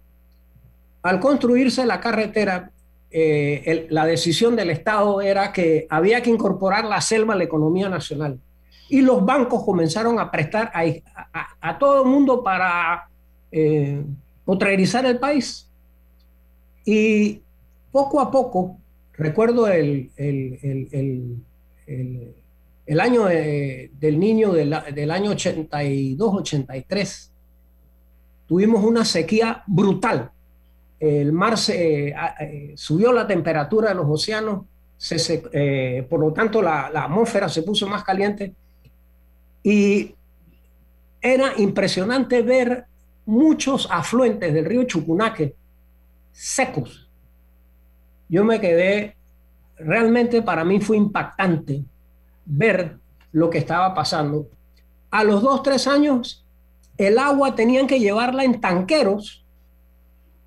Al 1.02 1.20
construirse 1.20 1.86
la 1.86 2.00
carretera, 2.00 2.72
eh, 3.14 3.86
la 3.90 4.06
decisión 4.06 4.56
del 4.56 4.70
Estado 4.70 5.20
era 5.20 5.52
que 5.52 5.86
había 5.90 6.22
que 6.22 6.30
incorporar 6.30 6.86
la 6.86 7.02
selva 7.02 7.34
a 7.34 7.36
la 7.36 7.44
economía 7.44 7.88
nacional. 7.88 8.40
Y 8.88 9.02
los 9.02 9.24
bancos 9.24 9.64
comenzaron 9.64 10.18
a 10.18 10.30
prestar 10.30 10.72
a, 10.72 11.78
todo 11.78 12.04
el 12.04 12.08
mundo 12.08 12.42
para 12.42 13.08
eh, 13.50 14.02
el 15.04 15.18
país. 15.18 15.70
Y 16.84 17.40
poco 17.90 18.20
a 18.20 18.30
poco, 18.30 18.78
recuerdo 19.12 19.68
el, 19.68 20.10
el, 20.16 21.40
año 23.00 23.24
del 23.26 24.18
niño 24.18 24.52
del, 24.52 24.74
del 24.94 25.10
año 25.10 25.32
82-83, 25.32 27.30
tuvimos 28.46 28.84
una 28.84 29.04
sequía 29.04 29.62
brutal 29.66 30.32
el 31.02 31.32
mar 31.32 31.58
se, 31.58 32.10
eh, 32.10 32.14
eh, 32.38 32.72
subió 32.76 33.12
la 33.12 33.26
temperatura 33.26 33.88
de 33.88 33.96
los 33.96 34.06
océanos, 34.08 34.66
eh, 35.52 36.06
por 36.08 36.20
lo 36.20 36.32
tanto 36.32 36.62
la, 36.62 36.86
atmósfera 36.86 37.48
se 37.48 37.64
puso 37.64 37.88
más 37.88 38.04
caliente 38.04 38.54
y 39.64 40.14
era 41.20 41.54
impresionante 41.56 42.40
ver 42.42 42.84
muchos 43.26 43.88
afluentes 43.90 44.54
del 44.54 44.64
río 44.64 44.84
Chucunaque 44.84 45.56
secos. 46.30 47.10
Yo 48.28 48.44
me 48.44 48.60
quedé, 48.60 49.16
realmente 49.76 50.40
para 50.40 50.64
mí 50.64 50.80
fue 50.80 50.98
impactante 50.98 51.82
ver 52.46 52.96
lo 53.32 53.50
que 53.50 53.58
estaba 53.58 53.92
pasando. 53.92 54.46
A 55.10 55.24
los 55.24 55.42
dos, 55.42 55.64
tres 55.64 55.88
años, 55.88 56.46
el 56.96 57.18
agua 57.18 57.56
tenían 57.56 57.88
que 57.88 57.98
llevarla 57.98 58.44
en 58.44 58.60
tanqueros 58.60 59.41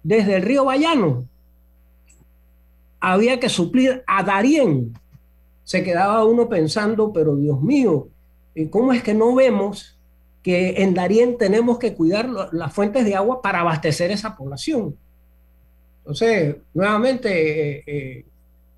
desde 0.06 0.36
el 0.36 0.44
río 0.44 0.66
Bayano 0.66 1.28
había 3.00 3.40
que 3.40 3.50
suplir 3.50 4.04
a 4.06 4.22
Darién. 4.22 4.94
Se 5.64 5.84
quedaba 5.84 6.24
uno 6.24 6.48
pensando, 6.48 7.12
pero 7.12 7.36
Dios 7.36 7.60
mío, 7.60 8.10
¿cómo 8.70 8.94
es 8.94 9.02
que 9.02 9.16
no 9.16 9.34
vemos 9.34 9.98
que 10.44 10.84
en 10.84 10.94
Darién 10.94 11.40
tenemos 11.40 11.80
que 11.80 11.96
cuidar 11.96 12.30
las 12.52 12.72
fuentes 12.72 13.04
de 13.04 13.16
agua 13.16 13.42
para 13.42 13.62
abastecer 13.62 14.12
esa 14.12 14.38
población? 14.38 14.96
Entonces, 16.04 16.58
nuevamente, 16.76 17.80
eh, 17.80 18.26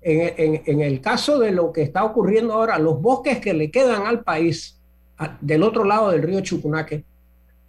eh, 0.00 0.62
en, 0.64 0.80
el 0.80 1.02
caso 1.02 1.38
de 1.38 1.52
lo 1.52 1.72
que 1.74 1.82
está 1.82 2.04
ocurriendo 2.04 2.54
ahora, 2.54 2.78
los 2.78 3.02
bosques 3.02 3.38
que 3.38 3.52
le 3.52 3.70
quedan 3.70 4.06
al 4.06 4.24
país 4.24 4.80
del 5.42 5.62
otro 5.62 5.84
lado 5.84 6.10
del 6.10 6.22
río 6.22 6.40
Chucunaque, 6.40 7.04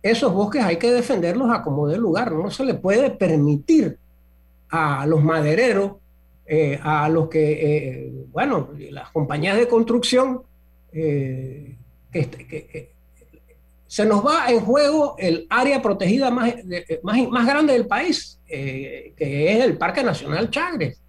esos 0.01 0.33
bosques 0.33 0.63
hay 0.63 0.77
que 0.77 0.91
defenderlos 0.91 1.49
a 1.51 1.61
como 1.61 1.87
de 1.87 1.97
lugar, 1.97 2.31
no 2.31 2.49
se 2.51 2.63
le 2.63 2.73
puede 2.73 3.09
permitir 3.11 3.97
a 4.69 5.05
los 5.05 5.23
madereros, 5.23 5.93
eh, 6.45 6.79
a 6.81 7.09
los 7.09 7.27
que, 7.27 7.51
eh, 7.51 8.11
bueno, 8.31 8.69
las 8.91 9.09
compañías 9.11 9.57
de 9.57 9.67
construcción, 9.67 10.41
eh, 10.91 11.75
que, 12.11 12.89
se 13.87 14.05
nos 14.05 14.25
va 14.25 14.51
en 14.51 14.59
juego 14.59 15.15
el 15.17 15.47
área 15.49 15.81
protegida 15.81 16.29
más, 16.29 16.53
más, 17.01 17.47
grande 17.47 17.73
del 17.73 17.87
país, 17.87 18.39
que 18.47 19.15
es 19.17 19.65
el 19.65 19.77
Parque 19.77 20.03
Nacional 20.03 20.51
Chagres. 20.51 21.01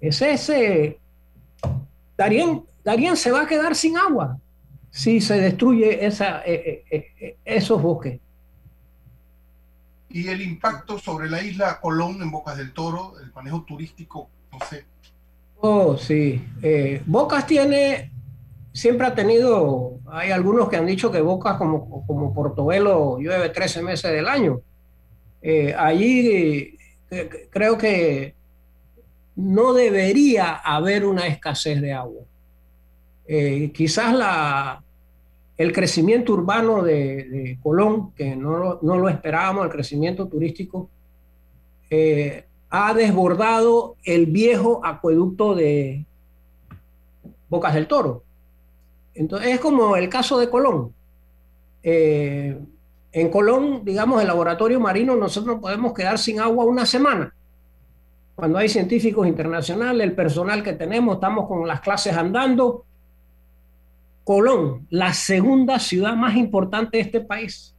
Es 0.00 0.22
ese... 0.22 0.98
Darien, 2.16 2.64
Darien 2.82 3.18
se 3.18 3.30
va 3.30 3.42
a 3.42 3.46
quedar 3.46 3.76
sin 3.76 3.98
agua 3.98 4.38
si 4.96 5.20
se 5.20 5.38
destruye 5.38 6.06
esa, 6.06 6.40
eh, 6.46 6.82
eh, 6.90 7.06
eh, 7.20 7.36
esos 7.44 7.82
bosques. 7.82 8.18
Y 10.08 10.26
el 10.28 10.40
impacto 10.40 10.98
sobre 10.98 11.28
la 11.28 11.42
isla 11.42 11.78
Colón 11.82 12.22
en 12.22 12.30
Bocas 12.30 12.56
del 12.56 12.72
Toro, 12.72 13.12
el 13.22 13.30
manejo 13.34 13.62
turístico, 13.64 14.30
no 14.50 14.58
sé. 14.66 14.86
Oh, 15.58 15.98
sí. 15.98 16.42
Bocas 17.04 17.46
tiene, 17.46 18.10
siempre 18.72 19.06
ha 19.06 19.14
tenido, 19.14 19.98
hay 20.06 20.30
algunos 20.30 20.70
que 20.70 20.76
han 20.76 20.86
dicho 20.86 21.12
que 21.12 21.20
Bocas 21.20 21.58
como, 21.58 22.06
como 22.06 22.32
Portobelo 22.32 23.18
llueve 23.18 23.50
13 23.50 23.82
meses 23.82 24.10
del 24.10 24.26
año. 24.26 24.62
allí 25.76 26.78
creo 27.50 27.76
que 27.76 28.34
no 29.34 29.74
debería 29.74 30.54
haber 30.54 31.04
una 31.04 31.26
escasez 31.26 31.82
de 31.82 31.92
agua. 31.92 32.22
quizás 33.26 34.14
la, 34.14 34.82
el 35.56 35.72
crecimiento 35.72 36.32
urbano 36.34 36.82
de, 36.82 37.58
Colón, 37.62 38.12
que 38.12 38.36
no, 38.36 38.78
lo 38.82 39.08
esperábamos, 39.08 39.64
el 39.64 39.72
crecimiento 39.72 40.28
turístico, 40.28 40.90
eh, 41.88 42.44
ha 42.68 42.92
desbordado 42.92 43.96
el 44.04 44.26
viejo 44.26 44.84
acueducto 44.84 45.54
de 45.54 46.04
Bocas 47.48 47.74
del 47.74 47.86
Toro. 47.86 48.22
Entonces 49.14 49.52
es 49.52 49.60
como 49.60 49.96
el 49.96 50.08
caso 50.08 50.38
de 50.38 50.50
Colón. 50.50 50.92
Eh, 51.82 52.58
en 53.12 53.30
Colón, 53.30 53.82
digamos, 53.82 54.20
el 54.20 54.26
laboratorio 54.26 54.78
marino, 54.78 55.16
nosotros 55.16 55.58
podemos 55.58 55.94
quedar 55.94 56.18
sin 56.18 56.38
agua 56.38 56.66
una 56.66 56.84
semana. 56.84 57.34
Cuando 58.34 58.58
hay 58.58 58.68
científicos 58.68 59.26
internacionales, 59.26 60.06
el 60.06 60.14
personal 60.14 60.62
que 60.62 60.74
tenemos, 60.74 61.14
estamos 61.14 61.48
con 61.48 61.66
las 61.66 61.80
clases 61.80 62.14
andando, 62.14 62.84
Colón, 64.26 64.88
la 64.90 65.12
segunda 65.12 65.78
ciudad 65.78 66.16
más 66.16 66.34
importante 66.34 66.96
de 66.96 67.04
este 67.04 67.20
país. 67.20 67.76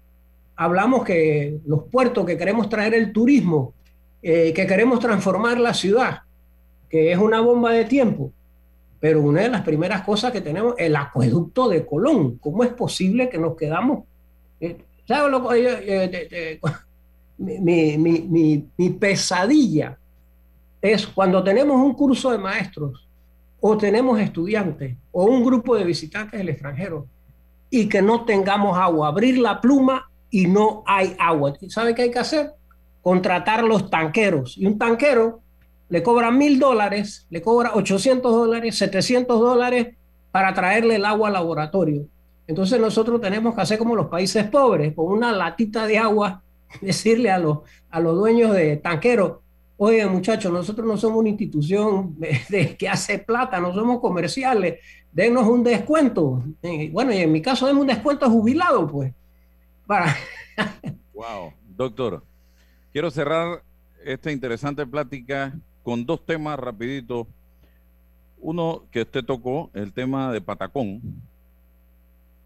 Hablamos 0.55 1.03
que 1.03 1.59
los 1.65 1.83
puertos, 1.91 2.25
que 2.25 2.37
queremos 2.37 2.69
traer 2.69 2.93
el 2.93 3.11
turismo, 3.11 3.73
eh, 4.21 4.53
que 4.53 4.65
queremos 4.65 5.01
transformar 5.01 5.59
la 5.59 5.73
ciudad, 5.73 6.19
que 6.89 7.11
es 7.11 7.17
una 7.17 7.41
bomba 7.41 7.73
de 7.73 7.83
tiempo. 7.83 8.31
pero 9.01 9.21
una 9.21 9.41
de 9.41 9.49
las 9.49 9.61
primeras 9.63 10.03
cosas 10.03 10.31
que 10.31 10.39
tenemos 10.39 10.73
el 10.77 10.95
acueducto 10.95 11.67
de 11.67 11.85
Colón. 11.85 12.37
¿Cómo 12.37 12.63
es 12.63 12.71
posible 12.71 13.27
que 13.27 13.37
nos 13.37 13.57
quedamos? 13.57 14.05
Eh, 14.61 14.77
¿Sabes 15.05 15.29
lo 15.29 15.49
que 15.49 16.61
mi, 17.37 17.97
mi, 17.97 18.65
mi, 18.77 18.89
pesadilla 18.91 19.97
es 20.81 21.07
cuando 21.07 21.43
tenemos 21.43 21.75
un 21.75 21.93
curso 21.93 22.31
de 22.31 22.37
maestros 22.37 23.06
o 23.59 23.77
tenemos 23.77 24.19
estudiantes 24.19 24.95
o 25.11 25.25
un 25.25 25.43
grupo 25.43 25.75
de 25.75 25.83
visitantes 25.83 26.39
del 26.39 26.49
extranjero 26.49 27.07
y 27.69 27.89
que 27.89 28.01
no 28.01 28.25
tengamos 28.25 28.77
agua, 28.77 29.07
abrir 29.07 29.37
la 29.37 29.59
pluma 29.59 30.09
y 30.29 30.47
no 30.47 30.83
hay 30.85 31.15
agua. 31.19 31.53
¿Sabe 31.69 31.95
qué 31.95 32.03
hay 32.03 32.11
que 32.11 32.19
hacer? 32.19 32.53
Contratar 33.01 33.63
los 33.63 33.89
tanqueros. 33.89 34.57
Y 34.57 34.65
un 34.65 34.77
tanquero 34.77 35.41
le 35.89 36.03
cobra 36.03 36.31
mil 36.31 36.59
dólares, 36.59 37.25
le 37.29 37.41
cobra 37.41 37.71
800 37.73 38.31
dólares, 38.31 38.77
700 38.77 39.39
dólares 39.39 39.95
para 40.31 40.53
traerle 40.53 40.95
el 40.95 41.05
agua 41.05 41.27
al 41.27 41.33
laboratorio. 41.33 42.05
Entonces 42.45 42.79
nosotros 42.79 43.19
tenemos 43.19 43.55
que 43.55 43.61
hacer 43.61 43.77
como 43.77 43.95
los 43.95 44.07
países 44.07 44.45
pobres, 44.49 44.93
con 44.93 45.07
una 45.07 45.31
latita 45.31 45.85
de 45.85 45.97
agua, 45.97 46.41
decirle 46.81 47.31
a 47.31 47.39
los, 47.39 47.59
a 47.89 47.99
los 47.99 48.15
dueños 48.15 48.53
de 48.53 48.77
tanqueros, 48.77 49.39
oye 49.77 50.05
muchachos, 50.07 50.51
nosotros 50.51 50.85
no 50.85 50.97
somos 50.97 51.19
una 51.19 51.29
institución 51.29 52.15
de, 52.49 52.75
que 52.77 52.89
hace 52.89 53.19
plata, 53.19 53.59
no 53.59 53.73
somos 53.73 53.99
comerciales, 53.99 54.79
denos 55.11 55.47
un 55.47 55.63
descuento. 55.63 56.43
bueno, 56.91 57.13
y 57.13 57.17
en 57.17 57.31
mi 57.31 57.41
caso, 57.41 57.67
denme 57.67 57.81
un 57.81 57.87
descuento 57.87 58.29
jubilado, 58.29 58.87
pues. 58.87 59.13
Para... 59.85 60.15
wow, 61.13 61.53
doctor, 61.75 62.23
quiero 62.91 63.09
cerrar 63.11 63.63
esta 64.03 64.31
interesante 64.31 64.85
plática 64.85 65.57
con 65.83 66.05
dos 66.05 66.25
temas 66.25 66.59
rapiditos. 66.59 67.27
Uno 68.39 68.83
que 68.91 69.01
usted 69.01 69.23
tocó, 69.23 69.71
el 69.73 69.93
tema 69.93 70.31
de 70.31 70.41
Patacón, 70.41 71.01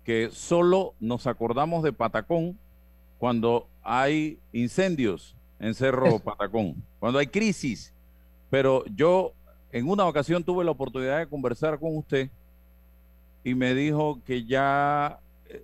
que 0.06 0.30
solo 0.32 0.94
nos 1.00 1.28
acordamos 1.28 1.84
de 1.84 1.92
Patacón 1.92 2.58
cuando 3.18 3.68
hay 3.84 4.40
incendios 4.54 5.36
en 5.62 5.74
Cerro 5.74 6.20
Patacón, 6.24 6.76
cuando 7.00 7.20
hay 7.20 7.28
crisis. 7.28 7.94
Pero 8.50 8.84
yo 8.94 9.32
en 9.72 9.88
una 9.88 10.06
ocasión 10.06 10.44
tuve 10.44 10.66
la 10.66 10.72
oportunidad 10.72 11.20
de 11.20 11.28
conversar 11.28 11.80
con 11.80 11.96
usted 11.96 12.30
y 13.44 13.56
me 13.56 13.74
dijo 13.74 14.20
que 14.26 14.44
ya 14.44 15.20
eh, 15.48 15.64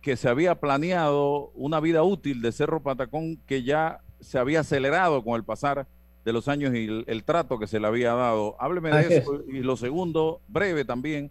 que 0.00 0.16
se 0.16 0.28
había 0.28 0.54
planeado 0.54 1.50
una 1.54 1.80
vida 1.80 2.04
útil 2.04 2.40
de 2.42 2.52
Cerro 2.52 2.80
Patacón 2.80 3.36
que 3.46 3.64
ya 3.64 4.00
se 4.20 4.38
había 4.38 4.60
acelerado 4.60 5.24
con 5.24 5.34
el 5.34 5.44
pasar 5.44 5.86
de 6.24 6.32
los 6.32 6.46
años 6.46 6.74
y 6.74 7.04
el, 7.06 7.24
trato 7.24 7.58
que 7.58 7.66
se 7.66 7.80
le 7.80 7.86
había 7.86 8.12
dado. 8.12 8.56
Hábleme 8.60 8.90
de 8.90 9.18
eso. 9.18 9.42
Y 9.48 9.60
lo 9.60 9.76
segundo, 9.76 10.40
breve 10.46 10.84
también, 10.84 11.30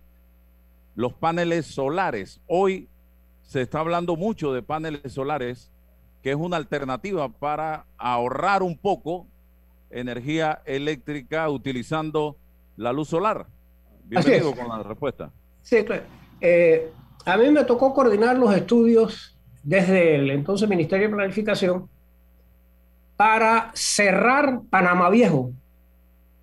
los 0.96 1.14
paneles 1.14 1.68
solares. 1.68 2.42
Hoy 2.48 2.90
se 3.44 3.62
está 3.62 3.80
hablando 3.80 4.16
mucho 4.16 4.54
de 4.54 4.64
paneles 4.64 5.14
solares, 5.14 5.72
que 6.22 6.32
es 6.32 6.36
una 6.36 6.58
alternativa 6.58 7.30
para 7.30 7.86
ahorrar 7.98 8.64
un 8.64 8.78
poco 8.78 9.28
energía 9.90 10.62
eléctrica 10.66 11.50
utilizando 11.50 12.38
la 12.76 12.92
luz 12.92 13.10
solar. 13.10 13.48
Bienvenido 14.06 14.56
con 14.56 14.68
la 14.68 14.84
respuesta. 14.84 15.32
Sí, 15.62 15.84
claro. 15.84 16.04
Eh, 16.42 16.92
a 17.26 17.38
mí 17.38 17.50
me 17.50 17.64
tocó 17.66 17.94
coordinar 17.94 18.38
los 18.38 18.56
estudios 18.56 19.38
desde 19.64 20.16
el 20.16 20.30
entonces 20.32 20.70
Ministerio 20.70 21.10
de 21.10 21.16
Planificación 21.16 21.90
para 23.18 23.72
cerrar 23.74 24.62
Panamá 24.70 25.10
Viejo, 25.10 25.52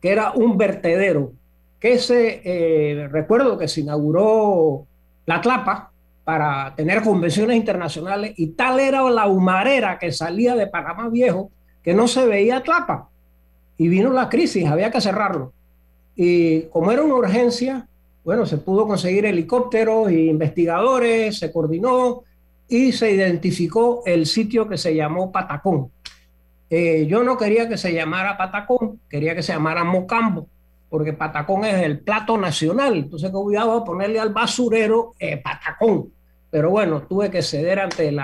que 0.02 0.10
era 0.10 0.32
un 0.32 0.58
vertedero, 0.58 1.32
que 1.80 1.98
se, 1.98 2.42
eh, 2.44 3.08
recuerdo 3.08 3.56
que 3.56 3.68
se 3.68 3.80
inauguró 3.80 4.86
la 5.24 5.40
Tlapa 5.40 5.93
para 6.24 6.74
tener 6.74 7.02
convenciones 7.02 7.56
internacionales 7.56 8.32
y 8.36 8.48
tal 8.48 8.80
era 8.80 9.02
la 9.10 9.26
humarera 9.26 9.98
que 9.98 10.10
salía 10.10 10.56
de 10.56 10.66
Panamá 10.66 11.08
Viejo 11.08 11.50
que 11.82 11.94
no 11.94 12.08
se 12.08 12.26
veía 12.26 12.62
Tlapa. 12.62 13.10
Y 13.76 13.88
vino 13.88 14.10
la 14.10 14.28
crisis, 14.28 14.66
había 14.66 14.90
que 14.90 15.00
cerrarlo. 15.00 15.52
Y 16.16 16.62
como 16.62 16.92
era 16.92 17.02
una 17.02 17.14
urgencia, 17.14 17.86
bueno, 18.24 18.46
se 18.46 18.56
pudo 18.56 18.86
conseguir 18.86 19.26
helicópteros 19.26 20.08
e 20.08 20.26
investigadores, 20.26 21.38
se 21.38 21.52
coordinó 21.52 22.22
y 22.68 22.92
se 22.92 23.10
identificó 23.10 24.02
el 24.06 24.26
sitio 24.26 24.68
que 24.68 24.78
se 24.78 24.94
llamó 24.94 25.30
Patacón 25.30 25.90
eh, 26.70 27.06
yo 27.06 27.22
no 27.22 27.36
quería 27.36 27.68
que 27.68 27.76
se 27.76 27.92
llamara 27.92 28.36
Patacón, 28.36 29.00
quería 29.08 29.34
que 29.34 29.44
se 29.44 29.52
llamara 29.52 29.84
Mocambo, 29.84 30.48
porque 30.88 31.12
Patacón 31.12 31.64
es 31.64 31.82
el 31.82 32.00
plato 32.00 32.36
nacional, 32.36 32.96
entonces 32.96 33.30
a 33.30 33.84
ponerle 33.84 34.18
al 34.18 34.32
basurero 34.32 35.12
eh, 35.18 35.36
Patacón. 35.36 36.12
Pero 36.54 36.70
bueno, 36.70 37.02
tuve 37.02 37.32
que 37.32 37.42
ceder 37.42 37.80
ante 37.80 38.16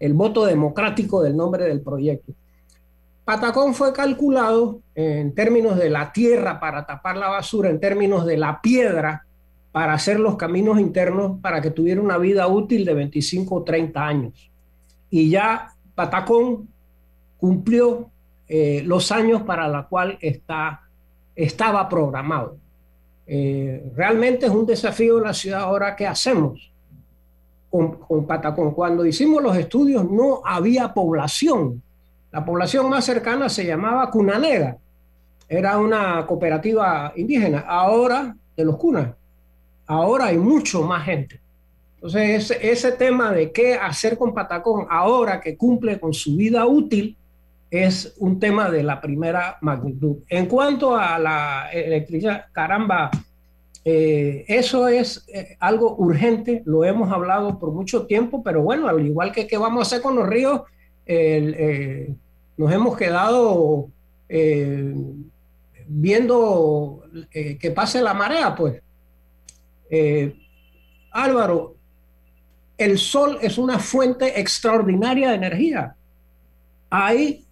el 0.00 0.12
voto 0.12 0.44
democrático 0.44 1.22
del 1.22 1.36
nombre 1.36 1.62
del 1.62 1.80
proyecto. 1.80 2.32
Patacón 3.24 3.72
fue 3.72 3.92
calculado 3.92 4.80
en 4.96 5.32
términos 5.32 5.78
de 5.78 5.88
la 5.88 6.10
tierra 6.10 6.58
para 6.58 6.84
tapar 6.84 7.16
la 7.16 7.28
basura, 7.28 7.70
en 7.70 7.78
términos 7.78 8.26
de 8.26 8.36
la 8.36 8.60
piedra 8.60 9.24
para 9.70 9.92
hacer 9.92 10.18
los 10.18 10.34
caminos 10.34 10.80
internos 10.80 11.38
para 11.40 11.60
que 11.60 11.70
tuviera 11.70 12.00
una 12.00 12.18
vida 12.18 12.48
útil 12.48 12.84
de 12.84 12.94
25 12.94 13.54
o 13.54 13.62
30 13.62 14.04
años. 14.04 14.50
Y 15.08 15.30
ya 15.30 15.72
Patacón 15.94 16.68
cumplió 17.36 18.10
eh, 18.48 18.82
los 18.84 19.12
años 19.12 19.42
para 19.42 19.68
la 19.68 19.86
cual 19.86 20.18
está, 20.20 20.80
estaba 21.36 21.88
programado. 21.88 22.56
Eh, 23.24 23.92
realmente 23.94 24.46
es 24.46 24.52
un 24.52 24.66
desafío 24.66 25.18
en 25.18 25.24
la 25.24 25.32
ciudad 25.32 25.60
ahora 25.60 25.94
qué 25.94 26.08
hacemos 26.08 26.72
con, 27.70 27.96
con, 27.98 28.26
Patacón. 28.26 28.72
Cuando 28.72 29.04
hicimos 29.04 29.42
los 29.42 29.56
estudios 29.56 30.08
no 30.10 30.40
había 30.44 30.92
población. 30.92 31.82
La 32.30 32.44
población 32.44 32.88
más 32.88 33.04
cercana 33.04 33.48
se 33.48 33.66
llamaba 33.66 34.10
Cunanega. 34.10 34.76
Era 35.48 35.78
una 35.78 36.26
cooperativa 36.26 37.12
indígena. 37.16 37.60
Ahora, 37.60 38.36
de 38.56 38.64
los 38.64 38.76
cunas, 38.76 39.14
ahora 39.86 40.26
hay 40.26 40.38
mucho 40.38 40.82
más 40.82 41.04
gente. 41.04 41.40
Entonces, 41.94 42.50
ese, 42.50 42.70
ese 42.70 42.92
tema 42.92 43.32
de 43.32 43.50
qué 43.50 43.74
hacer 43.74 44.18
con 44.18 44.34
Patacón 44.34 44.86
ahora 44.90 45.40
que 45.40 45.56
cumple 45.56 45.98
con 45.98 46.12
su 46.12 46.36
vida 46.36 46.66
útil, 46.66 47.16
es 47.70 48.14
un 48.18 48.38
tema 48.38 48.70
de 48.70 48.82
la 48.82 49.00
primera 49.00 49.58
magnitud. 49.60 50.18
En 50.28 50.46
cuanto 50.46 50.96
a 50.96 51.18
la 51.18 51.70
electricidad, 51.72 52.46
caramba, 52.52 53.10
eh, 53.84 54.44
eso 54.48 54.88
es 54.88 55.24
eh, 55.28 55.56
algo 55.60 55.96
urgente, 55.96 56.62
lo 56.66 56.84
hemos 56.84 57.10
hablado 57.10 57.58
por 57.58 57.72
mucho 57.72 58.06
tiempo, 58.06 58.42
pero 58.42 58.62
bueno, 58.62 58.88
al 58.88 59.04
igual 59.04 59.32
que 59.32 59.46
qué 59.46 59.56
vamos 59.56 59.78
a 59.78 59.82
hacer 59.82 60.02
con 60.02 60.16
los 60.16 60.28
ríos, 60.28 60.62
eh, 61.06 62.12
nos 62.56 62.72
hemos 62.72 62.96
quedado 62.96 63.88
viendo 65.86 67.02
que 67.30 67.72
pase 67.74 68.02
la 68.02 68.12
marea, 68.12 68.54
pues. 68.54 68.82
Álvaro, 71.12 71.76
el 72.76 72.98
sol 72.98 73.38
es 73.40 73.58
una 73.58 73.78
fuente 73.78 74.38
extraordinaria 74.38 75.30
de 75.30 75.36
energía. 75.36 75.96
Hay 76.90 77.46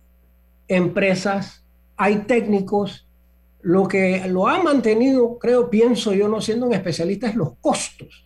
empresas, 0.69 1.65
hay 1.97 2.19
técnicos. 2.19 3.06
Lo 3.67 3.89
que 3.89 4.23
lo 4.29 4.47
ha 4.47 4.63
mantenido, 4.63 5.41
creo, 5.41 5.69
pienso 5.69 6.15
yo, 6.15 6.29
no 6.29 6.41
siendo 6.41 6.67
un 6.67 6.73
especialista, 6.73 7.27
es 7.27 7.35
los 7.35 7.55
costos. 7.61 8.25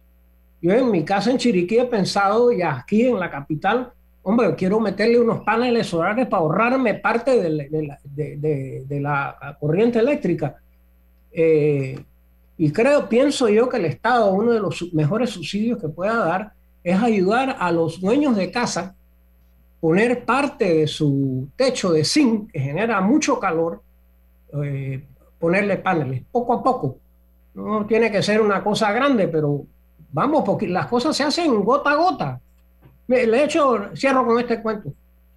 Yo 0.60 0.70
en 0.74 0.90
mi 0.90 1.02
casa 1.02 1.30
en 1.30 1.38
Chiriquí 1.38 1.78
he 1.78 1.86
pensado, 1.86 2.52
y 2.52 2.60
aquí 2.60 3.06
en 3.06 3.18
la 3.18 3.30
capital, 3.30 3.90
hombre, 4.22 4.54
quiero 4.54 4.80
meterle 4.80 5.18
unos 5.18 5.40
paneles 5.40 5.86
solares 5.86 6.26
para 6.26 6.42
ahorrarme 6.42 6.92
parte 6.96 7.40
de, 7.40 9.00
la, 9.00 9.56
corriente 9.58 9.98
eléctrica. 9.98 10.56
Eh, 11.32 11.98
y 12.58 12.70
creo, 12.70 13.08
pienso 13.08 13.48
yo 13.48 13.66
que 13.66 13.78
el 13.78 13.86
Estado, 13.86 14.30
uno 14.34 14.52
de 14.52 14.60
los 14.60 14.92
mejores 14.92 15.30
subsidios 15.30 15.80
que 15.80 15.88
pueda 15.88 16.18
dar, 16.18 16.52
es 16.84 17.02
ayudar 17.02 17.56
a 17.58 17.72
los 17.72 17.98
dueños 17.98 18.36
de 18.36 18.50
casa 18.50 18.94
poner 19.80 20.22
parte 20.26 20.74
de 20.74 20.86
su 20.86 21.48
techo 21.56 21.92
de 21.92 22.04
zinc, 22.04 22.52
que 22.52 22.60
genera 22.60 23.00
mucho 23.00 23.40
calor, 23.40 23.80
eh, 24.62 25.06
ponerle 25.40 25.78
paneles, 25.78 26.22
poco 26.30 26.52
a 26.52 26.62
poco. 26.62 26.98
No 27.54 27.84
tiene 27.86 28.12
que 28.12 28.22
ser 28.22 28.40
una 28.40 28.62
cosa 28.62 28.92
grande, 28.92 29.26
pero 29.26 29.64
vamos, 30.12 30.44
porque 30.44 30.68
las 30.68 30.86
cosas 30.86 31.16
se 31.16 31.24
hacen 31.24 31.64
gota 31.64 31.90
a 31.90 31.96
gota. 31.96 32.40
Le 33.08 33.42
hecho, 33.42 33.90
cierro 33.96 34.24
con 34.24 34.38
este 34.38 34.62
cuento. 34.62 34.92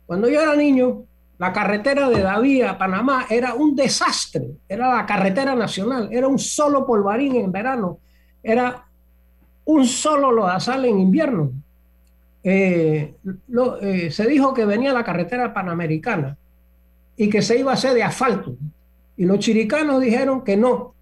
Cuando 0.06 0.30
yo 0.30 0.42
era 0.42 0.56
niño, 0.56 1.06
la 1.40 1.52
carretera 1.52 2.10
de 2.10 2.22
David 2.22 2.64
a 2.64 2.78
Panamá 2.78 3.26
era 3.30 3.56
un 3.56 3.76
desastre, 3.76 4.52
era 4.70 4.96
la 4.96 5.06
carretera 5.06 5.56
nacional, 5.56 6.10
era 6.12 6.28
un 6.28 6.38
solo 6.38 6.86
polvarín 6.86 7.36
en 7.38 7.52
verano, 7.52 7.98
era 8.44 8.86
un 9.66 9.86
solo 9.86 10.32
lodazal 10.32 10.86
en 10.86 11.00
invierno. 11.00 11.52
Eh, 12.44 13.16
eh, 13.82 14.12
se 14.12 14.28
dijo 14.28 14.54
que 14.54 14.66
venía 14.66 14.94
la 14.94 15.04
carretera 15.04 15.54
panamericana 15.54 16.38
y 17.16 17.30
que 17.30 17.42
se 17.42 17.58
iba 17.58 17.72
a 17.72 17.76
hacer 17.76 17.94
de 17.94 18.04
asfalto. 18.04 18.56
Y 19.16 19.26
los 19.26 19.40
chiricanos 19.40 20.02
dijeron 20.02 20.44
que 20.44 20.58
no, 20.58 20.94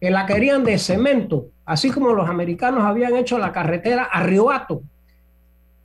que 0.00 0.10
la 0.10 0.26
querían 0.26 0.64
de 0.64 0.78
cemento, 0.78 1.48
así 1.64 1.90
como 1.90 2.12
los 2.12 2.28
americanos 2.28 2.84
habían 2.84 3.16
hecho 3.16 3.38
la 3.38 3.52
carretera 3.52 4.04
a 4.04 4.22
Riobato, 4.22 4.82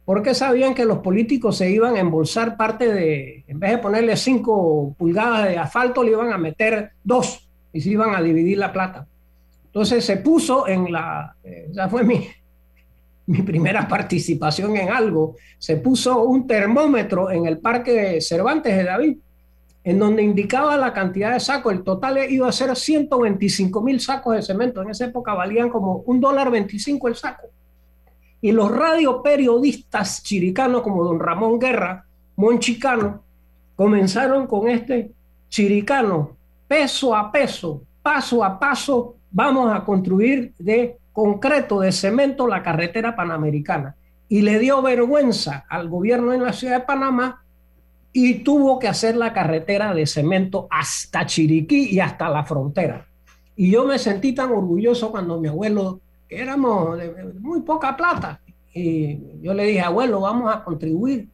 porque 0.06 0.34
sabían 0.34 0.74
que 0.74 0.86
los 0.86 1.00
políticos 1.00 1.58
se 1.58 1.70
iban 1.70 1.96
a 1.96 2.00
embolsar 2.00 2.58
parte 2.58 2.92
de, 2.92 3.44
en 3.48 3.60
vez 3.60 3.72
de 3.72 3.78
ponerle 3.80 4.16
cinco 4.16 4.96
pulgadas 4.98 5.50
de 5.50 5.58
asfalto, 5.58 6.04
le 6.04 6.12
iban 6.12 6.32
a 6.32 6.38
meter 6.38 6.92
dos 7.04 7.48
y 7.74 7.82
se 7.82 7.90
iban 7.90 8.16
a 8.16 8.22
dividir 8.22 8.58
la 8.58 8.72
plata. 8.72 9.08
Entonces 9.66 10.06
se 10.06 10.18
puso 10.18 10.68
en 10.68 10.92
la, 10.92 11.36
eh, 11.44 11.70
ya 11.72 11.90
fue 11.90 12.04
mi, 12.04 12.28
mi 13.26 13.42
primera 13.42 13.88
participación 13.88 14.78
en 14.78 14.90
algo, 14.90 15.36
se 15.58 15.78
puso 15.78 16.24
un 16.24 16.48
termómetro 16.48 17.30
en 17.32 17.48
el 17.48 17.58
Parque 17.58 18.22
Cervantes 18.22 18.78
de 18.78 18.84
David 18.84 19.18
en 19.86 20.00
donde 20.00 20.24
indicaba 20.24 20.76
la 20.78 20.92
cantidad 20.92 21.32
de 21.32 21.40
sacos. 21.40 21.72
El 21.72 21.84
total 21.84 22.18
iba 22.30 22.50
a 22.50 22.52
ser 22.52 22.76
125 22.76 23.82
mil 23.84 24.00
sacos 24.02 24.36
de 24.36 24.42
cemento. 24.42 24.82
En 24.82 24.90
esa 24.90 25.06
época 25.06 25.36
valían 25.36 25.70
como 25.70 25.98
un 26.08 26.20
dólar 26.20 26.50
25 26.50 27.08
el 27.08 27.16
saco. 27.16 27.44
Y 28.42 28.52
los 28.52 28.72
radioperiodistas 28.72 30.24
chiricanos 30.24 30.82
como 30.82 31.04
don 31.04 31.20
Ramón 31.20 31.60
Guerra, 31.60 32.04
Monchicano, 32.36 33.22
comenzaron 33.76 34.48
con 34.48 34.68
este 34.68 35.12
chiricano, 35.50 36.36
peso 36.68 37.16
a 37.16 37.32
peso, 37.32 37.84
paso 38.02 38.44
a 38.44 38.60
paso, 38.60 39.18
vamos 39.30 39.72
a 39.72 39.86
construir 39.86 40.54
de 40.58 40.98
concreto, 41.14 41.80
de 41.80 41.92
cemento, 41.92 42.48
la 42.48 42.64
carretera 42.64 43.16
panamericana. 43.16 43.96
Y 44.30 44.42
le 44.42 44.58
dio 44.58 44.82
vergüenza 44.82 45.64
al 45.70 45.90
gobierno 45.90 46.34
en 46.34 46.42
la 46.42 46.54
ciudad 46.54 46.80
de 46.80 46.86
Panamá 46.86 47.45
y 48.18 48.36
tuvo 48.36 48.80
que 48.80 48.88
hacer 48.88 49.18
la 49.18 49.34
carretera 49.34 49.94
de 49.94 50.08
cemento 50.08 50.70
hasta 50.72 51.26
Chiriquí 51.26 51.90
y 51.92 52.00
hasta 52.00 52.30
la 52.30 52.46
frontera. 52.46 53.06
Y 53.58 53.72
yo 53.72 53.84
me 53.86 54.00
sentí 54.00 54.32
tan 54.32 54.54
orgulloso 54.54 55.12
cuando 55.12 55.38
mi 55.42 55.50
abuelo, 55.50 56.00
éramos 56.30 56.98
de 56.98 57.12
muy 57.42 57.64
poca 57.64 57.98
plata, 57.98 58.40
y 58.74 59.20
yo 59.42 59.54
le 59.54 59.66
dije, 59.66 59.82
abuelo, 59.82 60.22
vamos 60.22 60.56
a 60.56 60.64
contribuir. 60.64 61.28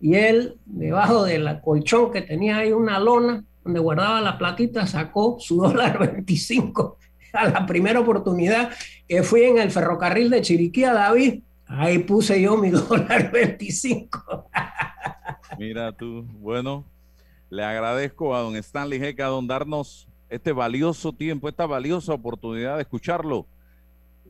Y 0.00 0.14
él, 0.14 0.60
debajo 0.64 1.24
del 1.24 1.60
colchón 1.60 2.12
que 2.12 2.22
tenía 2.22 2.58
ahí 2.58 2.70
una 2.70 3.00
lona 3.00 3.44
donde 3.64 3.80
guardaba 3.80 4.20
la 4.20 4.38
platita, 4.38 4.86
sacó 4.86 5.38
su 5.40 5.56
dólar 5.56 5.98
25 6.14 6.98
a 7.32 7.48
la 7.48 7.66
primera 7.66 7.98
oportunidad 7.98 8.70
que 9.08 9.24
fui 9.24 9.42
en 9.42 9.58
el 9.58 9.72
ferrocarril 9.72 10.30
de 10.30 10.42
Chiriquí 10.42 10.84
a 10.84 10.94
David. 10.94 11.42
Ahí 11.66 11.98
puse 11.98 12.40
yo 12.40 12.56
mi 12.56 12.70
dólar 12.70 13.32
25. 13.32 14.48
Mira 15.56 15.92
tú, 15.92 16.24
bueno, 16.40 16.84
le 17.50 17.64
agradezco 17.64 18.34
a 18.34 18.40
don 18.40 18.56
Stanley 18.56 18.98
Jeca 18.98 19.26
don 19.26 19.46
darnos 19.46 20.08
este 20.28 20.52
valioso 20.52 21.12
tiempo, 21.12 21.48
esta 21.48 21.66
valiosa 21.66 22.12
oportunidad 22.12 22.76
de 22.76 22.82
escucharlo 22.82 23.46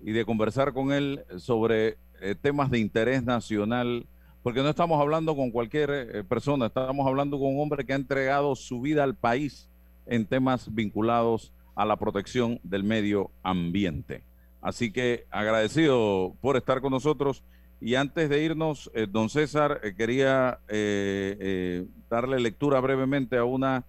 y 0.05 0.13
de 0.13 0.25
conversar 0.25 0.73
con 0.73 0.93
él 0.93 1.25
sobre 1.39 1.99
eh, 2.21 2.35
temas 2.41 2.71
de 2.71 2.79
interés 2.79 3.25
nacional, 3.25 4.07
porque 4.43 4.63
no 4.63 4.69
estamos 4.69 5.01
hablando 5.01 5.35
con 5.35 5.51
cualquier 5.51 5.91
eh, 5.91 6.25
persona, 6.25 6.67
estamos 6.67 7.07
hablando 7.07 7.39
con 7.39 7.55
un 7.55 7.61
hombre 7.61 7.85
que 7.85 7.93
ha 7.93 7.97
entregado 7.97 8.55
su 8.55 8.81
vida 8.81 9.03
al 9.03 9.17
país 9.17 9.69
en 10.07 10.25
temas 10.25 10.73
vinculados 10.73 11.53
a 11.75 11.85
la 11.85 11.97
protección 11.97 12.61
del 12.63 12.85
medio 12.85 13.31
ambiente. 13.43 14.23
Así 14.61 14.93
que 14.93 15.27
agradecido 15.31 16.35
por 16.41 16.57
estar 16.57 16.81
con 16.81 16.91
nosotros 16.91 17.43
y 17.81 17.95
antes 17.95 18.29
de 18.29 18.43
irnos, 18.43 18.91
eh, 18.95 19.07
don 19.09 19.31
César, 19.31 19.81
eh, 19.85 19.95
quería 19.97 20.59
eh, 20.69 21.87
darle 22.11 22.41
lectura 22.41 22.81
brevemente 22.81 23.37
a 23.37 23.45
una 23.45 23.85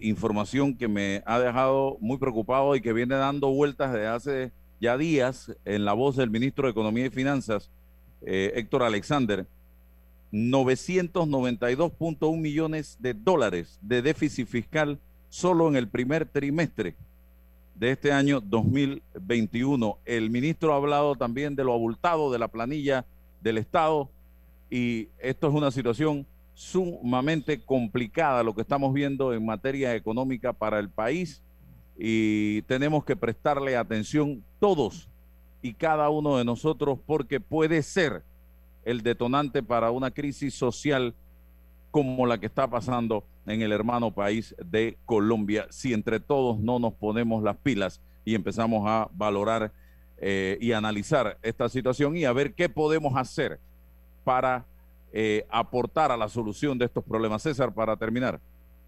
información 0.00 0.74
que 0.74 0.88
me 0.88 1.22
ha 1.24 1.38
dejado 1.38 1.98
muy 2.00 2.18
preocupado 2.18 2.74
y 2.74 2.80
que 2.80 2.92
viene 2.92 3.14
dando 3.14 3.50
vueltas 3.50 3.92
desde 3.92 4.08
hace 4.08 4.50
ya 4.80 4.98
días 4.98 5.54
en 5.64 5.84
la 5.84 5.92
voz 5.92 6.16
del 6.16 6.30
ministro 6.30 6.66
de 6.66 6.72
Economía 6.72 7.06
y 7.06 7.10
Finanzas, 7.10 7.70
Héctor 8.22 8.82
Alexander. 8.82 9.46
992.1 10.32 12.40
millones 12.40 12.96
de 12.98 13.14
dólares 13.14 13.78
de 13.80 14.02
déficit 14.02 14.48
fiscal 14.48 14.98
solo 15.28 15.68
en 15.68 15.76
el 15.76 15.86
primer 15.86 16.26
trimestre 16.26 16.96
de 17.78 17.92
este 17.92 18.12
año 18.12 18.40
2021. 18.40 19.98
El 20.04 20.30
ministro 20.30 20.72
ha 20.72 20.76
hablado 20.76 21.14
también 21.14 21.54
de 21.54 21.62
lo 21.64 21.72
abultado 21.72 22.32
de 22.32 22.38
la 22.38 22.48
planilla 22.48 23.06
del 23.40 23.58
Estado 23.58 24.10
y 24.68 25.08
esto 25.18 25.48
es 25.48 25.54
una 25.54 25.70
situación 25.70 26.26
sumamente 26.54 27.60
complicada 27.60 28.42
lo 28.42 28.52
que 28.54 28.62
estamos 28.62 28.92
viendo 28.92 29.32
en 29.32 29.46
materia 29.46 29.94
económica 29.94 30.52
para 30.52 30.80
el 30.80 30.90
país 30.90 31.40
y 31.96 32.62
tenemos 32.62 33.04
que 33.04 33.14
prestarle 33.14 33.76
atención 33.76 34.42
todos 34.58 35.08
y 35.62 35.72
cada 35.72 36.10
uno 36.10 36.36
de 36.36 36.44
nosotros 36.44 36.98
porque 37.06 37.38
puede 37.38 37.82
ser 37.82 38.24
el 38.84 39.02
detonante 39.02 39.62
para 39.62 39.92
una 39.92 40.10
crisis 40.10 40.54
social 40.54 41.14
como 41.98 42.26
la 42.26 42.38
que 42.38 42.46
está 42.46 42.70
pasando 42.70 43.24
en 43.44 43.60
el 43.60 43.72
hermano 43.72 44.12
país 44.12 44.54
de 44.64 44.96
Colombia, 45.04 45.66
si 45.70 45.92
entre 45.92 46.20
todos 46.20 46.60
no 46.60 46.78
nos 46.78 46.94
ponemos 46.94 47.42
las 47.42 47.56
pilas 47.56 48.00
y 48.24 48.36
empezamos 48.36 48.84
a 48.86 49.08
valorar 49.14 49.72
eh, 50.18 50.58
y 50.60 50.70
analizar 50.70 51.38
esta 51.42 51.68
situación 51.68 52.16
y 52.16 52.24
a 52.24 52.32
ver 52.32 52.54
qué 52.54 52.68
podemos 52.68 53.16
hacer 53.16 53.58
para 54.22 54.64
eh, 55.12 55.44
aportar 55.50 56.12
a 56.12 56.16
la 56.16 56.28
solución 56.28 56.78
de 56.78 56.84
estos 56.84 57.02
problemas. 57.02 57.42
César, 57.42 57.74
para 57.74 57.96
terminar. 57.96 58.38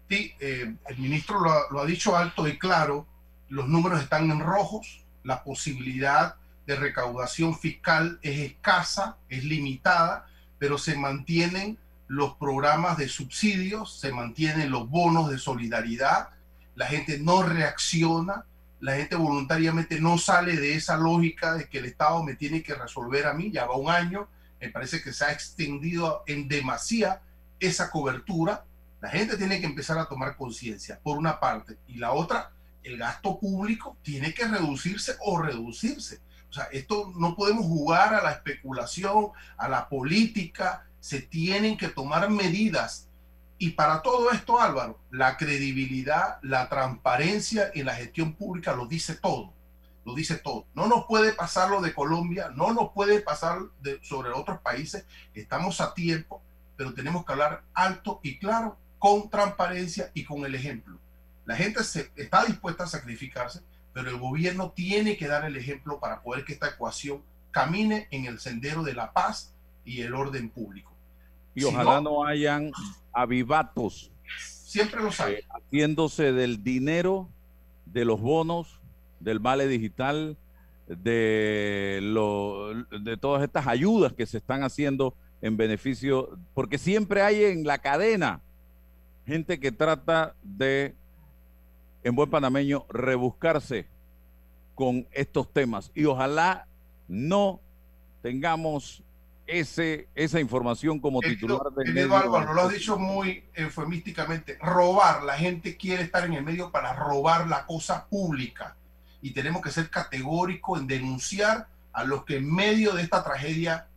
Sí, 0.09 0.31
eh, 0.39 0.73
el 0.87 0.97
ministro 0.97 1.37
lo 1.69 1.81
ha 1.81 1.85
dicho 1.85 2.15
alto 2.15 2.47
y 2.47 2.57
claro, 2.57 3.05
los 3.49 3.67
números 3.67 4.01
están 4.01 4.31
en 4.31 4.39
rojos, 4.39 5.03
la 5.23 5.43
posibilidad 5.43 6.35
de 6.65 6.77
recaudación 6.77 7.57
fiscal 7.57 8.19
es 8.21 8.39
escasa, 8.39 9.17
es 9.27 9.43
limitada, 9.43 10.27
pero 10.59 10.77
se 10.77 10.95
mantienen 10.97 11.77
los 12.11 12.35
programas 12.35 12.97
de 12.97 13.07
subsidios, 13.07 13.97
se 13.97 14.11
mantienen 14.11 14.69
los 14.69 14.89
bonos 14.89 15.29
de 15.29 15.37
solidaridad, 15.37 16.27
la 16.75 16.87
gente 16.87 17.17
no 17.19 17.41
reacciona, 17.41 18.43
la 18.81 18.95
gente 18.95 19.15
voluntariamente 19.15 19.97
no 20.01 20.17
sale 20.17 20.57
de 20.57 20.75
esa 20.75 20.97
lógica 20.97 21.53
de 21.53 21.69
que 21.69 21.77
el 21.77 21.85
Estado 21.85 22.21
me 22.21 22.35
tiene 22.35 22.63
que 22.63 22.75
resolver 22.75 23.27
a 23.27 23.33
mí, 23.33 23.49
ya 23.49 23.65
va 23.65 23.77
un 23.77 23.89
año, 23.89 24.27
me 24.59 24.67
parece 24.67 25.01
que 25.01 25.13
se 25.13 25.23
ha 25.23 25.31
extendido 25.31 26.23
en 26.27 26.49
demasía 26.49 27.21
esa 27.61 27.89
cobertura, 27.89 28.65
la 28.99 29.07
gente 29.07 29.37
tiene 29.37 29.61
que 29.61 29.67
empezar 29.67 29.97
a 29.97 30.09
tomar 30.09 30.35
conciencia, 30.35 30.99
por 31.01 31.17
una 31.17 31.39
parte, 31.39 31.77
y 31.87 31.95
la 31.95 32.11
otra, 32.11 32.51
el 32.83 32.97
gasto 32.97 33.39
público 33.39 33.95
tiene 34.01 34.33
que 34.33 34.45
reducirse 34.49 35.15
o 35.21 35.41
reducirse. 35.41 36.19
O 36.49 36.53
sea, 36.53 36.65
esto 36.73 37.13
no 37.15 37.37
podemos 37.37 37.65
jugar 37.65 38.13
a 38.13 38.21
la 38.21 38.31
especulación, 38.33 39.29
a 39.55 39.69
la 39.69 39.87
política, 39.87 40.85
se 41.01 41.21
tienen 41.21 41.77
que 41.77 41.89
tomar 41.89 42.29
medidas. 42.29 43.09
Y 43.57 43.71
para 43.71 44.01
todo 44.01 44.31
esto, 44.31 44.61
Álvaro, 44.61 44.99
la 45.11 45.35
credibilidad, 45.35 46.39
la 46.41 46.69
transparencia 46.69 47.69
en 47.73 47.87
la 47.87 47.95
gestión 47.95 48.33
pública 48.33 48.73
lo 48.73 48.85
dice 48.85 49.15
todo. 49.15 49.53
Lo 50.05 50.15
dice 50.15 50.37
todo. 50.37 50.65
No 50.73 50.87
nos 50.87 51.05
puede 51.05 51.33
pasar 51.33 51.69
lo 51.69 51.81
de 51.81 51.93
Colombia, 51.93 52.51
no 52.55 52.73
nos 52.73 52.91
puede 52.93 53.19
pasar 53.19 53.59
sobre 54.01 54.31
otros 54.31 54.61
países. 54.61 55.05
Estamos 55.33 55.81
a 55.81 55.93
tiempo, 55.93 56.41
pero 56.77 56.93
tenemos 56.93 57.25
que 57.25 57.33
hablar 57.33 57.63
alto 57.73 58.19
y 58.23 58.39
claro, 58.39 58.77
con 58.97 59.29
transparencia 59.29 60.11
y 60.13 60.23
con 60.23 60.45
el 60.45 60.55
ejemplo. 60.55 60.99
La 61.45 61.55
gente 61.55 61.83
se, 61.83 62.11
está 62.15 62.45
dispuesta 62.45 62.85
a 62.85 62.87
sacrificarse, 62.87 63.61
pero 63.93 64.09
el 64.09 64.17
gobierno 64.17 64.71
tiene 64.71 65.17
que 65.17 65.27
dar 65.27 65.45
el 65.45 65.57
ejemplo 65.57 65.99
para 65.99 66.21
poder 66.21 66.45
que 66.45 66.53
esta 66.53 66.69
ecuación 66.69 67.23
camine 67.51 68.07
en 68.11 68.25
el 68.25 68.39
sendero 68.39 68.83
de 68.83 68.93
la 68.93 69.11
paz 69.11 69.53
y 69.83 70.01
el 70.01 70.13
orden 70.13 70.49
público. 70.49 70.90
Y 71.53 71.63
ojalá 71.63 72.01
no, 72.01 72.23
hayan 72.25 72.71
avivatos. 73.11 74.11
Siempre 74.37 75.01
los 75.01 75.19
hay. 75.19 75.35
Eh, 75.35 75.43
haciéndose 75.49 76.31
del 76.31 76.63
dinero, 76.63 77.27
de 77.85 78.05
los 78.05 78.21
bonos, 78.21 78.79
del 79.19 79.39
vale 79.39 79.67
digital, 79.67 80.37
de, 80.87 81.99
lo, 82.01 82.73
de 82.73 83.17
todas 83.17 83.43
estas 83.43 83.67
ayudas 83.67 84.13
que 84.13 84.25
se 84.25 84.37
están 84.37 84.63
haciendo 84.63 85.13
en 85.41 85.57
beneficio, 85.57 86.37
porque 86.53 86.77
siempre 86.77 87.21
hay 87.21 87.43
en 87.43 87.65
la 87.65 87.79
cadena 87.79 88.41
gente 89.25 89.59
que 89.59 89.71
trata 89.71 90.35
de, 90.43 90.95
en 92.03 92.15
buen 92.15 92.29
panameño, 92.29 92.85
rebuscarse 92.89 93.87
con 94.75 95.07
estos 95.11 95.51
temas. 95.51 95.91
Y 95.93 96.05
ojalá 96.05 96.67
no 97.07 97.59
tengamos 98.21 99.03
ese, 99.51 100.07
esa 100.15 100.39
información 100.39 100.99
como 100.99 101.19
titular 101.19 101.71
del 101.75 101.93
medio. 101.93 102.15
Álvaro, 102.15 102.53
lo 102.53 102.61
has 102.61 102.73
dicho 102.73 102.97
muy 102.97 103.43
eufemísticamente, 103.53 104.57
robar, 104.61 105.23
la 105.23 105.33
gente 105.33 105.75
quiere 105.75 106.03
estar 106.03 106.25
en 106.25 106.33
el 106.33 106.43
medio 106.43 106.71
para 106.71 106.93
robar 106.93 107.47
la 107.47 107.65
cosa 107.65 108.07
pública 108.07 108.75
y 109.21 109.31
tenemos 109.31 109.61
que 109.61 109.69
ser 109.69 109.89
categóricos 109.89 110.79
en 110.79 110.87
denunciar 110.87 111.67
a 111.91 112.03
los 112.05 112.23
que 112.23 112.37
en 112.37 112.53
medio 112.53 112.93
de 112.93 113.03
esta 113.03 113.23
tragedia 113.23 113.87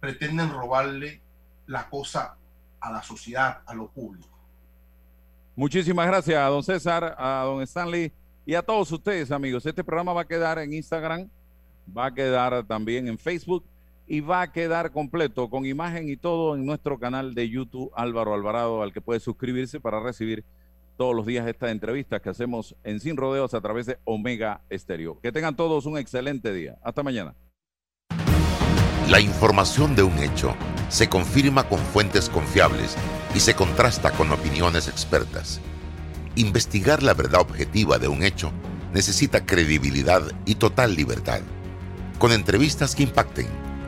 pretenden 0.00 0.50
robarle 0.50 1.20
la 1.66 1.88
cosa 1.88 2.36
a 2.80 2.90
la 2.90 3.02
sociedad, 3.02 3.60
a 3.66 3.74
lo 3.74 3.88
público. 3.88 4.28
Muchísimas 5.54 6.06
gracias 6.06 6.38
a 6.38 6.48
don 6.48 6.62
César, 6.62 7.14
a 7.18 7.42
don 7.44 7.62
Stanley 7.62 8.12
Y 8.44 8.54
a 8.54 8.62
todos 8.62 8.90
ustedes, 8.92 9.30
amigos, 9.30 9.66
este 9.66 9.82
programa 9.82 10.12
va 10.12 10.22
a 10.22 10.26
quedar 10.26 10.58
en 10.58 10.72
Instagram, 10.72 11.28
va 11.96 12.06
a 12.06 12.14
quedar 12.14 12.64
también 12.64 13.08
en 13.08 13.18
Facebook 13.18 13.64
y 14.06 14.20
va 14.20 14.42
a 14.42 14.52
quedar 14.52 14.92
completo 14.92 15.50
con 15.50 15.66
imagen 15.66 16.08
y 16.08 16.16
todo 16.16 16.54
en 16.54 16.64
nuestro 16.64 16.98
canal 16.98 17.34
de 17.34 17.48
YouTube 17.48 17.90
Álvaro 17.94 18.34
Alvarado, 18.34 18.82
al 18.82 18.92
que 18.92 19.00
puede 19.00 19.20
suscribirse 19.20 19.80
para 19.80 20.00
recibir 20.00 20.44
todos 20.96 21.14
los 21.14 21.26
días 21.26 21.46
estas 21.46 21.70
entrevistas 21.70 22.20
que 22.22 22.30
hacemos 22.30 22.76
en 22.84 23.00
Sin 23.00 23.16
Rodeos 23.16 23.54
a 23.54 23.60
través 23.60 23.86
de 23.86 23.98
Omega 24.04 24.62
Estéreo. 24.70 25.20
Que 25.20 25.32
tengan 25.32 25.56
todos 25.56 25.86
un 25.86 25.98
excelente 25.98 26.52
día. 26.52 26.78
Hasta 26.82 27.02
mañana. 27.02 27.34
La 29.10 29.20
información 29.20 29.94
de 29.94 30.02
un 30.02 30.18
hecho 30.18 30.54
se 30.88 31.08
confirma 31.08 31.68
con 31.68 31.78
fuentes 31.78 32.28
confiables 32.28 32.96
y 33.34 33.40
se 33.40 33.54
contrasta 33.54 34.10
con 34.12 34.32
opiniones 34.32 34.88
expertas. 34.88 35.60
Investigar 36.34 37.02
la 37.02 37.14
verdad 37.14 37.40
objetiva 37.40 37.98
de 37.98 38.08
un 38.08 38.22
hecho 38.22 38.52
necesita 38.92 39.44
credibilidad 39.44 40.22
y 40.44 40.56
total 40.56 40.94
libertad. 40.94 41.40
Con 42.18 42.32
entrevistas 42.32 42.94
que 42.94 43.02
impacten, 43.04 43.46